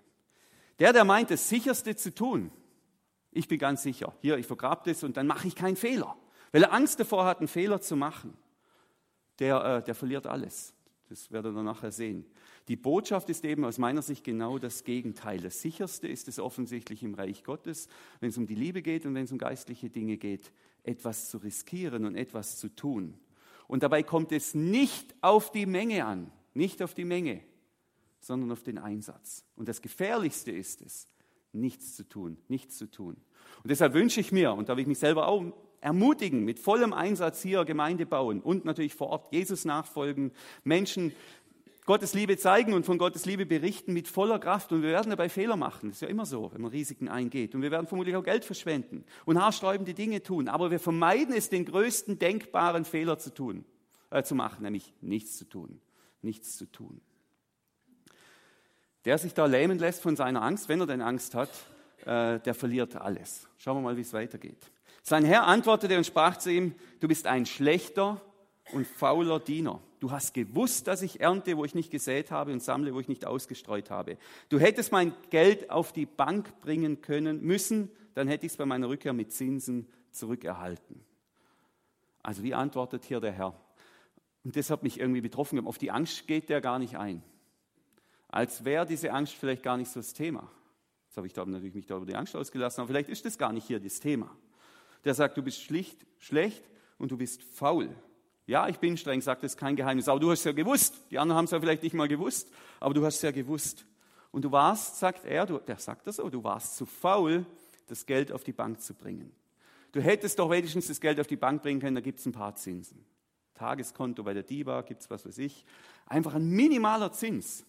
Der, 0.80 0.94
der 0.94 1.04
meint, 1.04 1.32
das 1.32 1.50
Sicherste 1.50 1.96
zu 1.96 2.14
tun, 2.14 2.52
ich 3.32 3.48
bin 3.48 3.60
ganz 3.60 3.84
sicher, 3.84 4.14
hier, 4.22 4.38
ich 4.38 4.48
vergrabe 4.48 4.90
das 4.90 5.04
und 5.04 5.18
dann 5.18 5.28
mache 5.28 5.48
ich 5.48 5.56
keinen 5.56 5.76
Fehler. 5.76 6.18
Weil 6.52 6.64
er 6.64 6.74
Angst 6.74 7.00
davor 7.00 7.26
hat, 7.26 7.40
einen 7.40 7.48
Fehler 7.48 7.82
zu 7.82 7.96
machen, 7.96 8.38
der, 9.40 9.64
äh, 9.64 9.84
der 9.84 9.96
verliert 9.96 10.28
alles. 10.28 10.74
Das 11.10 11.32
werdet 11.32 11.56
ihr 11.56 11.64
nachher 11.64 11.92
sehen. 11.92 12.26
Die 12.68 12.76
Botschaft 12.76 13.30
ist 13.30 13.44
eben 13.44 13.66
aus 13.66 13.78
meiner 13.78 14.02
Sicht 14.02 14.24
genau 14.24 14.58
das 14.60 14.84
Gegenteil. 14.84 15.40
Das 15.40 15.62
Sicherste 15.62 16.08
ist 16.08 16.28
es 16.28 16.40
offensichtlich 16.40 17.04
im 17.04 17.16
Reich 17.16 17.44
Gottes, 17.44 17.88
wenn 18.20 18.30
es 18.30 18.38
um 18.38 18.48
die 18.48 18.56
Liebe 18.56 18.82
geht 18.82 19.06
und 19.06 19.14
wenn 19.16 19.26
es 19.26 19.32
um 19.32 19.38
geistliche 19.38 19.90
Dinge 19.90 20.18
geht, 20.18 20.52
etwas 20.84 21.30
zu 21.30 21.38
riskieren 21.40 22.06
und 22.06 22.16
etwas 22.16 22.58
zu 22.58 22.70
tun. 22.70 23.20
Und 23.72 23.84
dabei 23.84 24.04
kommt 24.04 24.34
es 24.34 24.54
nicht 24.54 25.16
auf 25.22 25.50
die 25.50 25.66
Menge 25.66 26.04
an, 26.04 26.30
nicht 26.54 26.84
auf 26.84 26.94
die 26.94 27.06
Menge, 27.06 27.40
sondern 28.20 28.52
auf 28.52 28.64
den 28.64 28.78
Einsatz. 28.78 29.46
Und 29.56 29.70
das 29.70 29.82
Gefährlichste 29.82 30.52
ist 30.52 30.82
es, 30.82 31.08
nichts 31.54 31.96
zu 31.96 32.04
tun, 32.04 32.38
nichts 32.50 32.78
zu 32.78 32.92
tun. 32.92 33.16
Und 33.64 33.72
deshalb 33.72 33.94
wünsche 33.94 34.20
ich 34.20 34.34
mir, 34.34 34.52
und 34.52 34.68
da 34.68 34.76
will 34.76 34.82
ich 34.82 34.90
mich 34.90 35.00
selber 35.00 35.30
auch 35.30 35.54
ermutigen, 35.80 36.44
mit 36.44 36.60
vollem 36.60 36.92
Einsatz 36.92 37.42
hier 37.42 37.64
Gemeinde 37.64 38.06
bauen 38.06 38.42
und 38.42 38.66
natürlich 38.66 38.94
vor 38.94 39.08
Ort 39.08 39.32
Jesus 39.32 39.64
nachfolgen, 39.64 40.34
Menschen 40.66 41.14
Gottes 41.92 42.14
Liebe 42.14 42.38
zeigen 42.38 42.72
und 42.72 42.86
von 42.86 42.98
Gottes 42.98 43.26
Liebe 43.26 43.46
berichten 43.46 43.92
mit 43.92 44.08
voller 44.08 44.40
Kraft. 44.40 44.72
Und 44.72 44.82
wir 44.82 44.92
werden 44.92 45.10
dabei 45.10 45.28
Fehler 45.28 45.58
machen. 45.58 45.90
Das 45.90 45.98
ist 45.98 46.02
ja 46.02 46.08
immer 46.08 46.26
so, 46.26 46.50
wenn 46.54 46.62
man 46.62 46.72
Risiken 46.72 47.10
eingeht. 47.10 47.54
Und 47.54 47.64
wir 47.64 47.70
werden 47.70 47.86
vermutlich 47.86 48.16
auch 48.16 48.24
Geld 48.24 48.46
verschwenden 48.46 49.04
und 49.26 49.38
haarsträubende 49.38 49.94
Dinge 49.94 50.24
tun. 50.24 50.48
Aber 50.48 50.72
wir 50.72 50.80
vermeiden 50.80 51.36
es, 51.36 51.50
den 51.50 51.66
größten 51.66 52.18
denkbaren 52.18 52.86
Fehler 52.86 53.20
zu 53.20 53.34
tun, 53.34 53.66
äh, 54.10 54.24
zu 54.24 54.36
machen, 54.36 54.64
nämlich 54.64 54.94
nichts 55.02 55.38
zu 55.38 55.44
tun. 55.44 55.82
Nichts 56.22 56.58
zu 56.58 56.66
tun. 56.66 57.02
Der 59.04 59.18
sich 59.18 59.34
da 59.34 59.46
lähmen 59.46 59.78
lässt 59.78 60.02
von 60.02 60.16
seiner 60.16 60.44
Angst, 60.44 60.70
wenn 60.70 60.80
er 60.80 60.88
denn 60.88 61.02
Angst 61.02 61.36
hat, 61.36 61.50
äh, 62.06 62.40
der 62.40 62.54
verliert 62.54 62.96
alles. 62.96 63.50
Schauen 63.58 63.76
wir 63.76 63.82
mal, 63.82 63.98
wie 63.98 64.02
es 64.02 64.14
weitergeht. 64.14 64.72
Sein 65.04 65.26
Herr 65.26 65.46
antwortete 65.46 65.98
und 65.98 66.06
sprach 66.06 66.38
zu 66.38 66.54
ihm, 66.54 66.74
du 67.02 67.10
bist 67.10 67.28
ein 67.28 67.46
schlechter 67.46 68.22
und 68.74 68.88
fauler 68.88 69.40
Diener. 69.40 69.82
Du 70.00 70.12
hast 70.12 70.34
gewusst, 70.34 70.88
dass 70.88 71.02
ich 71.02 71.20
ernte, 71.20 71.58
wo 71.58 71.66
ich 71.66 71.76
nicht 71.76 71.92
gesät 71.92 72.32
habe 72.32 72.52
und 72.52 72.62
sammle, 72.62 72.94
wo 72.94 73.00
ich 73.00 73.08
nicht 73.08 73.26
ausgestreut 73.26 73.90
habe. 73.90 74.18
Du 74.50 74.60
hättest 74.60 74.92
mein 74.92 75.14
Geld 75.30 75.70
auf 75.70 75.94
die 75.94 76.06
Bank 76.06 76.60
bringen 76.62 77.02
können 77.02 77.42
müssen, 77.42 77.90
dann 78.14 78.28
hätte 78.28 78.46
ich 78.46 78.54
es 78.54 78.58
bei 78.58 78.66
meiner 78.66 78.90
Rückkehr 78.90 79.14
mit 79.14 79.32
Zinsen 79.32 79.88
zurückerhalten. 80.12 81.02
Also 82.24 82.44
wie 82.44 82.54
antwortet 82.54 83.06
hier 83.06 83.20
der 83.20 83.32
Herr? 83.32 83.60
Und 84.44 84.56
das 84.56 84.70
hat 84.70 84.84
mich 84.84 85.00
irgendwie 85.00 85.22
betroffen. 85.22 85.66
Auf 85.66 85.78
die 85.78 85.92
Angst 85.92 86.28
geht 86.28 86.50
der 86.50 86.62
gar 86.62 86.80
nicht 86.80 86.98
ein. 86.98 87.24
Als 88.28 88.66
wäre 88.66 88.86
diese 88.86 89.12
Angst 89.12 89.34
vielleicht 89.34 89.64
gar 89.64 89.78
nicht 89.78 89.92
so 89.92 90.00
das 90.00 90.14
Thema. 90.14 90.50
Jetzt 91.08 91.18
habe 91.18 91.28
ich 91.28 91.34
da 91.34 91.46
natürlich 91.46 91.76
mich 91.76 91.86
da 91.86 91.98
über 91.98 92.06
die 92.06 92.16
Angst 92.16 92.36
ausgelassen, 92.36 92.82
aber 92.82 92.88
vielleicht 92.88 93.10
ist 93.10 93.26
das 93.26 93.38
gar 93.38 93.54
nicht 93.54 93.68
hier 93.68 93.80
das 93.80 94.00
Thema 94.00 94.36
der 95.04 95.14
sagt, 95.14 95.38
du 95.38 95.44
bist 95.44 95.62
schlicht 95.62 96.06
schlecht 96.20 96.64
und 96.98 97.12
du 97.12 97.18
bist 97.18 97.44
faul. 97.44 97.90
Ja, 98.52 98.68
ich 98.68 98.80
bin 98.80 98.98
streng, 98.98 99.22
sagt 99.22 99.44
das 99.44 99.54
ist 99.54 99.58
kein 99.58 99.78
Geheimnis, 99.78 100.10
aber 100.10 100.20
du 100.20 100.30
hast 100.30 100.40
es 100.40 100.44
ja 100.44 100.52
gewusst. 100.52 100.94
Die 101.10 101.18
anderen 101.18 101.38
haben 101.38 101.46
es 101.46 101.52
ja 101.52 101.60
vielleicht 101.62 101.84
nicht 101.84 101.96
mal 101.96 102.10
gewusst, 102.10 102.52
aber 102.82 102.94
du 102.94 103.06
hast 103.06 103.16
es 103.16 103.22
ja 103.22 103.32
gewusst. 103.32 103.86
Und 104.30 104.44
du 104.44 104.52
warst, 104.52 105.00
sagt 105.00 105.24
er, 105.24 105.46
du, 105.46 105.58
der 105.60 105.78
sagt 105.78 106.06
das 106.06 106.18
so, 106.18 106.30
du 106.30 106.44
warst 106.44 106.76
zu 106.76 106.86
faul, 106.86 107.46
das 107.88 108.06
Geld 108.06 108.30
auf 108.30 108.44
die 108.44 108.52
Bank 108.52 108.82
zu 108.82 108.94
bringen. 108.94 109.32
Du 109.94 110.02
hättest 110.02 110.38
doch 110.38 110.50
wenigstens 110.50 110.88
das 110.88 111.00
Geld 111.00 111.18
auf 111.22 111.28
die 111.28 111.38
Bank 111.38 111.62
bringen 111.62 111.80
können, 111.80 111.96
da 111.96 112.02
gibt 112.02 112.20
es 112.20 112.26
ein 112.26 112.34
paar 112.34 112.54
Zinsen. 112.56 113.06
Tageskonto 113.54 114.22
bei 114.22 114.34
der 114.34 114.44
DIBA 114.44 114.82
gibt 114.82 115.00
es 115.00 115.10
was 115.10 115.26
weiß 115.26 115.38
ich. 115.38 115.64
Einfach 116.06 116.34
ein 116.34 116.50
minimaler 116.50 117.14
Zins. 117.14 117.66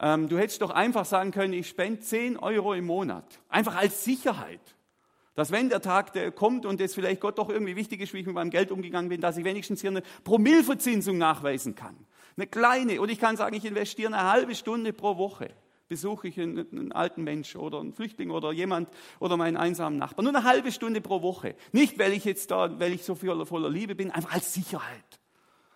Ähm, 0.00 0.28
du 0.28 0.36
hättest 0.36 0.60
doch 0.60 0.68
einfach 0.68 1.06
sagen 1.06 1.30
können, 1.30 1.54
ich 1.54 1.66
spende 1.66 2.00
10 2.00 2.36
Euro 2.36 2.74
im 2.74 2.84
Monat. 2.84 3.40
Einfach 3.48 3.76
als 3.76 4.04
Sicherheit. 4.04 4.60
Dass 5.38 5.52
wenn 5.52 5.68
der 5.68 5.80
Tag 5.80 6.12
der 6.14 6.32
kommt 6.32 6.66
und 6.66 6.80
es 6.80 6.94
vielleicht 6.94 7.20
Gott 7.20 7.38
doch 7.38 7.48
irgendwie 7.48 7.76
wichtig 7.76 8.00
ist, 8.00 8.12
wie 8.12 8.18
ich 8.18 8.26
mit 8.26 8.34
meinem 8.34 8.50
Geld 8.50 8.72
umgegangen 8.72 9.08
bin, 9.08 9.20
dass 9.20 9.36
ich 9.36 9.44
wenigstens 9.44 9.80
hier 9.80 9.90
eine 9.90 10.02
Promillverzinsung 10.24 11.16
nachweisen 11.16 11.76
kann. 11.76 11.96
Eine 12.36 12.48
kleine. 12.48 13.00
Und 13.00 13.08
ich 13.08 13.20
kann 13.20 13.36
sagen, 13.36 13.54
ich 13.54 13.64
investiere 13.64 14.12
eine 14.12 14.28
halbe 14.28 14.56
Stunde 14.56 14.92
pro 14.92 15.16
Woche. 15.16 15.50
Besuche 15.86 16.26
ich 16.26 16.40
einen, 16.40 16.66
einen 16.72 16.90
alten 16.90 17.22
Mensch 17.22 17.54
oder 17.54 17.78
einen 17.78 17.92
Flüchtling 17.92 18.32
oder 18.32 18.50
jemand 18.50 18.88
oder 19.20 19.36
meinen 19.36 19.56
einsamen 19.56 19.96
Nachbarn. 19.96 20.24
Nur 20.24 20.34
eine 20.34 20.42
halbe 20.42 20.72
Stunde 20.72 21.00
pro 21.00 21.22
Woche. 21.22 21.54
Nicht, 21.70 22.00
weil 22.00 22.14
ich 22.14 22.24
jetzt 22.24 22.50
da, 22.50 22.80
weil 22.80 22.92
ich 22.92 23.04
so 23.04 23.14
voller, 23.14 23.46
voller 23.46 23.70
Liebe 23.70 23.94
bin, 23.94 24.10
einfach 24.10 24.34
als 24.34 24.52
Sicherheit. 24.52 25.20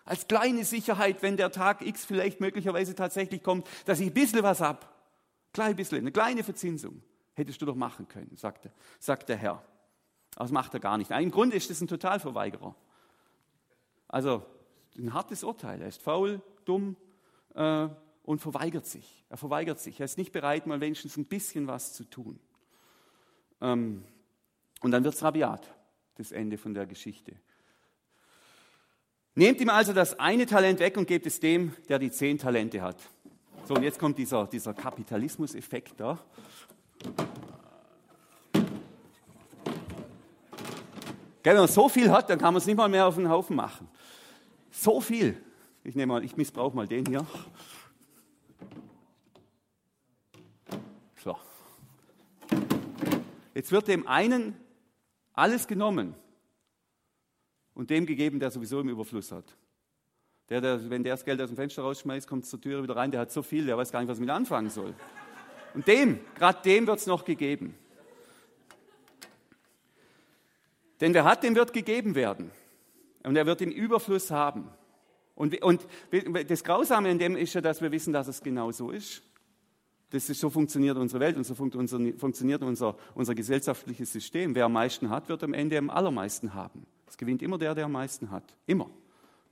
Als 0.03 0.27
kleine 0.27 0.65
Sicherheit, 0.65 1.21
wenn 1.21 1.37
der 1.37 1.53
Tag 1.53 1.87
X 1.87 2.03
vielleicht 2.03 2.41
möglicherweise 2.41 2.95
tatsächlich 2.95 3.41
kommt, 3.41 3.65
dass 3.85 4.01
ich 4.01 4.07
ein 4.07 4.13
bisschen 4.13 4.43
was 4.43 4.59
hab. 4.59 4.93
Klein 5.53 5.77
bisschen, 5.77 5.99
eine 5.99 6.11
kleine 6.11 6.43
Verzinsung. 6.43 7.01
Hättest 7.35 7.61
du 7.61 7.65
doch 7.65 7.75
machen 7.75 8.07
können, 8.07 8.35
sagt, 8.35 8.69
sagt 8.99 9.29
der 9.29 9.37
Herr. 9.37 9.63
Aber 10.35 10.45
das 10.45 10.51
macht 10.51 10.73
er 10.73 10.79
gar 10.79 10.97
nicht. 10.97 11.11
Im 11.11 11.31
Grunde 11.31 11.55
ist 11.55 11.69
das 11.69 11.81
ein 11.81 11.87
Totalverweigerer. 11.87 12.75
Also 14.07 14.45
ein 14.97 15.13
hartes 15.13 15.43
Urteil. 15.43 15.81
Er 15.81 15.87
ist 15.87 16.01
faul, 16.01 16.41
dumm 16.65 16.95
äh, 17.55 17.87
und 18.23 18.39
verweigert 18.39 18.85
sich. 18.85 19.25
Er 19.29 19.37
verweigert 19.37 19.79
sich. 19.79 19.99
Er 19.99 20.05
ist 20.05 20.17
nicht 20.17 20.31
bereit, 20.31 20.67
mal 20.67 20.81
wenigstens 20.81 21.17
ein 21.17 21.25
bisschen 21.25 21.67
was 21.67 21.93
zu 21.93 22.03
tun. 22.03 22.39
Ähm, 23.61 24.03
und 24.81 24.91
dann 24.91 25.03
wird 25.03 25.15
es 25.15 25.23
rabiat, 25.23 25.73
das 26.15 26.31
Ende 26.31 26.57
von 26.57 26.73
der 26.73 26.85
Geschichte. 26.85 27.35
Nehmt 29.35 29.59
ihm 29.61 29.69
also 29.69 29.93
das 29.93 30.19
eine 30.19 30.45
Talent 30.45 30.79
weg 30.79 30.95
und 30.97 31.07
gebt 31.07 31.25
es 31.25 31.39
dem, 31.39 31.73
der 31.89 31.97
die 31.97 32.11
zehn 32.11 32.37
Talente 32.37 32.81
hat. 32.81 32.97
So, 33.65 33.75
und 33.75 33.83
jetzt 33.83 33.97
kommt 33.97 34.17
dieser, 34.17 34.45
dieser 34.45 34.73
Kapitalismus-Effekt 34.73 35.93
da. 35.97 36.19
Wenn 41.53 41.57
man 41.57 41.67
so 41.67 41.87
viel 41.87 42.09
hat, 42.09 42.29
dann 42.29 42.39
kann 42.39 42.53
man 42.53 42.61
es 42.61 42.65
nicht 42.65 42.77
mal 42.77 42.89
mehr 42.89 43.05
auf 43.05 43.15
den 43.15 43.29
Haufen 43.29 43.55
machen. 43.55 43.87
So 44.71 44.99
viel. 44.99 45.39
Ich 45.83 45.93
nehme 45.93 46.13
mal, 46.13 46.23
ich 46.23 46.35
missbrauche 46.35 46.75
mal 46.75 46.87
den 46.87 47.05
hier. 47.05 47.25
So. 51.23 51.37
Jetzt 53.53 53.71
wird 53.71 53.87
dem 53.87 54.07
einen 54.07 54.55
alles 55.33 55.67
genommen 55.67 56.15
und 57.75 57.89
dem 57.89 58.05
gegeben, 58.05 58.39
der 58.39 58.49
sowieso 58.49 58.79
im 58.79 58.89
Überfluss 58.89 59.31
hat. 59.31 59.55
Der, 60.49 60.59
der, 60.59 60.89
wenn 60.89 61.03
der 61.03 61.13
das 61.13 61.23
Geld 61.23 61.39
aus 61.39 61.49
dem 61.49 61.55
Fenster 61.55 61.83
rausschmeißt, 61.83 62.27
kommt 62.27 62.45
zur 62.45 62.59
Tür 62.59 62.81
wieder 62.81 62.95
rein, 62.95 63.11
der 63.11 63.21
hat 63.21 63.31
so 63.31 63.41
viel, 63.41 63.65
der 63.65 63.77
weiß 63.77 63.91
gar 63.91 63.99
nicht, 63.99 64.09
was 64.09 64.17
er 64.17 64.21
mit 64.21 64.29
anfangen 64.29 64.69
soll. 64.69 64.93
Und 65.73 65.87
dem, 65.87 66.19
gerade 66.35 66.61
dem 66.63 66.87
wird 66.87 66.99
es 66.99 67.07
noch 67.07 67.25
gegeben. 67.25 67.75
Denn 71.01 71.13
wer 71.13 71.23
hat, 71.23 71.43
dem 71.43 71.55
wird 71.55 71.73
gegeben 71.73 72.15
werden. 72.15 72.51
Und 73.23 73.35
er 73.35 73.45
wird 73.45 73.59
den 73.59 73.71
Überfluss 73.71 74.31
haben. 74.31 74.69
Und, 75.35 75.61
und 75.63 75.85
das 76.47 76.63
Grausame 76.63 77.09
in 77.09 77.17
dem 77.17 77.35
ist 77.35 77.53
ja, 77.53 77.61
dass 77.61 77.81
wir 77.81 77.91
wissen, 77.91 78.13
dass 78.13 78.27
es 78.27 78.41
genau 78.41 78.71
so 78.71 78.91
ist. 78.91 79.23
Das 80.11 80.29
ist, 80.29 80.39
so 80.39 80.51
funktioniert 80.51 80.95
unsere 80.95 81.19
Welt 81.19 81.35
und 81.37 81.43
so 81.43 81.55
funktioniert 81.55 82.61
unser, 82.61 82.95
unser 83.15 83.33
gesellschaftliches 83.33 84.13
System. 84.13 84.53
Wer 84.53 84.65
am 84.65 84.73
meisten 84.73 85.09
hat, 85.09 85.27
wird 85.27 85.43
am 85.43 85.55
Ende 85.55 85.77
am 85.77 85.89
allermeisten 85.89 86.53
haben. 86.53 86.85
Es 87.07 87.17
gewinnt 87.17 87.41
immer 87.41 87.57
der, 87.57 87.73
der 87.73 87.85
am 87.85 87.93
meisten 87.93 88.29
hat. 88.29 88.43
Immer. 88.67 88.91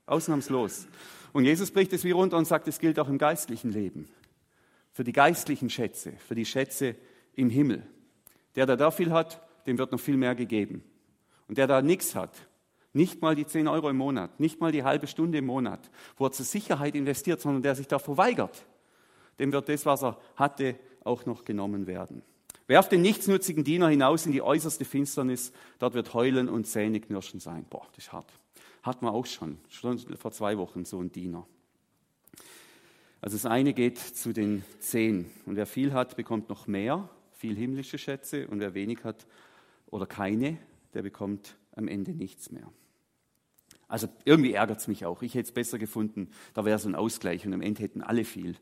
Ausnahmslos. 0.06 0.86
Und 1.32 1.44
Jesus 1.44 1.70
bricht 1.72 1.92
es 1.92 2.04
wie 2.04 2.12
runter 2.12 2.36
und 2.36 2.44
sagt, 2.44 2.68
es 2.68 2.78
gilt 2.78 2.98
auch 3.00 3.08
im 3.08 3.18
geistlichen 3.18 3.72
Leben. 3.72 4.08
Für 4.92 5.04
die 5.04 5.12
geistlichen 5.12 5.70
Schätze, 5.70 6.12
für 6.26 6.34
die 6.34 6.44
Schätze 6.44 6.96
im 7.34 7.50
Himmel. 7.50 7.86
Der, 8.54 8.66
der 8.66 8.76
da 8.76 8.90
viel 8.90 9.10
hat, 9.10 9.40
dem 9.66 9.78
wird 9.78 9.92
noch 9.92 10.00
viel 10.00 10.16
mehr 10.16 10.34
gegeben. 10.34 10.84
Und 11.48 11.58
der 11.58 11.66
da 11.66 11.82
nichts 11.82 12.14
hat, 12.14 12.48
nicht 12.92 13.22
mal 13.22 13.34
die 13.34 13.46
10 13.46 13.68
Euro 13.68 13.88
im 13.88 13.96
Monat, 13.96 14.38
nicht 14.38 14.60
mal 14.60 14.72
die 14.72 14.84
halbe 14.84 15.06
Stunde 15.06 15.38
im 15.38 15.46
Monat, 15.46 15.90
wo 16.16 16.26
er 16.26 16.32
zur 16.32 16.44
Sicherheit 16.44 16.94
investiert, 16.94 17.40
sondern 17.40 17.62
der 17.62 17.74
sich 17.74 17.88
da 17.88 17.98
verweigert, 17.98 18.66
dem 19.38 19.52
wird 19.52 19.68
das, 19.68 19.86
was 19.86 20.02
er 20.02 20.18
hatte, 20.36 20.76
auch 21.04 21.24
noch 21.24 21.44
genommen 21.44 21.86
werden. 21.86 22.22
Werft 22.66 22.92
den 22.92 23.02
nichtsnutzigen 23.02 23.64
Diener 23.64 23.88
hinaus 23.88 24.26
in 24.26 24.32
die 24.32 24.42
äußerste 24.42 24.84
Finsternis, 24.84 25.52
dort 25.78 25.94
wird 25.94 26.14
Heulen 26.14 26.48
und 26.48 26.66
Zähneknirschen 26.66 27.40
sein. 27.40 27.66
Boah, 27.68 27.86
das 27.94 28.04
ist 28.04 28.12
hart. 28.12 28.30
Hat 28.82 29.02
man 29.02 29.12
auch 29.12 29.26
schon, 29.26 29.58
schon 29.68 29.98
vor 30.16 30.32
zwei 30.32 30.58
Wochen 30.58 30.84
so 30.84 31.00
ein 31.00 31.10
Diener. 31.10 31.46
Also 33.22 33.36
das 33.36 33.46
eine 33.46 33.72
geht 33.72 33.98
zu 33.98 34.32
den 34.32 34.64
zehn. 34.80 35.30
Und 35.46 35.54
wer 35.54 35.66
viel 35.66 35.92
hat, 35.92 36.16
bekommt 36.16 36.48
noch 36.48 36.66
mehr, 36.66 37.08
viel 37.30 37.56
himmlische 37.56 37.96
Schätze. 37.96 38.48
Und 38.48 38.58
wer 38.58 38.74
wenig 38.74 39.04
hat 39.04 39.26
oder 39.86 40.06
keine, 40.06 40.58
der 40.92 41.02
bekommt 41.02 41.56
am 41.76 41.86
Ende 41.86 42.12
nichts 42.12 42.50
mehr. 42.50 42.70
Also 43.86 44.08
irgendwie 44.24 44.54
ärgert 44.54 44.80
es 44.80 44.88
mich 44.88 45.06
auch. 45.06 45.22
Ich 45.22 45.34
hätte 45.34 45.46
es 45.46 45.52
besser 45.52 45.78
gefunden, 45.78 46.30
da 46.52 46.64
wäre 46.64 46.78
so 46.78 46.88
ein 46.88 46.96
Ausgleich 46.96 47.46
und 47.46 47.54
am 47.54 47.60
Ende 47.60 47.82
hätten 47.82 48.02
alle 48.02 48.24
viel. 48.24 48.56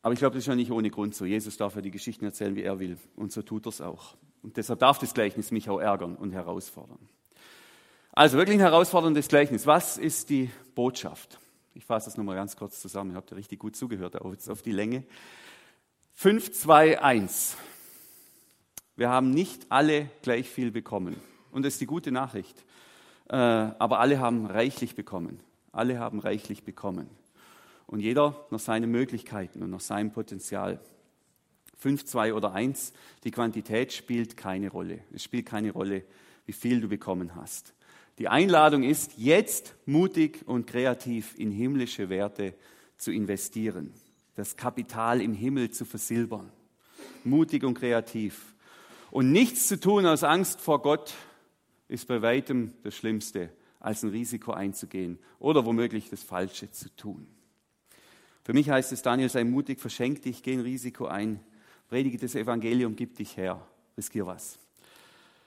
Aber 0.00 0.12
ich 0.12 0.20
glaube, 0.20 0.34
das 0.34 0.44
ist 0.44 0.48
ja 0.48 0.54
nicht 0.54 0.70
ohne 0.70 0.90
Grund 0.90 1.16
so. 1.16 1.24
Jesus 1.24 1.56
darf 1.56 1.74
ja 1.74 1.80
die 1.80 1.90
Geschichten 1.90 2.24
erzählen, 2.24 2.54
wie 2.54 2.62
er 2.62 2.78
will. 2.78 2.98
Und 3.16 3.32
so 3.32 3.42
tut 3.42 3.66
er 3.66 3.70
es 3.70 3.80
auch. 3.80 4.16
Und 4.42 4.58
deshalb 4.58 4.78
darf 4.78 5.00
das 5.00 5.12
Gleichnis 5.12 5.50
mich 5.50 5.68
auch 5.68 5.80
ärgern 5.80 6.14
und 6.14 6.30
herausfordern. 6.30 7.08
Also 8.12 8.36
wirklich 8.36 8.58
ein 8.58 8.60
herausforderndes 8.60 9.26
Gleichnis. 9.26 9.66
Was 9.66 9.98
ist 9.98 10.30
die 10.30 10.50
Botschaft? 10.76 11.40
Ich 11.76 11.84
fasse 11.84 12.06
das 12.06 12.16
nochmal 12.16 12.36
ganz 12.36 12.56
kurz 12.56 12.80
zusammen. 12.80 13.12
Ihr 13.12 13.16
habt 13.16 13.30
ja 13.30 13.36
richtig 13.36 13.58
gut 13.58 13.76
zugehört, 13.76 14.18
jetzt 14.32 14.48
auf 14.48 14.62
die 14.62 14.72
Länge. 14.72 15.04
5, 16.14 16.52
2, 16.52 17.02
1. 17.02 17.56
Wir 18.96 19.10
haben 19.10 19.30
nicht 19.30 19.66
alle 19.68 20.08
gleich 20.22 20.48
viel 20.48 20.70
bekommen. 20.70 21.16
Und 21.52 21.64
das 21.64 21.74
ist 21.74 21.80
die 21.80 21.86
gute 21.86 22.10
Nachricht. 22.10 22.64
Äh, 23.28 23.36
aber 23.36 24.00
alle 24.00 24.18
haben 24.18 24.46
reichlich 24.46 24.94
bekommen. 24.94 25.40
Alle 25.70 25.98
haben 25.98 26.18
reichlich 26.18 26.64
bekommen 26.64 27.10
und 27.86 28.00
jeder 28.00 28.46
nach 28.50 28.58
seinen 28.58 28.90
Möglichkeiten 28.90 29.62
und 29.62 29.70
nach 29.70 29.80
seinem 29.80 30.10
Potenzial. 30.10 30.80
Fünf, 31.76 32.04
zwei 32.04 32.34
oder 32.34 32.52
eins, 32.52 32.92
die 33.24 33.30
Quantität 33.30 33.92
spielt 33.92 34.36
keine 34.36 34.70
Rolle. 34.70 35.00
Es 35.12 35.22
spielt 35.22 35.46
keine 35.46 35.70
Rolle, 35.70 36.04
wie 36.46 36.52
viel 36.52 36.80
du 36.80 36.88
bekommen 36.88 37.34
hast. 37.34 37.74
Die 38.18 38.28
Einladung 38.28 38.82
ist, 38.82 39.12
jetzt 39.18 39.74
mutig 39.84 40.42
und 40.46 40.66
kreativ 40.66 41.34
in 41.38 41.50
himmlische 41.50 42.08
Werte 42.08 42.54
zu 42.96 43.12
investieren, 43.12 43.92
das 44.36 44.56
Kapital 44.56 45.20
im 45.20 45.34
Himmel 45.34 45.70
zu 45.70 45.84
versilbern. 45.84 46.50
Mutig 47.24 47.62
und 47.64 47.74
kreativ. 47.74 48.54
Und 49.10 49.32
nichts 49.32 49.68
zu 49.68 49.78
tun 49.78 50.06
aus 50.06 50.24
Angst 50.24 50.60
vor 50.60 50.80
Gott 50.80 51.14
ist 51.88 52.08
bei 52.08 52.22
weitem 52.22 52.72
das 52.82 52.96
Schlimmste, 52.96 53.50
als 53.80 54.02
ein 54.02 54.10
Risiko 54.10 54.52
einzugehen 54.52 55.18
oder 55.38 55.64
womöglich 55.66 56.08
das 56.08 56.22
Falsche 56.22 56.70
zu 56.70 56.94
tun. 56.96 57.26
Für 58.42 58.54
mich 58.54 58.70
heißt 58.70 58.92
es, 58.92 59.02
Daniel, 59.02 59.28
sei 59.28 59.44
mutig, 59.44 59.80
verschenk 59.80 60.22
dich, 60.22 60.42
geh 60.42 60.54
ein 60.54 60.60
Risiko 60.60 61.06
ein, 61.06 61.40
predige 61.88 62.16
das 62.16 62.34
Evangelium, 62.34 62.96
gib 62.96 63.16
dich 63.16 63.36
her, 63.36 63.60
riskier 63.96 64.26
was. 64.26 64.58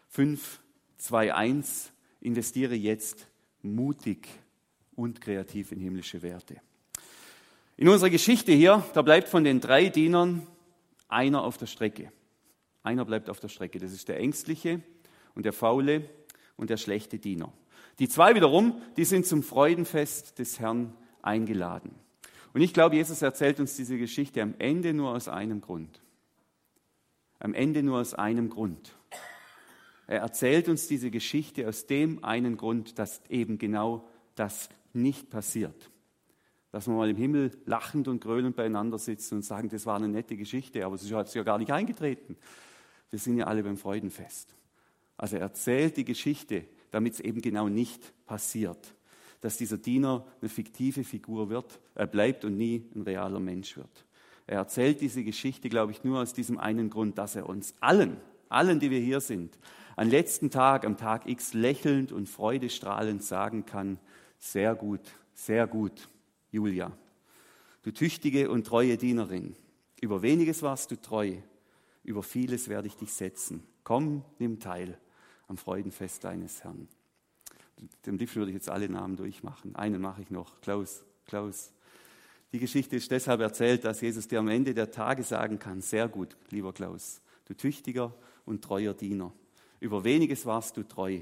5, 0.10 0.60
2, 0.98 1.34
1, 1.34 1.92
investiere 2.22 2.76
jetzt 2.76 3.28
mutig 3.62 4.28
und 4.96 5.22
kreativ 5.22 5.72
in 5.72 5.80
himmlische 5.80 6.22
Werte. 6.22 6.58
In 7.78 7.88
unserer 7.88 8.10
Geschichte 8.10 8.52
hier, 8.52 8.84
da 8.94 9.02
bleibt 9.02 9.30
von 9.30 9.44
den 9.44 9.62
drei 9.62 9.88
Dienern 9.88 10.46
einer 11.08 11.44
auf 11.44 11.58
der 11.58 11.68
Strecke. 11.68 12.12
Einer 12.84 13.06
bleibt 13.06 13.30
auf 13.30 13.40
der 13.40 13.48
Strecke. 13.48 13.80
Das 13.80 13.94
ist 13.94 14.10
der 14.10 14.20
ängstliche 14.20 14.82
und 15.36 15.46
der 15.46 15.54
faule 15.54 16.10
und 16.58 16.70
der 16.70 16.78
schlechte 16.78 17.20
Diener. 17.20 17.54
Die 18.00 18.10
zwei 18.10 18.36
wiederum, 18.36 18.82
die 18.98 19.06
sind 19.06 19.26
zum 19.26 19.44
Freudenfest 19.44 20.40
des 20.40 20.60
Herrn 20.60 20.94
eingeladen. 21.22 21.96
Und 22.54 22.62
ich 22.62 22.74
glaube, 22.74 22.96
Jesus 22.96 23.22
erzählt 23.22 23.60
uns 23.60 23.76
diese 23.76 23.98
Geschichte 23.98 24.42
am 24.42 24.56
Ende 24.58 24.94
nur 24.94 25.12
aus 25.12 25.28
einem 25.28 25.62
Grund. 25.62 26.02
Am 27.40 27.54
Ende 27.54 27.84
nur 27.84 28.00
aus 28.00 28.14
einem 28.14 28.50
Grund. 28.50 28.96
Er 30.10 30.22
erzählt 30.22 30.68
uns 30.70 30.88
diese 30.88 31.12
Geschichte 31.12 31.68
aus 31.68 31.86
dem 31.86 32.24
einen 32.24 32.58
Grund, 32.58 32.98
dass 32.98 33.22
eben 33.30 33.60
genau 33.60 34.08
das 34.34 34.70
nicht 34.92 35.30
passiert. 35.30 35.92
Dass 36.72 36.88
wir 36.88 36.96
mal 36.96 37.10
im 37.10 37.16
Himmel 37.16 37.52
lachend 37.66 38.08
und 38.08 38.20
grölend 38.20 38.56
beieinander 38.56 38.98
sitzen 38.98 39.36
und 39.36 39.42
sagen, 39.44 39.70
das 39.70 39.86
war 39.86 39.98
eine 39.98 40.08
nette 40.08 40.36
Geschichte, 40.36 40.84
aber 40.84 40.96
es 40.96 41.04
ist 41.04 41.36
ja 41.36 41.44
gar 41.44 41.60
nicht 41.60 41.72
eingetreten. 41.72 42.38
Wir 43.12 43.20
sind 43.20 43.38
ja 43.38 43.46
alle 43.46 43.62
beim 43.62 43.78
Freudenfest. 43.78 44.56
Also 45.16 45.36
er 45.36 45.44
erzählt 45.44 45.98
die 45.98 46.06
Geschichte, 46.06 46.66
damit 46.90 47.14
es 47.14 47.20
eben 47.20 47.42
genau 47.42 47.70
nicht 47.70 48.14
passiert 48.26 48.96
dass 49.42 49.58
dieser 49.58 49.78
Diener 49.78 50.26
eine 50.42 50.50
fiktive 50.50 51.04
Figur 51.04 51.50
wird, 51.50 51.80
er 51.96 52.08
bleibt 52.08 52.44
und 52.44 52.58
nie 52.58 52.84
ein 52.96 53.04
realer 53.04 53.40
Mensch 53.40 53.78
wird. 53.78 54.06
Er 54.48 54.58
erzählt 54.58 55.02
diese 55.02 55.24
Geschichte, 55.24 55.70
glaube 55.70 55.92
ich, 55.92 56.04
nur 56.04 56.20
aus 56.20 56.34
diesem 56.34 56.58
einen 56.58 56.90
Grund, 56.90 57.18
dass 57.18 57.36
er 57.36 57.48
uns 57.48 57.74
allen, 57.80 58.18
allen, 58.50 58.80
die 58.80 58.90
wir 58.90 59.00
hier 59.00 59.22
sind, 59.22 59.58
am 60.00 60.10
letzten 60.10 60.50
Tag, 60.50 60.86
am 60.86 60.96
Tag 60.96 61.28
X 61.28 61.54
lächelnd 61.54 62.14
und 62.14 62.30
freudestrahlend 62.30 63.22
sagen 63.22 63.66
kann, 63.66 64.00
sehr 64.38 64.74
gut, 64.74 65.02
sehr 65.34 65.68
gut, 65.68 66.08
Julia, 66.54 66.94
du 67.84 67.92
tüchtige 67.92 68.50
und 68.50 68.66
treue 68.66 68.96
Dienerin, 68.96 69.58
über 70.00 70.22
weniges 70.22 70.62
warst 70.62 70.92
du 70.92 70.96
treu, 70.96 71.36
über 72.06 72.24
vieles 72.24 72.70
werde 72.70 72.88
ich 72.88 72.96
dich 72.96 73.12
setzen. 73.12 73.62
Komm, 73.84 74.24
nimm 74.38 74.62
teil 74.62 74.98
am 75.50 75.58
Freudenfest 75.58 76.24
deines 76.24 76.64
Herrn. 76.64 76.88
Dem 78.06 78.18
liebsten 78.18 78.40
würde 78.40 78.52
ich 78.52 78.56
jetzt 78.56 78.70
alle 78.70 78.88
Namen 78.88 79.18
durchmachen. 79.18 79.76
Einen 79.76 80.02
mache 80.02 80.22
ich 80.22 80.30
noch. 80.30 80.62
Klaus, 80.62 81.04
Klaus. 81.26 81.74
Die 82.54 82.60
Geschichte 82.60 82.96
ist 82.96 83.12
deshalb 83.12 83.42
erzählt, 83.42 83.84
dass 83.84 84.00
Jesus 84.00 84.30
dir 84.30 84.40
am 84.40 84.48
Ende 84.48 84.74
der 84.74 84.92
Tage 84.92 85.24
sagen 85.24 85.60
kann, 85.60 85.82
sehr 85.82 86.08
gut, 86.08 86.38
lieber 86.52 86.72
Klaus, 86.72 87.20
du 87.48 87.54
tüchtiger 87.54 88.14
und 88.46 88.64
treuer 88.64 88.94
Diener. 88.94 89.34
Über 89.80 90.04
weniges 90.04 90.46
warst 90.46 90.78
du 90.78 90.84
treu, 90.84 91.20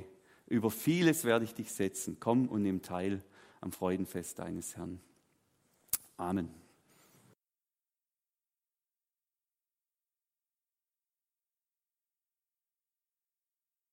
über 0.48 0.72
vieles 0.72 1.24
werde 1.24 1.46
ich 1.46 1.54
dich 1.54 1.72
setzen. 1.72 2.18
Komm 2.20 2.48
und 2.48 2.64
nimm 2.64 2.82
teil 2.82 3.24
am 3.62 3.72
Freudenfest 3.72 4.40
deines 4.40 4.78
Herrn. 4.78 5.00
Amen. 6.16 6.50